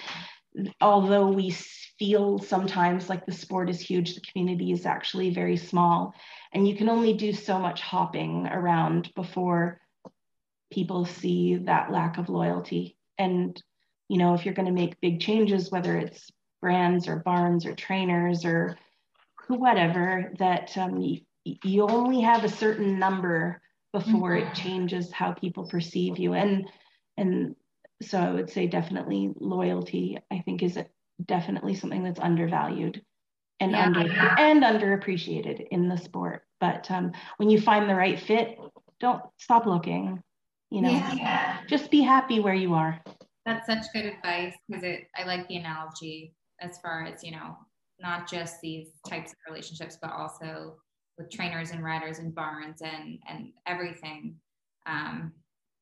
Although 0.81 1.27
we 1.29 1.55
feel 2.01 2.39
sometimes 2.39 3.09
like 3.09 3.27
the 3.27 3.31
sport 3.31 3.69
is 3.69 3.79
huge, 3.79 4.15
the 4.15 4.21
community 4.21 4.71
is 4.71 4.87
actually 4.87 5.29
very 5.29 5.55
small 5.55 6.15
and 6.51 6.67
you 6.67 6.75
can 6.75 6.89
only 6.89 7.13
do 7.13 7.31
so 7.31 7.59
much 7.59 7.79
hopping 7.79 8.47
around 8.47 9.13
before 9.13 9.79
people 10.73 11.05
see 11.05 11.57
that 11.57 11.91
lack 11.91 12.17
of 12.17 12.27
loyalty 12.27 12.97
and 13.19 13.61
you 14.09 14.17
know 14.17 14.33
if 14.33 14.45
you're 14.45 14.55
going 14.55 14.65
to 14.65 14.71
make 14.71 14.99
big 14.99 15.19
changes 15.19 15.69
whether 15.69 15.95
it's 15.95 16.31
brands 16.59 17.07
or 17.07 17.17
barns 17.17 17.67
or 17.67 17.75
trainers 17.75 18.45
or 18.45 18.75
whatever 19.47 20.33
that 20.39 20.75
um, 20.79 20.99
you, 20.99 21.19
you 21.63 21.83
only 21.83 22.21
have 22.21 22.43
a 22.43 22.49
certain 22.49 22.97
number 22.97 23.61
before 23.93 24.31
mm-hmm. 24.31 24.47
it 24.47 24.55
changes 24.55 25.11
how 25.11 25.33
people 25.33 25.67
perceive 25.67 26.17
you 26.17 26.33
and 26.33 26.67
and 27.15 27.55
so 28.01 28.17
i 28.17 28.31
would 28.31 28.49
say 28.49 28.65
definitely 28.65 29.31
loyalty 29.39 30.17
i 30.31 30.39
think 30.39 30.63
is 30.63 30.79
definitely 31.25 31.75
something 31.75 32.03
that's 32.03 32.19
undervalued 32.19 33.01
and 33.59 33.71
yeah, 33.71 33.85
under 33.85 33.99
and 34.01 34.63
underappreciated 34.63 35.67
in 35.69 35.87
the 35.87 35.97
sport. 35.97 36.43
But 36.59 36.89
um, 36.91 37.11
when 37.37 37.49
you 37.49 37.61
find 37.61 37.89
the 37.89 37.95
right 37.95 38.19
fit, 38.19 38.57
don't 38.99 39.21
stop 39.37 39.65
looking. 39.65 40.21
You 40.69 40.81
know, 40.81 40.89
yeah. 40.89 41.59
just 41.67 41.91
be 41.91 42.01
happy 42.01 42.39
where 42.39 42.53
you 42.53 42.73
are. 42.73 43.01
That's 43.45 43.67
such 43.67 43.85
good 43.93 44.05
advice 44.05 44.55
because 44.67 44.83
it. 44.83 45.07
I 45.15 45.23
like 45.23 45.47
the 45.47 45.57
analogy 45.57 46.33
as 46.59 46.79
far 46.79 47.03
as 47.05 47.23
you 47.23 47.31
know, 47.31 47.57
not 47.99 48.29
just 48.29 48.61
these 48.61 48.87
types 49.07 49.31
of 49.31 49.37
relationships, 49.47 49.97
but 50.01 50.11
also 50.11 50.77
with 51.17 51.29
trainers 51.29 51.71
and 51.71 51.83
riders 51.83 52.19
and 52.19 52.33
barns 52.33 52.81
and 52.81 53.19
and 53.27 53.49
everything. 53.67 54.35
Um, 54.85 55.33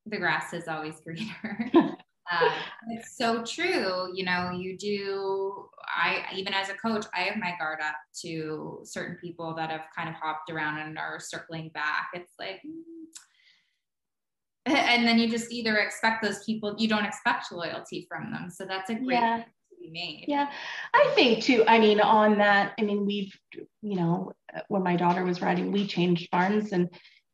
the 0.06 0.18
grass 0.18 0.54
is 0.54 0.68
always 0.68 1.00
greener. 1.04 1.96
Uh, 2.32 2.52
it's 2.90 3.18
so 3.18 3.44
true. 3.44 4.12
You 4.14 4.24
know, 4.24 4.52
you 4.52 4.78
do, 4.78 5.70
I, 5.88 6.26
even 6.36 6.54
as 6.54 6.70
a 6.70 6.76
coach, 6.76 7.06
I 7.14 7.22
have 7.22 7.38
my 7.38 7.56
guard 7.60 7.80
up 7.82 7.96
to 8.22 8.82
certain 8.84 9.18
people 9.18 9.56
that 9.56 9.72
have 9.72 9.86
kind 9.96 10.10
of 10.10 10.16
hopped 10.16 10.52
around 10.52 10.80
and 10.80 10.98
are 10.98 11.20
circling 11.20 11.70
back. 11.74 12.10
It's 12.14 12.34
like, 12.40 12.62
and 14.66 15.08
then 15.08 15.18
you 15.18 15.30
just 15.30 15.52
either 15.52 15.78
expect 15.78 16.22
those 16.22 16.44
people, 16.44 16.76
you 16.78 16.88
don't 16.88 17.06
expect 17.06 17.52
loyalty 17.52 18.06
from 18.08 18.32
them. 18.32 18.50
So 18.52 18.66
that's 18.66 18.90
a 18.92 18.96
great 18.96 19.20
yeah. 19.20 19.44
made. 19.92 20.26
Yeah, 20.28 20.52
I 20.94 21.12
think 21.16 21.44
too. 21.44 21.64
I 21.68 21.80
mean, 21.80 22.00
on 22.00 22.38
that, 22.38 22.74
I 22.80 22.84
mean, 22.84 23.06
we've, 23.06 23.34
you 23.82 23.96
know, 23.96 24.34
when 24.68 24.84
my 24.84 24.96
daughter 24.96 25.24
was 25.24 25.42
riding, 25.42 25.72
we 25.72 25.88
changed 25.88 26.30
barns, 26.32 26.72
and 26.72 26.90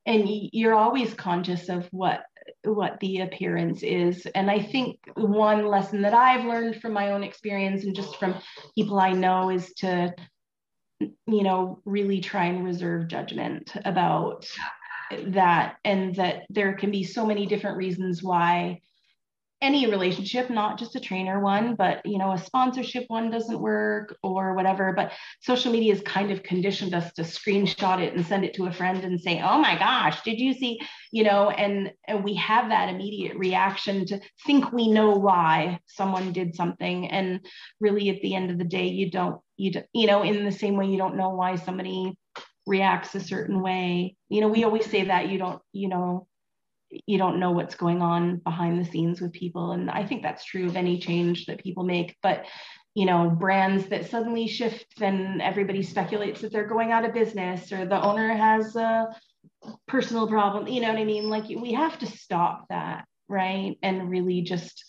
and 0.05 0.23
you're 0.27 0.75
always 0.75 1.13
conscious 1.13 1.69
of 1.69 1.87
what 1.91 2.23
what 2.65 2.99
the 2.99 3.21
appearance 3.21 3.83
is. 3.83 4.25
And 4.35 4.49
I 4.49 4.59
think 4.59 4.99
one 5.15 5.67
lesson 5.67 6.01
that 6.01 6.13
I've 6.13 6.45
learned 6.45 6.81
from 6.81 6.93
my 6.93 7.11
own 7.11 7.23
experience 7.23 7.83
and 7.83 7.95
just 7.95 8.17
from 8.17 8.35
people 8.75 8.99
I 8.99 9.11
know 9.11 9.49
is 9.49 9.73
to, 9.75 10.13
you 10.99 11.43
know, 11.43 11.81
really 11.85 12.21
try 12.21 12.45
and 12.45 12.63
reserve 12.63 13.07
judgment 13.07 13.71
about 13.85 14.47
that 15.27 15.77
and 15.83 16.15
that 16.15 16.43
there 16.49 16.73
can 16.73 16.91
be 16.91 17.03
so 17.03 17.25
many 17.25 17.45
different 17.45 17.77
reasons 17.77 18.23
why 18.23 18.81
any 19.61 19.89
relationship 19.89 20.49
not 20.49 20.77
just 20.77 20.95
a 20.95 20.99
trainer 20.99 21.39
one 21.39 21.75
but 21.75 22.05
you 22.05 22.17
know 22.17 22.33
a 22.33 22.37
sponsorship 22.37 23.05
one 23.07 23.31
doesn't 23.31 23.59
work 23.59 24.15
or 24.21 24.53
whatever 24.53 24.93
but 24.93 25.13
social 25.41 25.71
media 25.71 25.93
has 25.93 26.03
kind 26.03 26.29
of 26.29 26.43
conditioned 26.43 26.93
us 26.93 27.11
to 27.13 27.21
screenshot 27.21 28.01
it 28.01 28.13
and 28.13 28.25
send 28.25 28.43
it 28.43 28.53
to 28.53 28.65
a 28.65 28.71
friend 28.71 29.03
and 29.03 29.19
say 29.19 29.41
oh 29.41 29.57
my 29.57 29.77
gosh 29.79 30.21
did 30.25 30.39
you 30.39 30.53
see? 30.53 30.79
You 31.11 31.23
know 31.23 31.49
and 31.49 31.91
and 32.07 32.23
we 32.23 32.33
have 32.35 32.69
that 32.69 32.89
immediate 32.89 33.37
reaction 33.37 34.05
to 34.07 34.19
think 34.45 34.71
we 34.71 34.89
know 34.89 35.11
why 35.11 35.79
someone 35.85 36.33
did 36.33 36.55
something. 36.55 37.09
And 37.09 37.45
really 37.79 38.09
at 38.09 38.21
the 38.21 38.35
end 38.35 38.51
of 38.51 38.57
the 38.57 38.65
day 38.65 38.87
you 38.87 39.09
don't 39.11 39.39
you 39.55 39.71
don't, 39.71 39.85
you 39.93 40.07
know 40.07 40.23
in 40.23 40.43
the 40.43 40.51
same 40.51 40.75
way 40.75 40.87
you 40.87 40.97
don't 40.97 41.15
know 41.15 41.29
why 41.29 41.55
somebody 41.55 42.17
reacts 42.65 43.15
a 43.15 43.19
certain 43.19 43.61
way. 43.61 44.15
You 44.29 44.41
know 44.41 44.49
we 44.49 44.63
always 44.63 44.85
say 44.85 45.05
that 45.05 45.29
you 45.29 45.37
don't 45.37 45.61
you 45.71 45.87
know 45.87 46.27
you 47.05 47.17
don't 47.17 47.39
know 47.39 47.51
what's 47.51 47.75
going 47.75 48.01
on 48.01 48.37
behind 48.37 48.79
the 48.79 48.89
scenes 48.89 49.21
with 49.21 49.33
people. 49.33 49.71
And 49.71 49.89
i 49.89 50.05
think 50.05 50.21
that's 50.21 50.45
true 50.45 50.67
of 50.67 50.75
any 50.75 50.99
change 50.99 51.45
that 51.45 51.63
people 51.63 51.83
make 51.83 52.15
but 52.21 52.45
you 52.93 53.05
know 53.05 53.29
brands 53.29 53.87
that 53.87 54.09
suddenly 54.09 54.47
shift 54.47 55.01
and 55.01 55.41
everybody 55.41 55.83
speculates 55.83 56.41
that 56.41 56.51
they're 56.51 56.67
going 56.67 56.91
out 56.91 57.05
of 57.05 57.13
business 57.13 57.71
or 57.71 57.85
the 57.85 58.01
owner 58.01 58.33
has 58.33 58.75
a 58.75 59.07
personal 59.87 60.27
problem 60.27 60.67
you 60.67 60.81
know 60.81 60.89
what 60.89 60.99
i 60.99 61.03
mean? 61.03 61.29
Like 61.29 61.47
we 61.49 61.73
have 61.73 61.99
to 61.99 62.05
stop 62.05 62.65
that 62.69 63.05
right? 63.27 63.77
And 63.81 64.09
really 64.09 64.41
just 64.41 64.83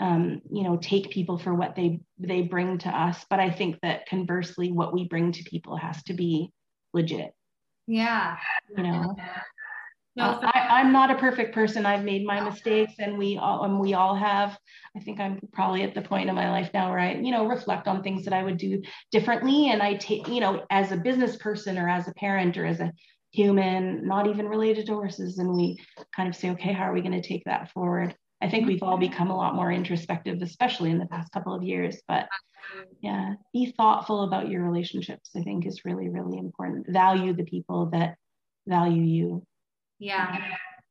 um, 0.00 0.42
you 0.50 0.62
know 0.62 0.76
take 0.76 1.10
people 1.10 1.38
for 1.38 1.54
what 1.54 1.74
they 1.74 2.00
they 2.18 2.42
bring 2.42 2.78
to 2.78 2.88
us. 2.88 3.24
But 3.28 3.40
i 3.40 3.50
think 3.50 3.78
that 3.82 4.06
conversely 4.06 4.70
what 4.72 4.92
we 4.92 5.08
bring 5.08 5.32
to 5.32 5.42
people 5.44 5.76
has 5.76 6.02
to 6.04 6.14
be 6.14 6.52
legit. 6.92 7.32
Yeah. 7.86 8.36
You 8.76 8.82
know 8.82 9.16
no, 10.18 10.24
uh, 10.24 10.50
I, 10.52 10.80
am 10.80 10.92
not 10.92 11.10
a 11.10 11.14
perfect 11.14 11.54
person. 11.54 11.86
I've 11.86 12.04
made 12.04 12.26
my 12.26 12.40
oh. 12.40 12.44
mistakes, 12.50 12.94
and 12.98 13.16
we 13.16 13.38
all 13.38 13.64
and 13.64 13.78
we 13.78 13.94
all 13.94 14.14
have. 14.14 14.58
I 14.96 15.00
think 15.00 15.20
I'm 15.20 15.38
probably 15.52 15.82
at 15.82 15.94
the 15.94 16.02
point 16.02 16.28
in 16.28 16.34
my 16.34 16.50
life 16.50 16.70
now 16.74 16.90
where 16.90 16.98
I, 16.98 17.14
you 17.14 17.30
know, 17.30 17.46
reflect 17.46 17.86
on 17.86 18.02
things 18.02 18.24
that 18.24 18.34
I 18.34 18.42
would 18.42 18.58
do 18.58 18.82
differently, 19.12 19.70
and 19.70 19.82
I 19.82 19.94
take, 19.94 20.28
you 20.28 20.40
know, 20.40 20.64
as 20.70 20.92
a 20.92 20.96
business 20.96 21.36
person 21.36 21.78
or 21.78 21.88
as 21.88 22.08
a 22.08 22.14
parent 22.14 22.56
or 22.56 22.66
as 22.66 22.80
a 22.80 22.92
human, 23.30 24.06
not 24.06 24.26
even 24.26 24.48
related 24.48 24.86
to 24.86 24.94
horses, 24.94 25.38
and 25.38 25.54
we 25.54 25.78
kind 26.14 26.28
of 26.28 26.34
say, 26.34 26.50
okay, 26.50 26.72
how 26.72 26.84
are 26.84 26.92
we 26.92 27.02
going 27.02 27.20
to 27.20 27.26
take 27.26 27.44
that 27.44 27.70
forward? 27.72 28.14
I 28.40 28.48
think 28.48 28.66
we've 28.66 28.82
all 28.82 28.98
mm-hmm. 28.98 29.10
become 29.10 29.30
a 29.30 29.36
lot 29.36 29.54
more 29.54 29.72
introspective, 29.72 30.42
especially 30.42 30.90
in 30.90 30.98
the 30.98 31.06
past 31.06 31.32
couple 31.32 31.54
of 31.54 31.62
years. 31.62 32.00
But 32.06 32.28
yeah, 33.00 33.34
be 33.52 33.72
thoughtful 33.76 34.24
about 34.24 34.48
your 34.48 34.62
relationships. 34.62 35.30
I 35.36 35.42
think 35.42 35.66
is 35.66 35.84
really, 35.84 36.08
really 36.08 36.38
important. 36.38 36.86
Value 36.88 37.32
the 37.32 37.44
people 37.44 37.90
that 37.90 38.16
value 38.66 39.02
you 39.02 39.46
yeah, 39.98 40.36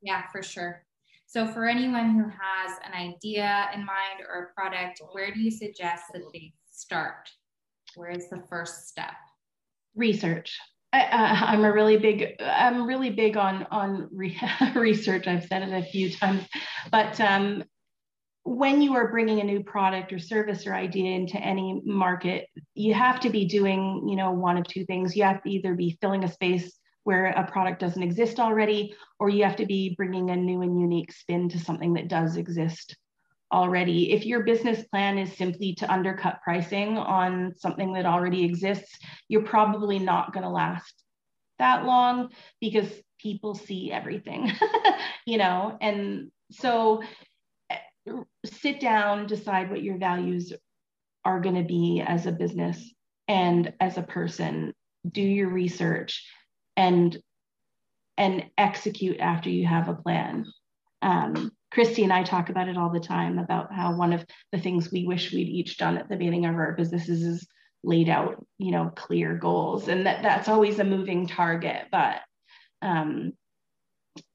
yeah, 0.02 0.24
for 0.32 0.42
sure. 0.44 0.84
So, 1.26 1.46
for 1.46 1.66
anyone 1.66 2.12
who 2.12 2.24
has 2.24 2.78
an 2.86 2.94
idea 2.94 3.70
in 3.74 3.86
mind 3.86 4.22
or 4.28 4.44
a 4.44 4.54
product, 4.54 5.02
where 5.12 5.34
do 5.34 5.40
you 5.40 5.52
suggest 5.52 6.06
that 6.14 6.24
they 6.34 6.54
start? 6.72 7.30
Where 7.96 8.10
is 8.10 8.30
the 8.30 8.44
first 8.50 8.88
step? 8.88 9.14
Research. 9.96 10.58
I, 10.94 11.54
am 11.54 11.66
a 11.66 11.72
really 11.72 11.98
big. 11.98 12.36
I'm 12.40 12.88
really 12.88 13.10
big 13.10 13.36
on 13.36 13.68
on 13.72 14.08
re- 14.12 14.40
research. 14.76 15.28
I've 15.28 15.46
said 15.46 15.64
it 15.64 15.74
a 15.74 15.84
few 15.84 16.12
times, 16.12 16.46
but 16.92 17.20
um, 17.20 17.64
when 18.44 18.82
you 18.82 18.96
are 18.96 19.10
bringing 19.10 19.42
a 19.42 19.44
new 19.44 19.62
product 19.62 20.14
or 20.14 20.20
service 20.20 20.66
or 20.66 20.74
idea 20.74 21.14
into 21.14 21.38
any 21.38 21.82
market, 21.84 22.48
you 22.74 22.94
have 22.94 23.20
to 23.20 23.30
be 23.30 23.46
doing, 23.46 24.08
you 24.08 24.16
know, 24.16 24.32
one 24.32 24.58
of 24.58 24.66
two 24.66 24.86
things. 24.86 25.16
You 25.16 25.24
have 25.24 25.44
to 25.44 25.50
either 25.50 25.76
be 25.76 25.98
filling 26.00 26.24
a 26.24 26.32
space 26.32 26.72
where 27.08 27.28
a 27.28 27.50
product 27.50 27.80
doesn't 27.80 28.04
exist 28.04 28.38
already, 28.38 28.94
or 29.18 29.30
you 29.30 29.42
have 29.46 29.56
to 29.56 29.66
be 29.66 29.96
bringing 29.96 30.30
a 30.30 30.36
new 30.36 30.62
and 30.62 30.78
unique 30.78 31.14
spin 31.14 31.48
to 31.48 31.58
something 31.58 31.94
that 31.94 32.10
does 32.10 32.36
exist 32.36 32.98
already. 33.50 34.12
If 34.12 34.26
your 34.26 34.44
business 34.44 34.84
plan 34.90 35.18
is 35.18 35.32
simply 35.38 35.74
to 35.76 35.90
undercut 35.90 36.42
pricing 36.44 36.98
on 36.98 37.54
something 37.56 37.94
that 37.94 38.06
already 38.06 38.44
exists, 38.44 39.00
you're 39.30 39.44
probably 39.44 40.00
not 40.00 40.34
going 40.34 40.44
to 40.44 40.50
last 40.50 41.02
that 41.60 41.86
long 41.86 42.28
because 42.60 42.92
people 43.22 43.56
see 43.56 43.90
everything, 43.90 44.52
you 45.26 45.38
know? 45.38 45.78
And 45.80 46.30
so 46.52 47.04
eh, 47.70 48.18
sit 48.44 48.82
down, 48.82 49.28
decide 49.28 49.70
what 49.70 49.82
your 49.82 49.98
values 49.98 50.52
are 51.24 51.40
going 51.40 51.56
to 51.56 51.64
be 51.64 52.04
as 52.06 52.26
a 52.26 52.34
business 52.34 52.94
and 53.30 53.72
as 53.80 53.98
a 53.98 54.04
person, 54.04 54.74
do 55.10 55.22
your 55.22 55.48
research 55.48 56.26
and 56.78 57.18
and 58.18 58.46
execute 58.58 59.20
after 59.20 59.50
you 59.50 59.66
have 59.66 59.90
a 59.90 59.94
plan. 59.94 60.46
Um, 61.02 61.52
Christy 61.72 62.04
and 62.04 62.14
I 62.14 62.24
talk 62.24 62.50
about 62.50 62.70
it 62.70 62.78
all 62.78 62.90
the 62.90 63.00
time 63.00 63.38
about 63.38 63.74
how 63.74 63.96
one 63.96 64.14
of 64.14 64.26
the 64.52 64.60
things 64.60 64.92
we 64.92 65.06
wish 65.06 65.34
we'd 65.34 65.50
each 65.50 65.78
done 65.78 65.98
at 65.98 66.08
the 66.10 66.16
beginning 66.16 66.46
of 66.46 66.56
our 66.56 66.74
businesses 66.74 67.22
is 67.22 67.48
laid 67.84 68.10
out, 68.10 68.44
you 68.58 68.72
know, 68.72 68.92
clear 68.96 69.36
goals, 69.36 69.88
and 69.88 70.06
that 70.06 70.24
that's 70.24 70.48
always 70.48 70.80
a 70.80 70.84
moving 70.84 71.28
target, 71.28 71.88
but 71.92 72.22
um, 72.82 73.34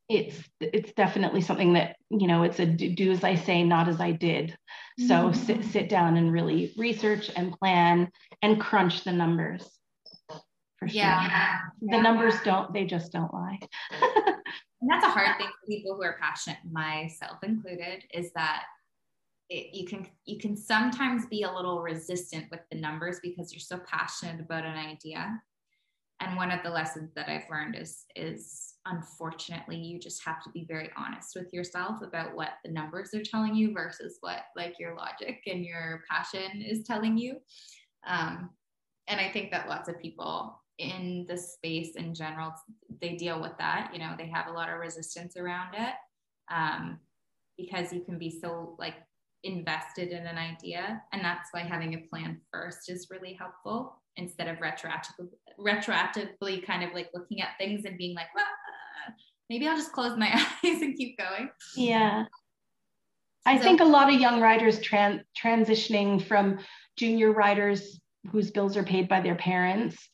it's 0.09 0.39
it's 0.61 0.93
definitely 0.93 1.41
something 1.41 1.73
that 1.73 1.97
you 2.11 2.27
know 2.27 2.43
it's 2.43 2.61
a 2.61 2.67
do 2.67 3.11
as 3.11 3.25
I 3.25 3.35
say, 3.35 3.63
not 3.63 3.89
as 3.89 4.01
I 4.01 4.13
did. 4.13 4.57
So 4.99 5.15
mm-hmm. 5.15 5.33
sit 5.33 5.65
sit 5.65 5.89
down 5.89 6.17
and 6.17 6.33
really 6.33 6.73
research 6.77 7.31
and 7.35 7.53
plan 7.53 8.11
and 8.43 8.61
crunch 8.61 9.05
the 9.05 9.13
numbers 9.13 9.67
for 10.83 10.89
sure. 10.89 10.99
Yeah. 10.99 11.59
The 11.81 11.97
yeah. 11.97 12.03
numbers 12.03 12.35
don't, 12.45 12.73
they 12.73 12.85
just 12.85 13.13
don't 13.13 13.33
lie. 13.33 13.59
and 13.93 14.91
that's 14.91 15.05
a 15.05 15.11
hard 15.11 15.39
thing 15.39 15.47
for 15.47 15.67
people 15.69 15.95
who 15.95 16.03
are 16.03 16.19
passionate, 16.21 16.59
myself 16.71 17.39
included, 17.43 18.05
is 18.13 18.33
that 18.35 18.65
it, 19.49 19.75
you 19.75 19.87
can 19.87 20.07
you 20.25 20.39
can 20.39 20.57
sometimes 20.57 21.27
be 21.27 21.43
a 21.43 21.53
little 21.53 21.83
resistant 21.83 22.47
with 22.51 22.61
the 22.71 22.79
numbers 22.79 23.19
because 23.23 23.53
you're 23.53 23.61
so 23.61 23.79
passionate 23.87 24.41
about 24.41 24.65
an 24.65 24.77
idea. 24.77 25.41
And 26.21 26.37
one 26.37 26.51
of 26.51 26.63
the 26.63 26.71
lessons 26.71 27.11
that 27.15 27.29
I've 27.29 27.51
learned 27.51 27.77
is 27.77 28.05
is 28.17 28.75
unfortunately 28.87 29.77
you 29.77 30.01
just 30.01 30.25
have 30.25 30.43
to 30.43 30.51
be 30.51 30.65
very 30.69 30.91
honest 30.97 31.37
with 31.37 31.53
yourself 31.53 32.03
about 32.03 32.35
what 32.35 32.51
the 32.65 32.71
numbers 32.71 33.15
are 33.15 33.23
telling 33.23 33.55
you 33.55 33.73
versus 33.73 34.19
what 34.21 34.41
like 34.57 34.79
your 34.79 34.97
logic 34.97 35.43
and 35.47 35.65
your 35.65 36.03
passion 36.11 36.63
is 36.63 36.85
telling 36.85 37.17
you. 37.17 37.37
Um, 38.07 38.51
and 39.09 39.21
I 39.21 39.31
think 39.31 39.51
that 39.51 39.69
lots 39.69 39.89
of 39.89 40.01
people 40.01 40.62
in 40.83 41.25
the 41.29 41.37
space 41.37 41.95
in 41.97 42.15
general, 42.15 42.53
they 43.01 43.15
deal 43.15 43.41
with 43.41 43.57
that. 43.59 43.91
You 43.93 44.01
know, 44.01 44.15
they 44.19 44.29
have 44.29 44.49
a 44.49 44.53
lot 44.53 44.69
of 44.69 44.79
resistance 44.79 45.37
around 45.37 45.75
it 45.75 45.95
um, 46.53 46.99
because 47.57 47.93
you 47.93 48.01
can 48.01 48.19
be 48.19 48.41
so 48.41 48.75
like 48.79 48.97
invested 49.45 50.11
in 50.11 50.27
an 50.27 50.37
idea. 50.37 51.01
And 51.13 51.25
that's 51.25 51.51
why 51.53 51.61
having 51.61 51.95
a 51.95 52.09
plan 52.09 52.41
first 52.53 52.91
is 52.91 53.09
really 53.11 53.35
helpful 53.35 54.03
instead 54.17 54.49
of 54.49 54.59
retroactively, 54.59 55.29
retroactively 55.59 56.67
kind 56.67 56.83
of 56.83 56.93
like 56.93 57.11
looking 57.15 57.41
at 57.41 57.51
things 57.59 57.85
and 57.85 57.97
being 57.97 58.15
like, 58.15 58.35
well, 58.35 58.45
maybe 59.49 59.69
I'll 59.69 59.77
just 59.77 59.93
close 59.93 60.19
my 60.19 60.33
eyes 60.65 60.83
and 60.83 60.97
keep 60.97 61.17
going. 61.17 61.49
Yeah. 61.77 62.25
I 63.47 63.57
so, 63.57 63.63
think 63.63 63.81
a 63.81 63.85
lot 63.85 64.13
of 64.13 64.21
young 64.21 64.41
writers 64.41 64.81
tran- 64.81 65.23
transitioning 65.41 66.25
from 66.25 66.59
junior 66.97 67.33
writers 67.33 68.01
whose 68.31 68.51
bills 68.51 68.77
are 68.77 68.85
paid 68.85 69.09
by 69.09 69.21
their 69.21 69.35
parents 69.35 70.09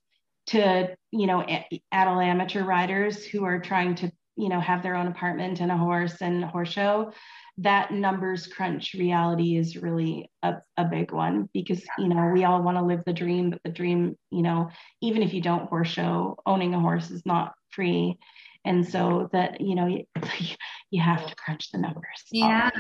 to 0.49 0.97
you 1.11 1.27
know 1.27 1.45
adult 1.93 2.23
amateur 2.23 2.65
riders 2.65 3.25
who 3.25 3.45
are 3.45 3.59
trying 3.59 3.95
to 3.95 4.11
you 4.37 4.49
know 4.49 4.61
have 4.61 4.83
their 4.83 4.95
own 4.95 5.09
apartment 5.09 5.61
and 5.61 5.73
a 5.73 5.77
horse 5.77 6.21
and 6.21 6.45
a 6.45 6.47
horse 6.47 6.71
show 6.71 7.13
that 7.59 7.91
numbers 7.91 8.47
crunch 8.47 8.95
reality 8.95 9.57
is 9.57 9.77
really 9.77 10.31
a, 10.45 10.55
a 10.77 10.85
big 10.85 11.11
one 11.11 11.49
because 11.53 11.83
you 11.99 12.09
know 12.09 12.31
we 12.33 12.45
all 12.45 12.63
want 12.63 12.77
to 12.77 12.85
live 12.85 13.03
the 13.05 13.13
dream 13.13 13.51
but 13.51 13.61
the 13.65 13.71
dream 13.71 14.17
you 14.31 14.43
know 14.43 14.69
even 15.03 15.23
if 15.23 15.35
you 15.35 15.41
don't 15.41 15.69
horse 15.69 15.89
show 15.89 16.37
owning 16.47 16.75
a 16.75 16.81
horse 16.81 17.11
is 17.11 17.25
not 17.27 17.53
free. 17.71 18.19
And 18.65 18.87
so 18.87 19.29
that 19.33 19.61
you 19.61 19.75
know 19.75 19.87
you, 19.87 20.05
you 20.91 21.01
have 21.01 21.27
to 21.27 21.35
crunch 21.37 21.71
the 21.71 21.79
numbers. 21.79 22.25
Yeah. 22.31 22.71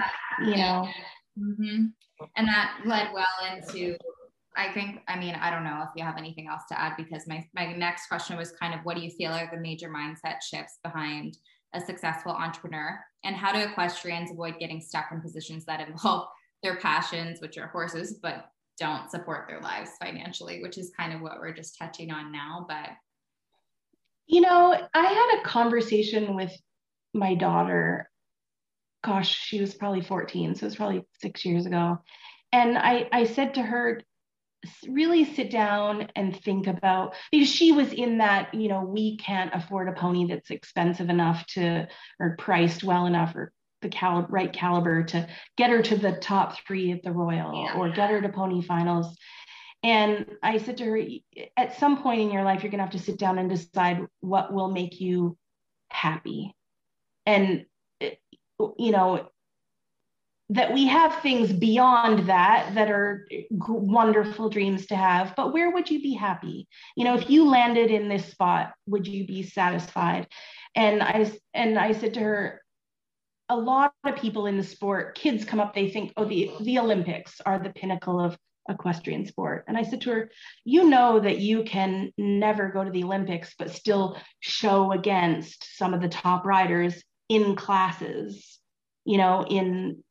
You 0.45 0.57
know? 0.57 0.89
Mm-hmm. 1.39 1.85
and 2.37 2.49
that 2.49 2.81
led 2.85 3.13
well 3.15 3.27
into 3.55 3.97
I 4.59 4.73
think, 4.73 5.03
I 5.07 5.17
mean, 5.17 5.37
I 5.37 5.51
don't 5.51 5.63
know 5.63 5.83
if 5.85 5.91
you 5.95 6.03
have 6.03 6.19
anything 6.19 6.49
else 6.49 6.63
to 6.71 6.79
add 6.79 6.95
because 6.97 7.29
my, 7.29 7.47
my 7.55 7.73
next 7.75 8.09
question 8.09 8.37
was 8.37 8.51
kind 8.51 8.75
of 8.75 8.81
what 8.81 8.97
do 8.97 9.03
you 9.03 9.11
feel 9.11 9.31
are 9.31 9.49
the 9.51 9.61
major 9.61 9.89
mindset 9.89 10.43
shifts 10.43 10.81
behind 10.83 11.39
a 11.75 11.81
successful 11.81 12.33
entrepreneur 12.33 12.99
and 13.25 13.37
how 13.37 13.53
do 13.53 13.61
equestrians 13.61 14.33
avoid 14.33 14.59
getting 14.59 14.81
stuck 14.81 15.07
in 15.13 15.21
positions 15.21 15.65
that 15.67 15.87
involve 15.87 16.27
their 16.65 16.77
passions, 16.77 17.41
which 17.41 17.57
are 17.57 17.69
horses, 17.69 18.19
but 18.21 18.51
don't 18.81 19.11
support 19.13 19.47
their 19.49 19.61
lives 19.61 19.93
financially, 20.03 20.61
which 20.61 20.77
is 20.77 20.93
kind 20.99 21.13
of 21.13 21.21
what 21.21 21.39
we're 21.39 21.55
just 21.55 21.79
touching 21.79 22.11
on 22.11 22.33
now. 22.33 22.67
But 22.69 22.91
you 24.27 24.41
know, 24.41 24.77
I 24.93 25.07
had 25.07 25.39
a 25.39 25.45
conversation 25.45 26.35
with 26.35 26.53
my 27.15 27.35
daughter. 27.35 28.11
Gosh, 29.05 29.35
she 29.35 29.61
was 29.61 29.75
probably 29.75 30.03
14, 30.03 30.57
so 30.57 30.67
it's 30.67 30.77
probably 30.77 31.07
six 31.21 31.45
years 31.45 31.65
ago. 31.65 31.99
And 32.53 32.77
I, 32.77 33.09
I 33.13 33.25
said 33.25 33.55
to 33.55 33.63
her, 33.63 34.03
really 34.89 35.25
sit 35.25 35.51
down 35.51 36.09
and 36.17 36.37
think 36.43 36.67
about 36.67 37.15
because 37.31 37.49
she 37.49 37.71
was 37.71 37.93
in 37.93 38.19
that 38.19 38.53
you 38.55 38.69
know 38.69 38.83
we 38.83 39.17
can't 39.17 39.55
afford 39.55 39.89
a 39.89 39.93
pony 39.93 40.27
that's 40.27 40.51
expensive 40.51 41.09
enough 41.09 41.47
to 41.47 41.87
or 42.19 42.35
priced 42.39 42.83
well 42.83 43.07
enough 43.07 43.35
or 43.37 43.53
the 43.83 43.89
cal- 43.89 44.27
right 44.29 44.53
caliber 44.53 45.05
to 45.05 45.29
get 45.57 45.71
her 45.71 45.81
to 45.81 45.97
the 45.97 46.13
top 46.13 46.57
three 46.67 46.91
at 46.91 47.03
the 47.05 47.13
royal 47.13 47.65
yeah. 47.65 47.77
or 47.77 47.91
get 47.91 48.11
her 48.11 48.21
to 48.21 48.29
pony 48.31 48.61
finals 48.61 49.17
and 49.85 50.27
i 50.43 50.59
said 50.59 50.77
to 50.77 50.85
her 50.85 51.01
at 51.57 51.79
some 51.79 52.03
point 52.03 52.21
in 52.21 52.33
your 52.33 52.43
life 52.43 52.65
you're 52.65 52.71
going 52.73 52.79
to 52.79 52.85
have 52.85 52.93
to 52.93 52.99
sit 52.99 53.19
down 53.19 53.39
and 53.39 53.49
decide 53.49 54.01
what 54.21 54.53
will 54.53 54.73
make 54.73 55.01
you 55.01 55.37
happy 55.89 56.53
and 57.27 57.65
eh, 58.01 58.15
you 58.77 58.91
know 58.91 59.29
that 60.51 60.73
we 60.73 60.87
have 60.87 61.21
things 61.21 61.53
beyond 61.53 62.29
that 62.29 62.75
that 62.75 62.91
are 62.91 63.29
wonderful 63.51 64.49
dreams 64.49 64.87
to 64.87 64.97
have 64.97 65.35
but 65.37 65.53
where 65.53 65.71
would 65.71 65.91
you 65.91 66.01
be 66.01 66.15
happy? 66.15 66.67
You 66.97 67.05
know 67.05 67.17
if 67.17 67.29
you 67.29 67.49
landed 67.49 67.91
in 67.91 68.09
this 68.09 68.27
spot 68.27 68.73
would 68.87 69.07
you 69.07 69.27
be 69.27 69.43
satisfied? 69.43 70.27
And 70.75 71.03
i 71.03 71.31
and 71.55 71.79
i 71.79 71.93
said 71.93 72.15
to 72.15 72.21
her 72.21 72.63
a 73.49 73.57
lot 73.57 73.93
of 74.05 74.17
people 74.17 74.47
in 74.47 74.57
the 74.57 74.65
sport 74.65 75.15
kids 75.15 75.45
come 75.45 75.61
up 75.61 75.75
they 75.75 75.89
think 75.89 76.13
oh 76.17 76.25
the 76.25 76.51
the 76.61 76.79
olympics 76.79 77.41
are 77.45 77.59
the 77.59 77.71
pinnacle 77.71 78.21
of 78.21 78.37
equestrian 78.71 79.27
sport. 79.27 79.65
And 79.67 79.77
i 79.77 79.83
said 79.83 80.03
to 80.03 80.11
her 80.11 80.31
you 80.65 80.89
know 80.89 81.21
that 81.21 81.39
you 81.41 81.63
can 81.65 82.13
never 82.17 82.69
go 82.69 82.85
to 82.85 82.91
the 82.91 83.05
olympics 83.05 83.55
but 83.59 83.71
still 83.71 84.19
show 84.41 84.93
against 84.93 85.77
some 85.77 85.95
of 85.95 86.01
the 86.01 86.09
top 86.09 86.45
riders 86.45 87.03
in 87.29 87.57
classes 87.57 88.59
you 89.09 89.17
know 89.17 89.45
in 89.49 90.03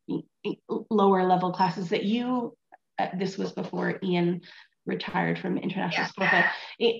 lower 0.89 1.23
level 1.23 1.51
classes 1.51 1.89
that 1.89 2.03
you 2.03 2.57
uh, 2.97 3.07
this 3.17 3.37
was 3.37 3.51
before 3.51 3.99
ian 4.03 4.41
retired 4.87 5.37
from 5.37 5.57
international 5.57 6.07
yeah. 6.07 6.07
sport 6.07 6.29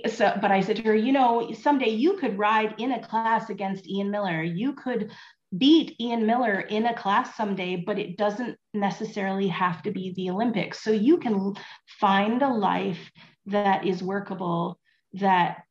but 0.04 0.12
so 0.12 0.38
but 0.39 0.52
i 0.52 0.62
said 0.62 0.76
to 0.76 0.84
her 0.84 0.95
you 0.95 1.12
know 1.12 1.52
someday 1.54 1.89
you 1.89 2.18
could 2.18 2.38
ride 2.38 2.76
in 2.78 2.91
a 2.91 3.08
class 3.08 3.50
against 3.50 3.89
ian 3.89 4.12
millar 4.12 4.43
you 4.43 4.74
could 4.74 5.12
beat 5.58 6.00
ian 6.00 6.28
millar 6.28 6.60
in 6.60 6.86
a 6.86 6.93
class 6.93 7.36
someday 7.36 7.76
but 7.76 7.98
it 7.98 8.16
doesn't 8.16 8.56
necessarily 8.76 9.48
have 9.48 9.82
to 9.82 9.91
be 9.91 10.14
the 10.16 10.30
olympics 10.30 10.84
so 10.84 10.91
you 10.91 11.18
can 11.18 11.56
find 12.00 12.43
a 12.43 12.48
life 12.50 13.10
that 13.48 13.88
is 13.88 14.04
workable 14.04 14.78
that 15.14 15.64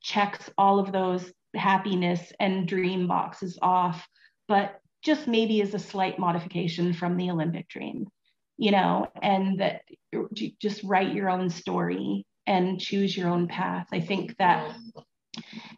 checks 0.00 0.48
all 0.56 0.78
of 0.78 0.92
those 0.92 1.30
happiness 1.54 2.32
and 2.40 2.68
dream 2.68 3.06
boxes 3.06 3.58
off 3.60 4.06
but 4.46 4.80
just 5.08 5.26
maybe 5.26 5.62
as 5.62 5.72
a 5.72 5.78
slight 5.78 6.18
modification 6.18 6.92
from 6.92 7.16
the 7.16 7.30
Olympic 7.30 7.66
dream, 7.68 8.06
you 8.58 8.70
know, 8.70 9.08
and 9.22 9.58
that 9.58 9.80
just 10.60 10.84
write 10.84 11.14
your 11.14 11.30
own 11.30 11.48
story 11.48 12.26
and 12.46 12.78
choose 12.78 13.16
your 13.16 13.30
own 13.30 13.48
path. 13.48 13.86
I 13.90 14.00
think 14.00 14.36
that 14.36 14.76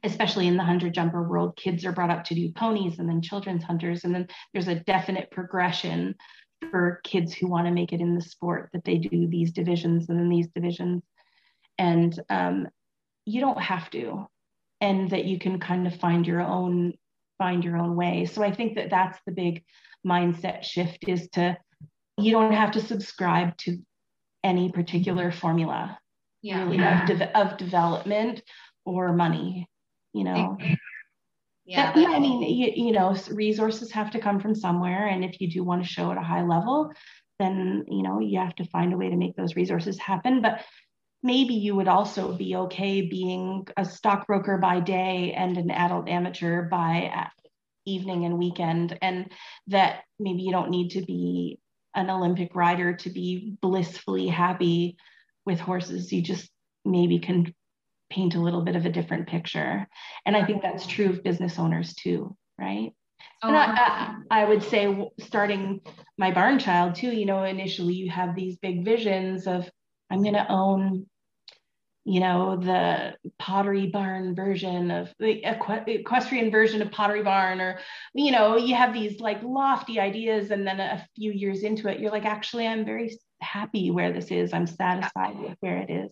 especially 0.03 0.49
in 0.49 0.57
the 0.57 0.65
hunter 0.65 0.91
jumper 0.91 1.23
world, 1.23 1.57
kids 1.57 1.85
are 1.85 1.93
brought 1.93 2.11
up 2.11 2.25
to 2.25 2.35
do 2.35 2.53
ponies 2.53 2.99
and 2.99 3.09
then 3.09 3.23
children's 3.23 3.63
hunters. 3.63 4.03
And 4.03 4.13
then 4.13 4.27
there's 4.53 4.67
a 4.67 4.81
definite 4.81 5.31
progression 5.31 6.17
for 6.73 7.01
kids 7.05 7.33
who 7.33 7.47
want 7.47 7.69
to 7.69 7.73
make 7.73 7.93
it 7.93 8.01
in 8.01 8.17
the 8.17 8.21
sport 8.21 8.71
that 8.73 8.85
they 8.85 8.99
do 8.99 9.29
these 9.29 9.53
divisions 9.53 10.09
and 10.09 10.19
then 10.19 10.29
these 10.29 10.49
divisions. 10.49 11.05
And 11.79 12.19
um, 12.31 12.67
you 13.27 13.41
don't 13.41 13.61
have 13.61 13.91
to, 13.91 14.27
and 14.81 15.09
that 15.11 15.25
you 15.25 15.39
can 15.39 15.61
kind 15.61 15.87
of 15.87 15.95
find 16.01 16.27
your 16.27 16.41
own 16.41 16.95
find 17.41 17.65
your 17.65 17.77
own 17.77 17.97
way. 17.97 18.27
So 18.27 18.45
I 18.45 18.53
think 18.53 18.77
that 18.77 18.91
that's 18.91 19.19
the 19.27 19.33
big 19.33 19.65
mindset 20.07 20.63
shift 20.63 21.09
is 21.09 21.29
to 21.31 21.57
you 22.19 22.31
don't 22.31 22.53
have 22.53 22.73
to 22.73 22.81
subscribe 22.81 23.57
to 23.65 23.79
any 24.45 24.71
particular 24.71 25.33
formula 25.33 25.99
yeah. 26.43 26.65
really 26.65 26.79
yeah. 26.79 27.03
Of, 27.03 27.19
de- 27.19 27.39
of 27.39 27.57
development 27.59 28.43
or 28.85 29.13
money, 29.13 29.69
you 30.13 30.25
know. 30.25 30.57
Yeah, 31.67 31.93
I 31.95 32.19
mean, 32.19 32.43
you, 32.43 32.73
you 32.87 32.93
know, 32.93 33.17
resources 33.31 33.93
have 33.93 34.11
to 34.13 34.19
come 34.19 34.41
from 34.41 34.57
somewhere, 34.57 35.07
and 35.07 35.25
if 35.25 35.41
you 35.41 35.49
do 35.49 35.63
want 35.63 35.85
to 35.85 35.89
show 35.89 36.11
at 36.11 36.19
a 36.19 36.23
high 36.23 36.43
level, 36.43 36.91
then 37.39 37.85
you 37.87 38.03
know 38.03 38.19
you 38.19 38.41
have 38.41 38.57
to 38.57 38.65
find 38.65 38.93
a 38.93 38.97
way 38.97 39.09
to 39.09 39.17
make 39.17 39.37
those 39.37 39.55
resources 39.55 39.97
happen. 39.99 40.43
But 40.43 40.63
maybe 41.23 41.55
you 41.55 41.75
would 41.75 41.89
also 41.89 42.33
be 42.33 42.57
okay 42.57 43.03
being 43.03 43.67
a 43.77 43.85
stockbroker 43.85 44.59
by 44.59 44.81
day 44.81 45.33
and 45.37 45.57
an 45.57 45.71
adult 45.71 46.09
amateur 46.09 46.69
by 46.69 47.29
evening 47.87 48.25
and 48.25 48.39
weekend 48.39 48.99
and 49.03 49.31
that 49.67 50.03
maybe 50.19 50.43
you 50.43 50.53
don't 50.53 50.71
need 50.71 50.91
to 50.91 51.03
be 51.03 51.59
an 51.95 52.09
olympic 52.09 52.55
rider 52.55 52.95
to 52.95 53.11
be 53.11 53.57
blissfully 53.61 54.29
happy 54.29 54.97
with 55.47 55.59
horses. 55.59 56.13
You 56.13 56.23
just 56.23 56.49
maybe 56.85 57.19
can 57.19 57.53
paint 58.11 58.35
a 58.35 58.41
little 58.41 58.63
bit 58.63 58.77
of 58.77 58.87
a 58.87 58.91
different 58.91 59.29
picture. 59.29 59.87
And 60.25 60.37
i 60.37 60.45
think 60.45 60.63
that's 60.63 60.87
true 60.87 61.11
of 61.11 61.23
business 61.23 61.59
owners 61.59 61.95
too 61.95 62.37
right? 62.61 62.93
Oh, 63.43 63.49
and 63.49 63.57
I, 63.57 63.65
I, 64.31 64.43
I 64.43 64.45
would 64.45 64.63
say 64.63 65.11
starting 65.19 65.81
my 66.19 66.31
barn 66.31 66.59
child 66.59 66.95
too 66.95 67.11
you 67.11 67.27
know 67.27 67.45
initially 67.45 67.95
you 67.95 68.11
have 68.11 68.35
these 68.35 68.57
big 68.57 68.85
visions 68.85 69.47
of 69.47 69.69
i'm 70.11 70.23
going 70.23 70.35
to 70.35 70.47
own 70.51 71.07
you 72.05 72.21
know 72.21 72.57
the 72.57 73.15
pottery 73.39 73.87
barn 73.87 74.35
version 74.35 74.91
of 74.91 75.13
the 75.19 75.43
equestrian 75.87 76.51
version 76.51 76.81
of 76.81 76.91
pottery 76.91 77.23
barn 77.23 77.61
or 77.61 77.79
you 78.15 78.33
know 78.33 78.57
you 78.57 78.75
have 78.75 78.95
these 78.95 79.21
like 79.21 79.43
lofty 79.43 80.01
ideas 80.01 80.51
and 80.51 80.67
then 80.67 80.81
a 80.81 81.07
few 81.15 81.31
years 81.31 81.63
into 81.63 81.89
it 81.89 82.01
you're 82.01 82.11
like 82.11 82.25
actually 82.25 82.67
i'm 82.67 82.87
very 82.87 83.11
happy 83.41 83.91
where 83.91 84.13
this 84.13 84.31
is. 84.31 84.53
I'm 84.53 84.67
satisfied 84.67 85.39
with 85.39 85.57
where 85.61 85.79
it 85.79 85.91
is. 85.91 86.11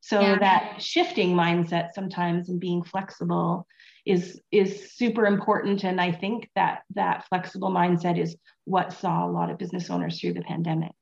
So 0.00 0.20
yeah. 0.20 0.38
that 0.38 0.82
shifting 0.82 1.34
mindset 1.34 1.88
sometimes 1.94 2.48
and 2.48 2.60
being 2.60 2.84
flexible 2.84 3.66
is 4.04 4.40
is 4.52 4.92
super 4.92 5.26
important 5.26 5.82
and 5.82 6.00
i 6.00 6.12
think 6.12 6.48
that 6.54 6.82
that 6.94 7.26
flexible 7.28 7.70
mindset 7.70 8.20
is 8.20 8.36
what 8.64 8.92
saw 8.92 9.26
a 9.26 9.30
lot 9.30 9.50
of 9.50 9.58
business 9.58 9.90
owners 9.90 10.20
through 10.20 10.34
the 10.34 10.42
pandemic. 10.42 10.94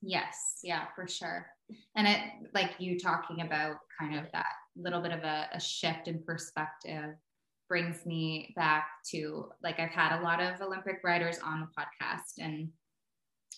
Yes. 0.00 0.58
Yeah 0.62 0.84
for 0.94 1.08
sure 1.08 1.46
and 1.96 2.06
it 2.06 2.20
like 2.54 2.72
you 2.78 2.98
talking 2.98 3.40
about 3.40 3.76
kind 3.98 4.18
of 4.18 4.30
that 4.32 4.46
little 4.76 5.00
bit 5.00 5.12
of 5.12 5.20
a, 5.20 5.48
a 5.52 5.60
shift 5.60 6.08
in 6.08 6.22
perspective 6.24 7.14
brings 7.68 8.04
me 8.04 8.52
back 8.56 8.86
to 9.10 9.48
like 9.62 9.80
I've 9.80 9.90
had 9.90 10.18
a 10.18 10.22
lot 10.22 10.40
of 10.42 10.60
Olympic 10.60 11.00
riders 11.04 11.38
on 11.44 11.60
the 11.60 11.66
podcast 11.66 12.44
and 12.44 12.68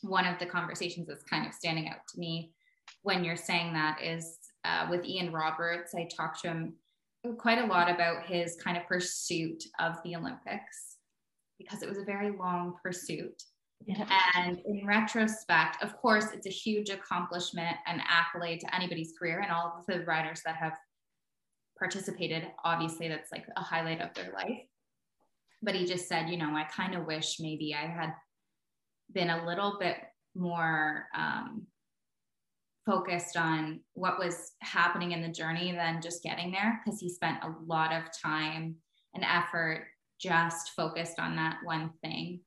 one 0.02 0.26
of 0.26 0.38
the 0.38 0.46
conversations 0.46 1.08
that's 1.08 1.24
kind 1.24 1.46
of 1.46 1.54
standing 1.54 1.88
out 1.88 2.06
to 2.12 2.20
me 2.20 2.52
when 3.02 3.24
you're 3.24 3.36
saying 3.36 3.72
that 3.72 4.00
is 4.02 4.38
uh, 4.64 4.86
with 4.90 5.04
Ian 5.04 5.32
Roberts. 5.32 5.94
I 5.94 6.08
talked 6.16 6.42
to 6.42 6.48
him 6.48 6.74
quite 7.38 7.58
a 7.58 7.66
lot 7.66 7.90
about 7.90 8.26
his 8.26 8.56
kind 8.62 8.76
of 8.76 8.86
pursuit 8.86 9.64
of 9.78 9.96
the 10.04 10.16
Olympics 10.16 10.96
because 11.58 11.82
it 11.82 11.88
was 11.88 11.98
a 11.98 12.04
very 12.04 12.36
long 12.36 12.74
pursuit. 12.82 13.42
And 14.36 14.60
in 14.64 14.86
retrospect, 14.86 15.82
of 15.82 15.96
course, 15.96 16.26
it's 16.32 16.46
a 16.46 16.50
huge 16.50 16.90
accomplishment 16.90 17.76
and 17.86 18.00
accolade 18.08 18.60
to 18.60 18.74
anybody's 18.74 19.12
career 19.18 19.40
and 19.40 19.52
all 19.52 19.76
of 19.78 19.86
the 19.86 20.04
riders 20.04 20.42
that 20.44 20.56
have 20.56 20.74
participated. 21.78 22.46
Obviously, 22.64 23.08
that's 23.08 23.32
like 23.32 23.46
a 23.56 23.60
highlight 23.60 24.00
of 24.00 24.14
their 24.14 24.32
life. 24.32 24.60
But 25.62 25.74
he 25.74 25.86
just 25.86 26.08
said, 26.08 26.28
you 26.28 26.36
know, 26.36 26.54
I 26.54 26.64
kind 26.64 26.94
of 26.94 27.06
wish 27.06 27.36
maybe 27.40 27.74
I 27.74 27.86
had 27.86 28.14
been 29.12 29.30
a 29.30 29.46
little 29.46 29.76
bit 29.78 29.96
more 30.34 31.06
um, 31.14 31.66
focused 32.86 33.36
on 33.36 33.80
what 33.94 34.18
was 34.18 34.52
happening 34.60 35.12
in 35.12 35.22
the 35.22 35.28
journey 35.28 35.72
than 35.72 36.02
just 36.02 36.22
getting 36.22 36.52
there 36.52 36.80
because 36.84 37.00
he 37.00 37.08
spent 37.08 37.42
a 37.42 37.54
lot 37.66 37.92
of 37.92 38.04
time 38.22 38.76
and 39.14 39.24
effort 39.24 39.86
just 40.20 40.70
focused 40.76 41.18
on 41.18 41.36
that 41.36 41.58
one 41.64 41.90
thing. 42.02 42.40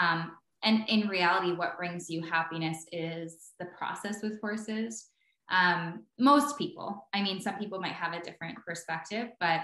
Um, 0.00 0.32
and 0.66 0.84
in 0.88 1.08
reality 1.08 1.52
what 1.52 1.78
brings 1.78 2.10
you 2.10 2.22
happiness 2.22 2.84
is 2.92 3.52
the 3.58 3.66
process 3.78 4.22
with 4.22 4.40
horses. 4.40 5.08
Um, 5.48 6.02
most 6.18 6.58
people 6.58 7.06
i 7.14 7.22
mean 7.22 7.40
some 7.40 7.54
people 7.54 7.78
might 7.80 7.92
have 7.92 8.12
a 8.12 8.20
different 8.20 8.58
perspective 8.66 9.28
but 9.38 9.60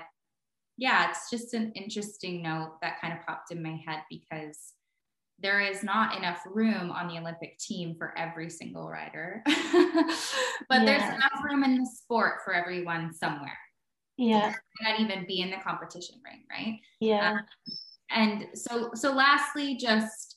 yeah 0.78 1.10
it's 1.10 1.28
just 1.28 1.54
an 1.54 1.72
interesting 1.74 2.40
note 2.40 2.76
that 2.82 3.00
kind 3.00 3.12
of 3.12 3.26
popped 3.26 3.50
in 3.50 3.60
my 3.60 3.80
head 3.84 3.98
because 4.08 4.74
there 5.40 5.60
is 5.60 5.82
not 5.82 6.16
enough 6.16 6.40
room 6.46 6.92
on 6.92 7.08
the 7.08 7.18
olympic 7.18 7.58
team 7.58 7.96
for 7.98 8.16
every 8.16 8.48
single 8.48 8.88
rider 8.88 9.42
but 10.68 10.82
yeah. 10.82 10.84
there's 10.84 11.14
enough 11.14 11.44
room 11.44 11.64
in 11.64 11.78
the 11.78 11.86
sport 11.86 12.36
for 12.44 12.54
everyone 12.54 13.12
somewhere. 13.12 13.58
Yeah. 14.16 14.54
Not 14.82 15.00
even 15.00 15.26
be 15.26 15.40
in 15.40 15.50
the 15.50 15.56
competition 15.56 16.16
ring 16.24 16.44
right? 16.50 16.78
Yeah. 17.00 17.32
Um, 17.32 17.40
and 18.10 18.46
so 18.54 18.90
so 18.94 19.12
lastly 19.12 19.76
just 19.76 20.31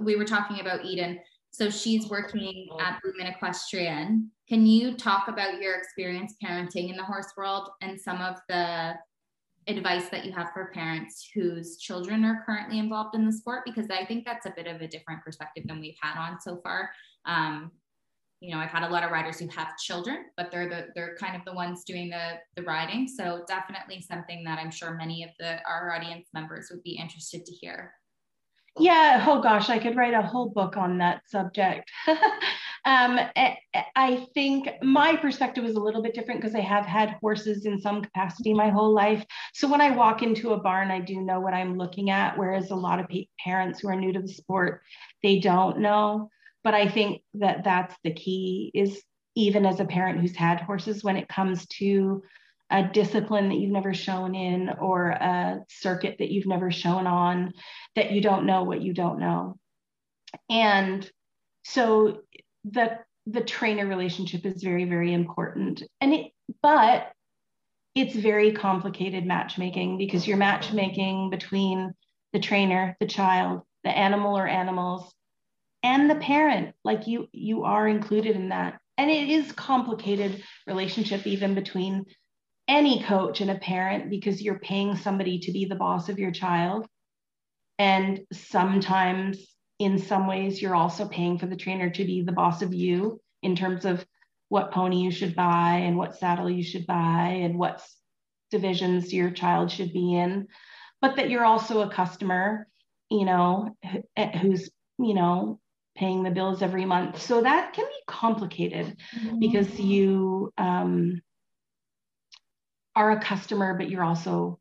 we 0.00 0.16
were 0.16 0.24
talking 0.24 0.60
about 0.60 0.84
Eden. 0.84 1.20
So 1.50 1.68
she's 1.68 2.08
working 2.08 2.68
at 2.80 3.00
Blue 3.02 3.12
Min 3.16 3.26
Equestrian. 3.26 4.30
Can 4.48 4.66
you 4.66 4.96
talk 4.96 5.28
about 5.28 5.60
your 5.60 5.74
experience 5.74 6.34
parenting 6.42 6.90
in 6.90 6.96
the 6.96 7.04
horse 7.04 7.32
world 7.36 7.68
and 7.82 8.00
some 8.00 8.20
of 8.20 8.36
the 8.48 8.94
advice 9.66 10.08
that 10.10 10.24
you 10.24 10.32
have 10.32 10.50
for 10.52 10.70
parents 10.72 11.28
whose 11.34 11.76
children 11.76 12.24
are 12.24 12.42
currently 12.46 12.78
involved 12.78 13.14
in 13.14 13.26
the 13.26 13.32
sport? 13.32 13.62
Because 13.64 13.88
I 13.90 14.04
think 14.04 14.24
that's 14.24 14.46
a 14.46 14.54
bit 14.56 14.66
of 14.66 14.80
a 14.80 14.88
different 14.88 15.22
perspective 15.24 15.64
than 15.66 15.80
we've 15.80 15.96
had 16.00 16.18
on 16.18 16.40
so 16.40 16.60
far. 16.62 16.90
Um, 17.26 17.72
you 18.40 18.54
know, 18.54 18.60
I've 18.60 18.70
had 18.70 18.84
a 18.84 18.88
lot 18.88 19.04
of 19.04 19.10
riders 19.10 19.38
who 19.38 19.48
have 19.48 19.76
children, 19.76 20.24
but 20.36 20.50
they're 20.50 20.68
the 20.68 20.86
they're 20.94 21.14
kind 21.16 21.36
of 21.36 21.44
the 21.44 21.52
ones 21.52 21.84
doing 21.84 22.08
the 22.08 22.38
the 22.56 22.62
riding. 22.62 23.06
So 23.06 23.44
definitely 23.46 24.00
something 24.00 24.44
that 24.44 24.58
I'm 24.58 24.70
sure 24.70 24.96
many 24.96 25.24
of 25.24 25.30
the 25.38 25.58
our 25.68 25.92
audience 25.94 26.28
members 26.32 26.68
would 26.70 26.82
be 26.82 26.96
interested 26.96 27.44
to 27.44 27.52
hear. 27.52 27.92
Yeah, 28.80 29.24
oh 29.28 29.42
gosh, 29.42 29.68
I 29.68 29.78
could 29.78 29.96
write 29.96 30.14
a 30.14 30.22
whole 30.22 30.48
book 30.48 30.76
on 30.76 30.98
that 30.98 31.22
subject. 31.28 31.90
um, 32.86 33.20
I 33.94 34.26
think 34.32 34.68
my 34.82 35.16
perspective 35.16 35.64
is 35.64 35.76
a 35.76 35.80
little 35.80 36.02
bit 36.02 36.14
different 36.14 36.40
because 36.40 36.54
I 36.54 36.60
have 36.60 36.86
had 36.86 37.16
horses 37.20 37.66
in 37.66 37.78
some 37.78 38.02
capacity 38.02 38.54
my 38.54 38.70
whole 38.70 38.94
life. 38.94 39.24
So 39.52 39.68
when 39.68 39.82
I 39.82 39.90
walk 39.90 40.22
into 40.22 40.54
a 40.54 40.60
barn, 40.60 40.90
I 40.90 41.00
do 41.00 41.20
know 41.20 41.40
what 41.40 41.52
I'm 41.52 41.76
looking 41.76 42.08
at, 42.10 42.38
whereas 42.38 42.70
a 42.70 42.76
lot 42.76 43.00
of 43.00 43.06
parents 43.44 43.80
who 43.80 43.88
are 43.88 43.96
new 43.96 44.14
to 44.14 44.20
the 44.22 44.28
sport, 44.28 44.80
they 45.22 45.40
don't 45.40 45.80
know. 45.80 46.30
But 46.64 46.74
I 46.74 46.88
think 46.88 47.22
that 47.34 47.64
that's 47.64 47.94
the 48.02 48.14
key 48.14 48.70
is 48.74 49.02
even 49.34 49.66
as 49.66 49.80
a 49.80 49.84
parent 49.84 50.20
who's 50.20 50.36
had 50.36 50.60
horses 50.60 51.04
when 51.04 51.16
it 51.16 51.28
comes 51.28 51.66
to 51.66 52.22
a 52.70 52.84
discipline 52.84 53.48
that 53.48 53.56
you've 53.56 53.72
never 53.72 53.92
shown 53.92 54.34
in 54.34 54.70
or 54.80 55.10
a 55.10 55.64
circuit 55.68 56.16
that 56.18 56.30
you've 56.30 56.46
never 56.46 56.70
shown 56.70 57.06
on 57.06 57.52
that 57.96 58.12
you 58.12 58.20
don't 58.20 58.46
know 58.46 58.62
what 58.62 58.80
you 58.80 58.94
don't 58.94 59.18
know. 59.18 59.56
And 60.48 61.08
so 61.64 62.20
the 62.64 62.98
the 63.26 63.42
trainer 63.42 63.86
relationship 63.86 64.46
is 64.46 64.62
very 64.62 64.84
very 64.84 65.12
important. 65.12 65.82
And 66.00 66.14
it 66.14 66.32
but 66.62 67.12
it's 67.94 68.14
very 68.14 68.52
complicated 68.52 69.26
matchmaking 69.26 69.98
because 69.98 70.26
you're 70.26 70.36
matchmaking 70.36 71.30
between 71.30 71.92
the 72.32 72.40
trainer 72.40 72.96
the 73.00 73.06
child 73.06 73.62
the 73.82 73.90
animal 73.90 74.36
or 74.36 74.46
animals 74.46 75.12
and 75.82 76.10
the 76.10 76.16
parent. 76.16 76.74
Like 76.84 77.06
you 77.06 77.28
you 77.32 77.64
are 77.64 77.88
included 77.88 78.36
in 78.36 78.50
that. 78.50 78.78
And 78.98 79.10
it 79.10 79.30
is 79.30 79.52
complicated 79.52 80.42
relationship 80.66 81.26
even 81.26 81.54
between 81.54 82.04
any 82.70 83.02
coach 83.02 83.40
and 83.40 83.50
a 83.50 83.56
parent 83.56 84.08
because 84.08 84.40
you're 84.40 84.60
paying 84.60 84.96
somebody 84.96 85.40
to 85.40 85.52
be 85.52 85.64
the 85.64 85.74
boss 85.74 86.08
of 86.08 86.20
your 86.20 86.30
child. 86.30 86.86
And 87.78 88.20
sometimes, 88.32 89.44
in 89.80 89.98
some 89.98 90.28
ways, 90.28 90.62
you're 90.62 90.76
also 90.76 91.08
paying 91.08 91.36
for 91.36 91.46
the 91.46 91.56
trainer 91.56 91.90
to 91.90 92.04
be 92.04 92.22
the 92.22 92.32
boss 92.32 92.62
of 92.62 92.72
you 92.72 93.20
in 93.42 93.56
terms 93.56 93.84
of 93.84 94.06
what 94.50 94.70
pony 94.70 95.02
you 95.02 95.10
should 95.10 95.34
buy 95.34 95.82
and 95.84 95.96
what 95.96 96.16
saddle 96.16 96.48
you 96.48 96.62
should 96.62 96.86
buy 96.86 97.40
and 97.42 97.58
what 97.58 97.82
divisions 98.50 99.12
your 99.12 99.30
child 99.30 99.70
should 99.70 99.92
be 99.92 100.14
in. 100.14 100.46
But 101.00 101.16
that 101.16 101.28
you're 101.28 101.44
also 101.44 101.80
a 101.80 101.90
customer, 101.90 102.68
you 103.10 103.24
know, 103.24 103.76
who's, 104.40 104.70
you 104.98 105.14
know, 105.14 105.58
paying 105.96 106.22
the 106.22 106.30
bills 106.30 106.62
every 106.62 106.84
month. 106.84 107.20
So 107.20 107.42
that 107.42 107.72
can 107.72 107.86
be 107.86 108.02
complicated 108.06 108.96
mm-hmm. 109.16 109.38
because 109.40 109.80
you, 109.80 110.52
um, 110.56 111.20
are 112.96 113.12
a 113.12 113.20
customer, 113.20 113.74
but 113.74 113.90
you're 113.90 114.04
also 114.04 114.58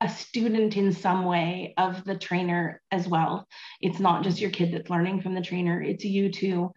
a 0.00 0.08
student 0.08 0.76
in 0.76 0.92
some 0.92 1.24
way 1.24 1.74
of 1.78 2.04
the 2.04 2.16
trainer 2.16 2.82
as 2.90 3.08
well. 3.08 3.46
It's 3.80 3.98
not 3.98 4.22
just 4.22 4.40
your 4.40 4.50
kid 4.50 4.72
that's 4.72 4.90
learning 4.90 5.22
from 5.22 5.34
the 5.34 5.40
trainer, 5.40 5.82
it's 5.82 6.04
you 6.04 6.30
too. 6.30 6.72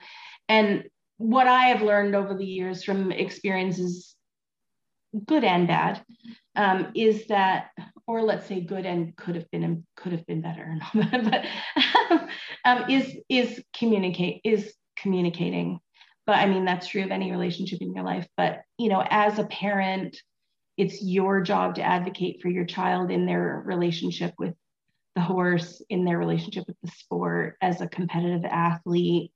And 0.47 0.85
what 1.17 1.47
I 1.47 1.65
have 1.65 1.81
learned 1.81 2.15
over 2.15 2.33
the 2.33 2.45
years 2.45 2.83
from 2.83 3.11
experiences, 3.11 4.15
good 5.25 5.43
and 5.43 5.67
bad, 5.67 6.01
um, 6.55 6.91
is 6.95 7.27
that, 7.27 7.71
or 8.07 8.21
let's 8.21 8.47
say 8.47 8.61
good 8.61 8.85
and 8.85 9.15
could 9.17 9.35
have 9.35 9.49
been 9.51 9.63
and 9.63 9.83
could 9.97 10.13
have 10.13 10.25
been 10.25 10.41
better, 10.41 10.77
but 10.93 11.45
um, 12.65 12.89
is 12.89 13.17
is 13.27 13.61
communicate 13.77 14.41
is 14.43 14.73
communicating 14.97 15.79
but 16.29 16.37
i 16.37 16.45
mean 16.45 16.63
that's 16.63 16.87
true 16.87 17.03
of 17.03 17.11
any 17.11 17.31
relationship 17.31 17.81
in 17.81 17.93
your 17.93 18.03
life. 18.03 18.27
But 18.37 18.61
you 18.77 18.89
know 18.89 19.03
as 19.09 19.39
a 19.39 19.45
parent 19.45 20.15
it's 20.77 21.03
your 21.03 21.41
job 21.41 21.75
to 21.75 21.81
advocate 21.81 22.41
for 22.41 22.49
your 22.49 22.65
child 22.65 23.11
in 23.11 23.25
their 23.25 23.63
relationship 23.65 24.33
with 24.37 24.53
the 25.15 25.21
horse 25.21 25.81
in 25.89 26.05
their 26.05 26.19
relationship 26.19 26.65
with 26.67 26.77
the 26.83 26.91
sport 26.91 27.57
as 27.61 27.81
a 27.81 27.87
competitive 27.87 28.45
athlete 28.45 29.31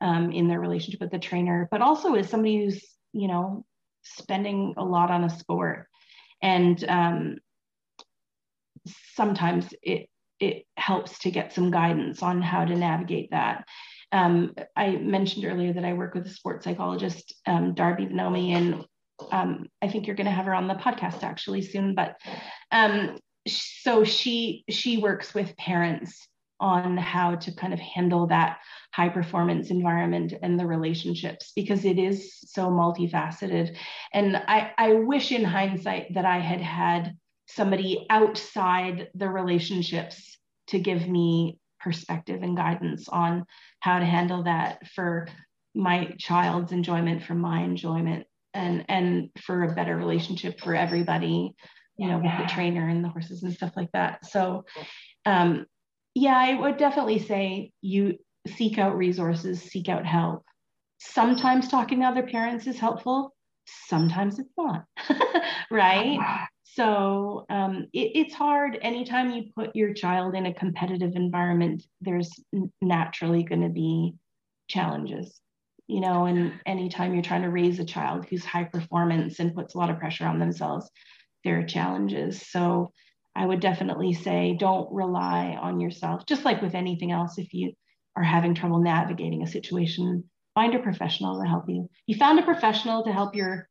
um, 0.00 0.30
in 0.30 0.46
their 0.46 0.60
relationship 0.60 1.00
with 1.00 1.10
the 1.10 1.18
trainer 1.18 1.68
but 1.70 1.80
also 1.80 2.14
as 2.14 2.28
somebody 2.28 2.64
who's 2.64 2.84
you 3.12 3.28
know 3.28 3.64
spending 4.06 4.74
a 4.76 4.84
lot 4.84 5.10
on 5.10 5.24
a 5.24 5.30
sport. 5.30 5.88
And 6.42 6.82
um, 6.88 7.36
sometimes 9.14 9.66
it 9.82 10.08
it 10.38 10.66
helps 10.76 11.18
to 11.20 11.30
get 11.30 11.54
some 11.54 11.70
guidance 11.70 12.22
on 12.22 12.42
how 12.42 12.62
to 12.62 12.76
navigate 12.76 13.30
that 13.30 13.64
um, 14.12 14.54
I 14.76 14.96
mentioned 14.96 15.44
earlier 15.44 15.72
that 15.72 15.84
I 15.84 15.92
work 15.92 16.14
with 16.14 16.26
a 16.26 16.30
sports 16.30 16.64
psychologist, 16.64 17.34
um, 17.46 17.74
Darby 17.74 18.06
Vanomi, 18.06 18.50
and 18.50 18.84
um, 19.32 19.66
I 19.82 19.88
think 19.88 20.06
you're 20.06 20.16
going 20.16 20.26
to 20.26 20.30
have 20.30 20.46
her 20.46 20.54
on 20.54 20.68
the 20.68 20.74
podcast 20.74 21.22
actually 21.22 21.62
soon. 21.62 21.94
But 21.94 22.16
um, 22.70 23.18
so 23.48 24.04
she 24.04 24.64
she 24.68 24.98
works 24.98 25.34
with 25.34 25.56
parents 25.56 26.28
on 26.58 26.96
how 26.96 27.34
to 27.34 27.54
kind 27.54 27.72
of 27.72 27.80
handle 27.80 28.26
that 28.28 28.58
high 28.92 29.08
performance 29.08 29.70
environment 29.70 30.32
and 30.42 30.58
the 30.58 30.66
relationships 30.66 31.52
because 31.54 31.84
it 31.84 31.98
is 31.98 32.38
so 32.40 32.70
multifaceted. 32.70 33.76
And 34.12 34.36
I, 34.36 34.72
I 34.78 34.94
wish 34.94 35.32
in 35.32 35.44
hindsight 35.44 36.14
that 36.14 36.24
I 36.24 36.38
had 36.38 36.60
had 36.60 37.16
somebody 37.46 38.06
outside 38.08 39.08
the 39.14 39.28
relationships 39.28 40.38
to 40.68 40.78
give 40.78 41.06
me 41.06 41.58
perspective 41.86 42.42
and 42.42 42.56
guidance 42.56 43.08
on 43.08 43.46
how 43.78 44.00
to 44.00 44.04
handle 44.04 44.42
that 44.42 44.84
for 44.88 45.28
my 45.72 46.12
child's 46.18 46.72
enjoyment, 46.72 47.22
for 47.22 47.34
my 47.34 47.62
enjoyment, 47.62 48.26
and 48.52 48.84
and 48.88 49.30
for 49.40 49.62
a 49.62 49.72
better 49.72 49.96
relationship 49.96 50.58
for 50.60 50.74
everybody, 50.74 51.54
you 51.96 52.08
know, 52.08 52.16
with 52.16 52.32
the 52.38 52.52
trainer 52.52 52.88
and 52.88 53.04
the 53.04 53.08
horses 53.08 53.44
and 53.44 53.54
stuff 53.54 53.70
like 53.76 53.92
that. 53.92 54.26
So, 54.26 54.64
um, 55.26 55.66
yeah, 56.16 56.36
I 56.36 56.54
would 56.54 56.76
definitely 56.76 57.20
say 57.20 57.70
you 57.82 58.18
seek 58.56 58.78
out 58.78 58.96
resources, 58.96 59.62
seek 59.62 59.88
out 59.88 60.04
help. 60.04 60.44
Sometimes 60.98 61.68
talking 61.68 62.00
to 62.00 62.06
other 62.06 62.26
parents 62.26 62.66
is 62.66 62.80
helpful. 62.80 63.32
Sometimes 63.86 64.40
it's 64.40 64.52
not, 64.58 64.86
right? 65.70 66.18
So 66.76 67.46
um, 67.48 67.86
it, 67.94 68.12
it's 68.14 68.34
hard 68.34 68.78
anytime 68.82 69.30
you 69.30 69.44
put 69.56 69.74
your 69.74 69.94
child 69.94 70.34
in 70.34 70.44
a 70.44 70.52
competitive 70.52 71.12
environment, 71.14 71.82
there's 72.02 72.30
naturally 72.82 73.44
going 73.44 73.62
to 73.62 73.70
be 73.70 74.12
challenges, 74.68 75.40
you 75.86 76.00
know, 76.00 76.26
and 76.26 76.52
anytime 76.66 77.14
you're 77.14 77.22
trying 77.22 77.42
to 77.42 77.50
raise 77.50 77.78
a 77.78 77.84
child 77.84 78.26
who's 78.26 78.44
high 78.44 78.64
performance 78.64 79.40
and 79.40 79.54
puts 79.54 79.74
a 79.74 79.78
lot 79.78 79.88
of 79.88 79.98
pressure 79.98 80.26
on 80.26 80.38
themselves, 80.38 80.90
there 81.44 81.58
are 81.58 81.66
challenges. 81.66 82.46
So 82.46 82.92
I 83.34 83.46
would 83.46 83.60
definitely 83.60 84.12
say 84.12 84.54
don't 84.58 84.92
rely 84.92 85.56
on 85.58 85.80
yourself, 85.80 86.26
just 86.26 86.44
like 86.44 86.60
with 86.60 86.74
anything 86.74 87.10
else. 87.10 87.38
If 87.38 87.54
you 87.54 87.72
are 88.16 88.22
having 88.22 88.54
trouble 88.54 88.80
navigating 88.80 89.42
a 89.42 89.46
situation, 89.46 90.24
find 90.54 90.74
a 90.74 90.78
professional 90.80 91.40
to 91.40 91.48
help 91.48 91.70
you. 91.70 91.88
You 92.06 92.16
found 92.16 92.38
a 92.38 92.42
professional 92.42 93.02
to 93.04 93.12
help 93.12 93.34
your 93.34 93.66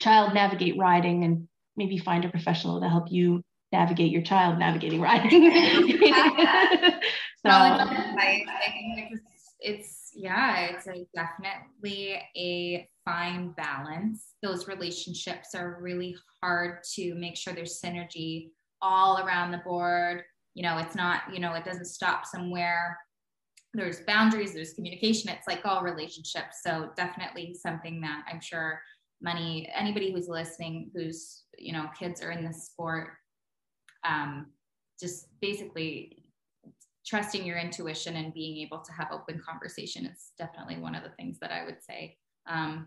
child 0.00 0.34
navigate 0.34 0.76
riding 0.76 1.22
and 1.22 1.46
maybe 1.76 1.98
find 1.98 2.24
a 2.24 2.28
professional 2.28 2.80
to 2.80 2.88
help 2.88 3.10
you 3.10 3.42
navigate 3.72 4.12
your 4.12 4.22
child 4.22 4.58
navigating 4.58 5.00
riding. 5.00 5.50
so 7.44 7.50
I 7.50 8.44
think 8.66 9.12
it's, 9.12 9.22
it's 9.60 10.10
yeah, 10.14 10.66
it's 10.66 10.86
a, 10.86 11.06
definitely 11.14 12.20
a 12.36 12.88
fine 13.04 13.52
balance. 13.52 14.34
Those 14.42 14.68
relationships 14.68 15.54
are 15.54 15.78
really 15.80 16.16
hard 16.42 16.82
to 16.94 17.14
make 17.14 17.36
sure 17.36 17.54
there's 17.54 17.80
synergy 17.80 18.50
all 18.80 19.18
around 19.18 19.52
the 19.52 19.58
board. 19.58 20.22
You 20.54 20.62
know, 20.62 20.78
it's 20.78 20.94
not, 20.94 21.22
you 21.32 21.40
know, 21.40 21.54
it 21.54 21.64
doesn't 21.64 21.86
stop 21.86 22.26
somewhere. 22.26 22.98
There's 23.72 24.00
boundaries, 24.00 24.52
there's 24.52 24.74
communication. 24.74 25.30
It's 25.30 25.48
like 25.48 25.64
all 25.64 25.82
relationships. 25.82 26.60
So 26.62 26.90
definitely 26.94 27.54
something 27.54 28.02
that 28.02 28.24
I'm 28.30 28.40
sure 28.40 28.82
money 29.22 29.70
anybody 29.74 30.12
who's 30.12 30.28
listening 30.28 30.90
who's 30.94 31.44
you 31.58 31.72
know 31.72 31.88
kids 31.98 32.22
are 32.22 32.30
in 32.30 32.44
this 32.44 32.66
sport 32.66 33.10
um, 34.04 34.46
just 35.00 35.28
basically 35.40 36.24
trusting 37.04 37.44
your 37.44 37.58
intuition 37.58 38.16
and 38.16 38.32
being 38.32 38.58
able 38.58 38.78
to 38.78 38.92
have 38.92 39.08
open 39.10 39.40
conversation 39.46 40.06
is 40.06 40.32
definitely 40.38 40.78
one 40.78 40.94
of 40.94 41.02
the 41.02 41.10
things 41.10 41.38
that 41.40 41.52
i 41.52 41.64
would 41.64 41.82
say 41.82 42.16
um, 42.48 42.86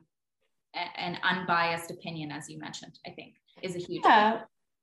an 0.97 1.17
unbiased 1.23 1.91
opinion 1.91 2.31
as 2.31 2.49
you 2.49 2.59
mentioned 2.59 2.99
i 3.07 3.09
think 3.11 3.35
is 3.61 3.75
a 3.75 3.79
huge 3.79 4.01
yeah 4.03 4.41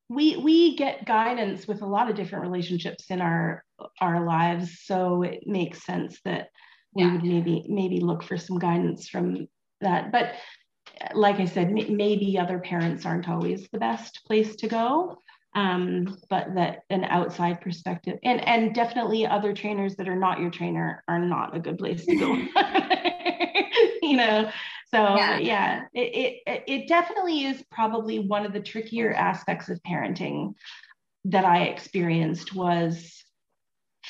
we 0.08 0.36
we 0.36 0.76
get 0.76 1.06
guidance 1.06 1.66
with 1.66 1.80
a 1.82 1.86
lot 1.86 2.10
of 2.10 2.16
different 2.16 2.44
relationships 2.44 3.06
in 3.08 3.20
our 3.20 3.64
our 4.00 4.24
lives. 4.24 4.80
So 4.84 5.22
it 5.22 5.46
makes 5.46 5.84
sense 5.84 6.20
that 6.24 6.48
we 6.94 7.02
yeah. 7.02 7.12
would 7.12 7.24
maybe 7.24 7.64
maybe 7.68 8.00
look 8.00 8.22
for 8.22 8.36
some 8.36 8.58
guidance 8.58 9.08
from 9.08 9.48
that. 9.80 10.12
But 10.12 10.34
like 11.14 11.40
I 11.40 11.46
said, 11.46 11.72
maybe 11.72 12.38
other 12.38 12.58
parents 12.58 13.04
aren't 13.06 13.28
always 13.28 13.68
the 13.70 13.78
best 13.78 14.20
place 14.26 14.56
to 14.56 14.68
go. 14.68 15.18
Um, 15.54 16.16
but 16.30 16.54
that 16.54 16.84
an 16.88 17.04
outside 17.04 17.60
perspective 17.60 18.18
and 18.24 18.40
and 18.48 18.74
definitely 18.74 19.26
other 19.26 19.52
trainers 19.52 19.96
that 19.96 20.08
are 20.08 20.16
not 20.16 20.40
your 20.40 20.50
trainer 20.50 21.04
are 21.06 21.18
not 21.18 21.54
a 21.54 21.60
good 21.60 21.76
place 21.76 22.06
to 22.06 22.16
go. 22.16 22.32
you 24.02 24.16
know, 24.16 24.50
so 24.90 25.14
yeah, 25.16 25.38
yeah 25.38 25.82
it, 25.92 26.40
it 26.46 26.62
it 26.66 26.88
definitely 26.88 27.44
is 27.44 27.62
probably 27.70 28.18
one 28.18 28.46
of 28.46 28.54
the 28.54 28.62
trickier 28.62 29.12
aspects 29.12 29.68
of 29.68 29.78
parenting 29.82 30.54
that 31.26 31.44
I 31.44 31.64
experienced 31.64 32.54
was 32.54 33.22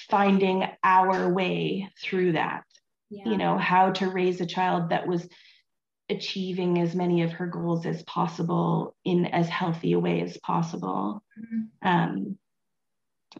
finding 0.08 0.64
our 0.84 1.32
way 1.32 1.90
through 2.00 2.32
that. 2.32 2.62
Yeah. 3.10 3.28
You 3.28 3.36
know, 3.36 3.58
how 3.58 3.90
to 3.90 4.08
raise 4.08 4.40
a 4.40 4.46
child 4.46 4.90
that 4.90 5.06
was 5.06 5.28
achieving 6.08 6.80
as 6.80 6.94
many 6.94 7.22
of 7.22 7.32
her 7.32 7.46
goals 7.46 7.86
as 7.86 8.02
possible 8.02 8.94
in 9.04 9.26
as 9.26 9.48
healthy 9.48 9.92
a 9.92 9.98
way 9.98 10.20
as 10.20 10.36
possible. 10.38 11.22
Mm-hmm. 11.38 11.88
Um, 11.88 12.38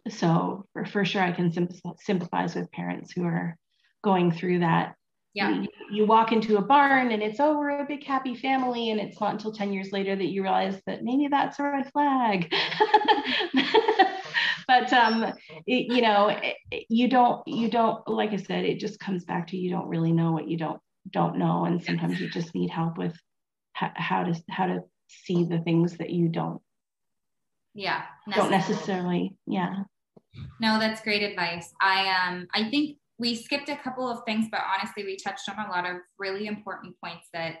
so 0.09 0.65
for, 0.73 0.85
for 0.85 1.05
sure, 1.05 1.21
I 1.21 1.31
can 1.31 1.51
sympathize 1.99 2.55
with 2.55 2.71
parents 2.71 3.11
who 3.11 3.25
are 3.25 3.57
going 4.03 4.31
through 4.31 4.59
that. 4.59 4.95
Yeah. 5.33 5.49
You, 5.49 5.67
you, 5.91 6.05
walk 6.05 6.31
into 6.31 6.57
a 6.57 6.61
barn 6.61 7.11
and 7.11 7.23
it's, 7.23 7.39
oh, 7.39 7.57
we're 7.57 7.79
a 7.79 7.87
big 7.87 8.03
happy 8.03 8.35
family. 8.35 8.91
And 8.91 8.99
it's 8.99 9.19
not 9.19 9.33
until 9.33 9.51
10 9.51 9.73
years 9.73 9.91
later 9.91 10.15
that 10.15 10.27
you 10.27 10.43
realize 10.43 10.79
that 10.85 11.03
maybe 11.03 11.27
that's 11.27 11.57
a 11.57 11.63
red 11.63 11.91
flag. 11.91 12.53
but, 14.67 14.93
um, 14.93 15.33
it, 15.65 15.91
you 15.91 16.03
know, 16.03 16.27
it, 16.27 16.85
you 16.87 17.07
don't, 17.07 17.41
you 17.47 17.67
don't, 17.67 18.07
like 18.07 18.31
I 18.31 18.37
said, 18.37 18.63
it 18.65 18.79
just 18.79 18.99
comes 18.99 19.25
back 19.25 19.47
to 19.47 19.57
you 19.57 19.71
don't 19.71 19.87
really 19.87 20.11
know 20.11 20.33
what 20.33 20.47
you 20.47 20.57
don't 20.57 20.79
don't 21.11 21.37
know 21.37 21.65
and 21.65 21.83
sometimes 21.83 22.19
you 22.19 22.29
just 22.29 22.53
need 22.55 22.69
help 22.69 22.97
with 22.97 23.15
how 23.73 24.23
to 24.23 24.43
how 24.49 24.67
to 24.67 24.79
see 25.07 25.43
the 25.43 25.59
things 25.59 25.97
that 25.97 26.09
you 26.09 26.29
don't. 26.29 26.61
Yeah. 27.73 28.03
Don't 28.33 28.51
necessarily 28.51 29.35
yeah. 29.45 29.83
No 30.59 30.79
that's 30.79 31.01
great 31.01 31.23
advice. 31.23 31.71
I 31.81 32.27
um 32.27 32.47
i 32.53 32.69
think 32.69 32.97
we 33.19 33.35
skipped 33.35 33.69
a 33.69 33.75
couple 33.75 34.09
of 34.09 34.23
things 34.25 34.47
but 34.51 34.61
honestly 34.75 35.03
we 35.03 35.15
touched 35.15 35.47
on 35.47 35.63
a 35.65 35.69
lot 35.69 35.85
of 35.85 35.97
really 36.17 36.47
important 36.47 36.95
points 37.03 37.27
that 37.33 37.57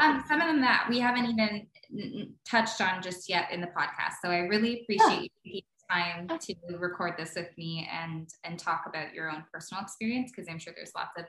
um 0.00 0.22
some 0.26 0.40
of 0.40 0.48
them 0.48 0.60
that 0.60 0.86
we 0.88 0.98
haven't 0.98 1.26
even 1.26 2.34
touched 2.48 2.80
on 2.80 3.00
just 3.00 3.28
yet 3.28 3.50
in 3.52 3.60
the 3.60 3.68
podcast. 3.68 4.14
So 4.22 4.30
i 4.30 4.38
really 4.38 4.82
appreciate 4.82 5.32
yeah. 5.44 5.52
you 5.54 5.60
time 5.90 6.28
to 6.28 6.54
record 6.78 7.14
this 7.18 7.34
with 7.36 7.48
me 7.56 7.88
and 7.92 8.28
and 8.44 8.58
talk 8.58 8.84
about 8.88 9.12
your 9.12 9.30
own 9.30 9.44
personal 9.52 9.82
experience 9.82 10.30
because 10.30 10.48
i'm 10.50 10.58
sure 10.58 10.72
there's 10.74 10.92
lots 10.96 11.12
of 11.18 11.24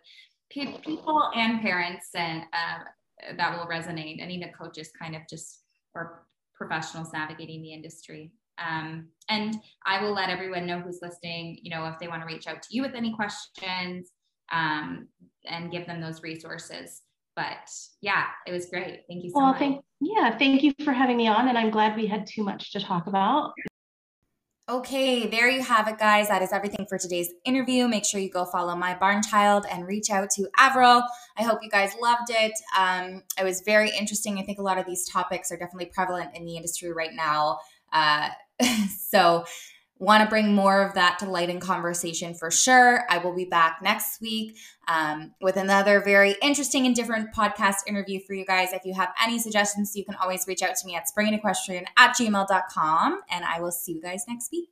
people 0.49 1.31
and 1.35 1.61
parents 1.61 2.09
and 2.15 2.43
uh, 2.53 3.33
that 3.37 3.57
will 3.57 3.65
resonate. 3.67 4.21
And 4.21 4.31
even 4.31 4.51
coaches 4.57 4.91
kind 4.99 5.15
of 5.15 5.23
just 5.29 5.61
or 5.93 6.25
professionals 6.55 7.13
navigating 7.13 7.61
the 7.61 7.73
industry. 7.73 8.31
Um, 8.57 9.09
and 9.27 9.57
i 9.85 10.01
will 10.01 10.13
let 10.13 10.29
everyone 10.29 10.65
know 10.65 10.79
who's 10.79 10.99
listening 11.01 11.59
you 11.61 11.69
know 11.69 11.87
if 11.87 11.99
they 11.99 12.07
want 12.07 12.21
to 12.21 12.25
reach 12.25 12.47
out 12.47 12.61
to 12.61 12.69
you 12.71 12.81
with 12.81 12.95
any 12.95 13.13
questions 13.13 14.11
um, 14.49 15.09
and 15.45 15.71
give 15.71 15.85
them 15.87 15.99
those 15.99 16.23
resources. 16.23 17.01
But 17.35 17.69
yeah 18.01 18.27
it 18.47 18.53
was 18.53 18.67
great. 18.67 19.01
Thank 19.09 19.25
you 19.25 19.31
so 19.31 19.39
well, 19.39 19.47
much. 19.47 19.59
Thank, 19.59 19.83
yeah 19.99 20.37
thank 20.37 20.63
you 20.63 20.73
for 20.83 20.93
having 20.93 21.17
me 21.17 21.27
on 21.27 21.47
and 21.47 21.57
i'm 21.57 21.69
glad 21.69 21.95
we 21.95 22.05
had 22.05 22.27
too 22.27 22.43
much 22.43 22.71
to 22.73 22.79
talk 22.79 23.07
about 23.07 23.53
Okay, 24.67 25.27
there 25.27 25.47
you 25.47 25.61
have 25.61 25.87
it, 25.87 25.99
guys. 25.99 26.27
That 26.27 26.41
is 26.41 26.51
everything 26.51 26.87
for 26.89 26.97
today's 26.97 27.29
interview. 27.43 27.87
Make 27.87 28.03
sure 28.03 28.19
you 28.19 28.31
go 28.31 28.45
follow 28.45 28.75
my 28.75 28.95
barn 28.95 29.21
child 29.21 29.67
and 29.69 29.85
reach 29.85 30.09
out 30.09 30.31
to 30.31 30.47
Averill. 30.57 31.03
I 31.37 31.43
hope 31.43 31.59
you 31.61 31.69
guys 31.69 31.93
loved 32.01 32.31
it. 32.31 32.53
Um, 32.75 33.21
it 33.39 33.43
was 33.43 33.61
very 33.61 33.91
interesting. 33.91 34.39
I 34.39 34.41
think 34.41 34.57
a 34.57 34.63
lot 34.63 34.79
of 34.79 34.87
these 34.87 35.07
topics 35.07 35.51
are 35.51 35.57
definitely 35.57 35.91
prevalent 35.93 36.31
in 36.33 36.45
the 36.45 36.55
industry 36.55 36.91
right 36.91 37.13
now. 37.13 37.59
Uh, 37.93 38.29
so, 38.99 39.45
want 39.97 40.23
to 40.23 40.29
bring 40.29 40.53
more 40.53 40.83
of 40.83 40.93
that 40.95 41.19
to 41.19 41.29
light 41.29 41.49
in 41.49 41.59
conversation 41.59 42.33
for 42.33 42.51
sure. 42.51 43.05
I 43.09 43.17
will 43.17 43.33
be 43.33 43.45
back 43.45 43.79
next 43.81 44.19
week 44.21 44.57
um, 44.87 45.33
with 45.41 45.55
another 45.55 46.01
very 46.01 46.35
interesting 46.41 46.85
and 46.85 46.95
different 46.95 47.33
podcast 47.33 47.77
interview 47.87 48.19
for 48.19 48.33
you 48.33 48.45
guys. 48.45 48.73
If 48.73 48.83
you 48.85 48.93
have 48.93 49.13
any 49.23 49.39
suggestions, 49.39 49.95
you 49.95 50.03
can 50.03 50.15
always 50.15 50.45
reach 50.47 50.61
out 50.61 50.75
to 50.75 50.87
me 50.87 50.95
at 50.95 51.05
springequestrian 51.07 51.85
at 51.97 52.15
gmail.com. 52.15 53.19
And 53.29 53.45
I 53.45 53.61
will 53.61 53.71
see 53.71 53.93
you 53.93 54.01
guys 54.01 54.25
next 54.27 54.51
week. 54.51 54.69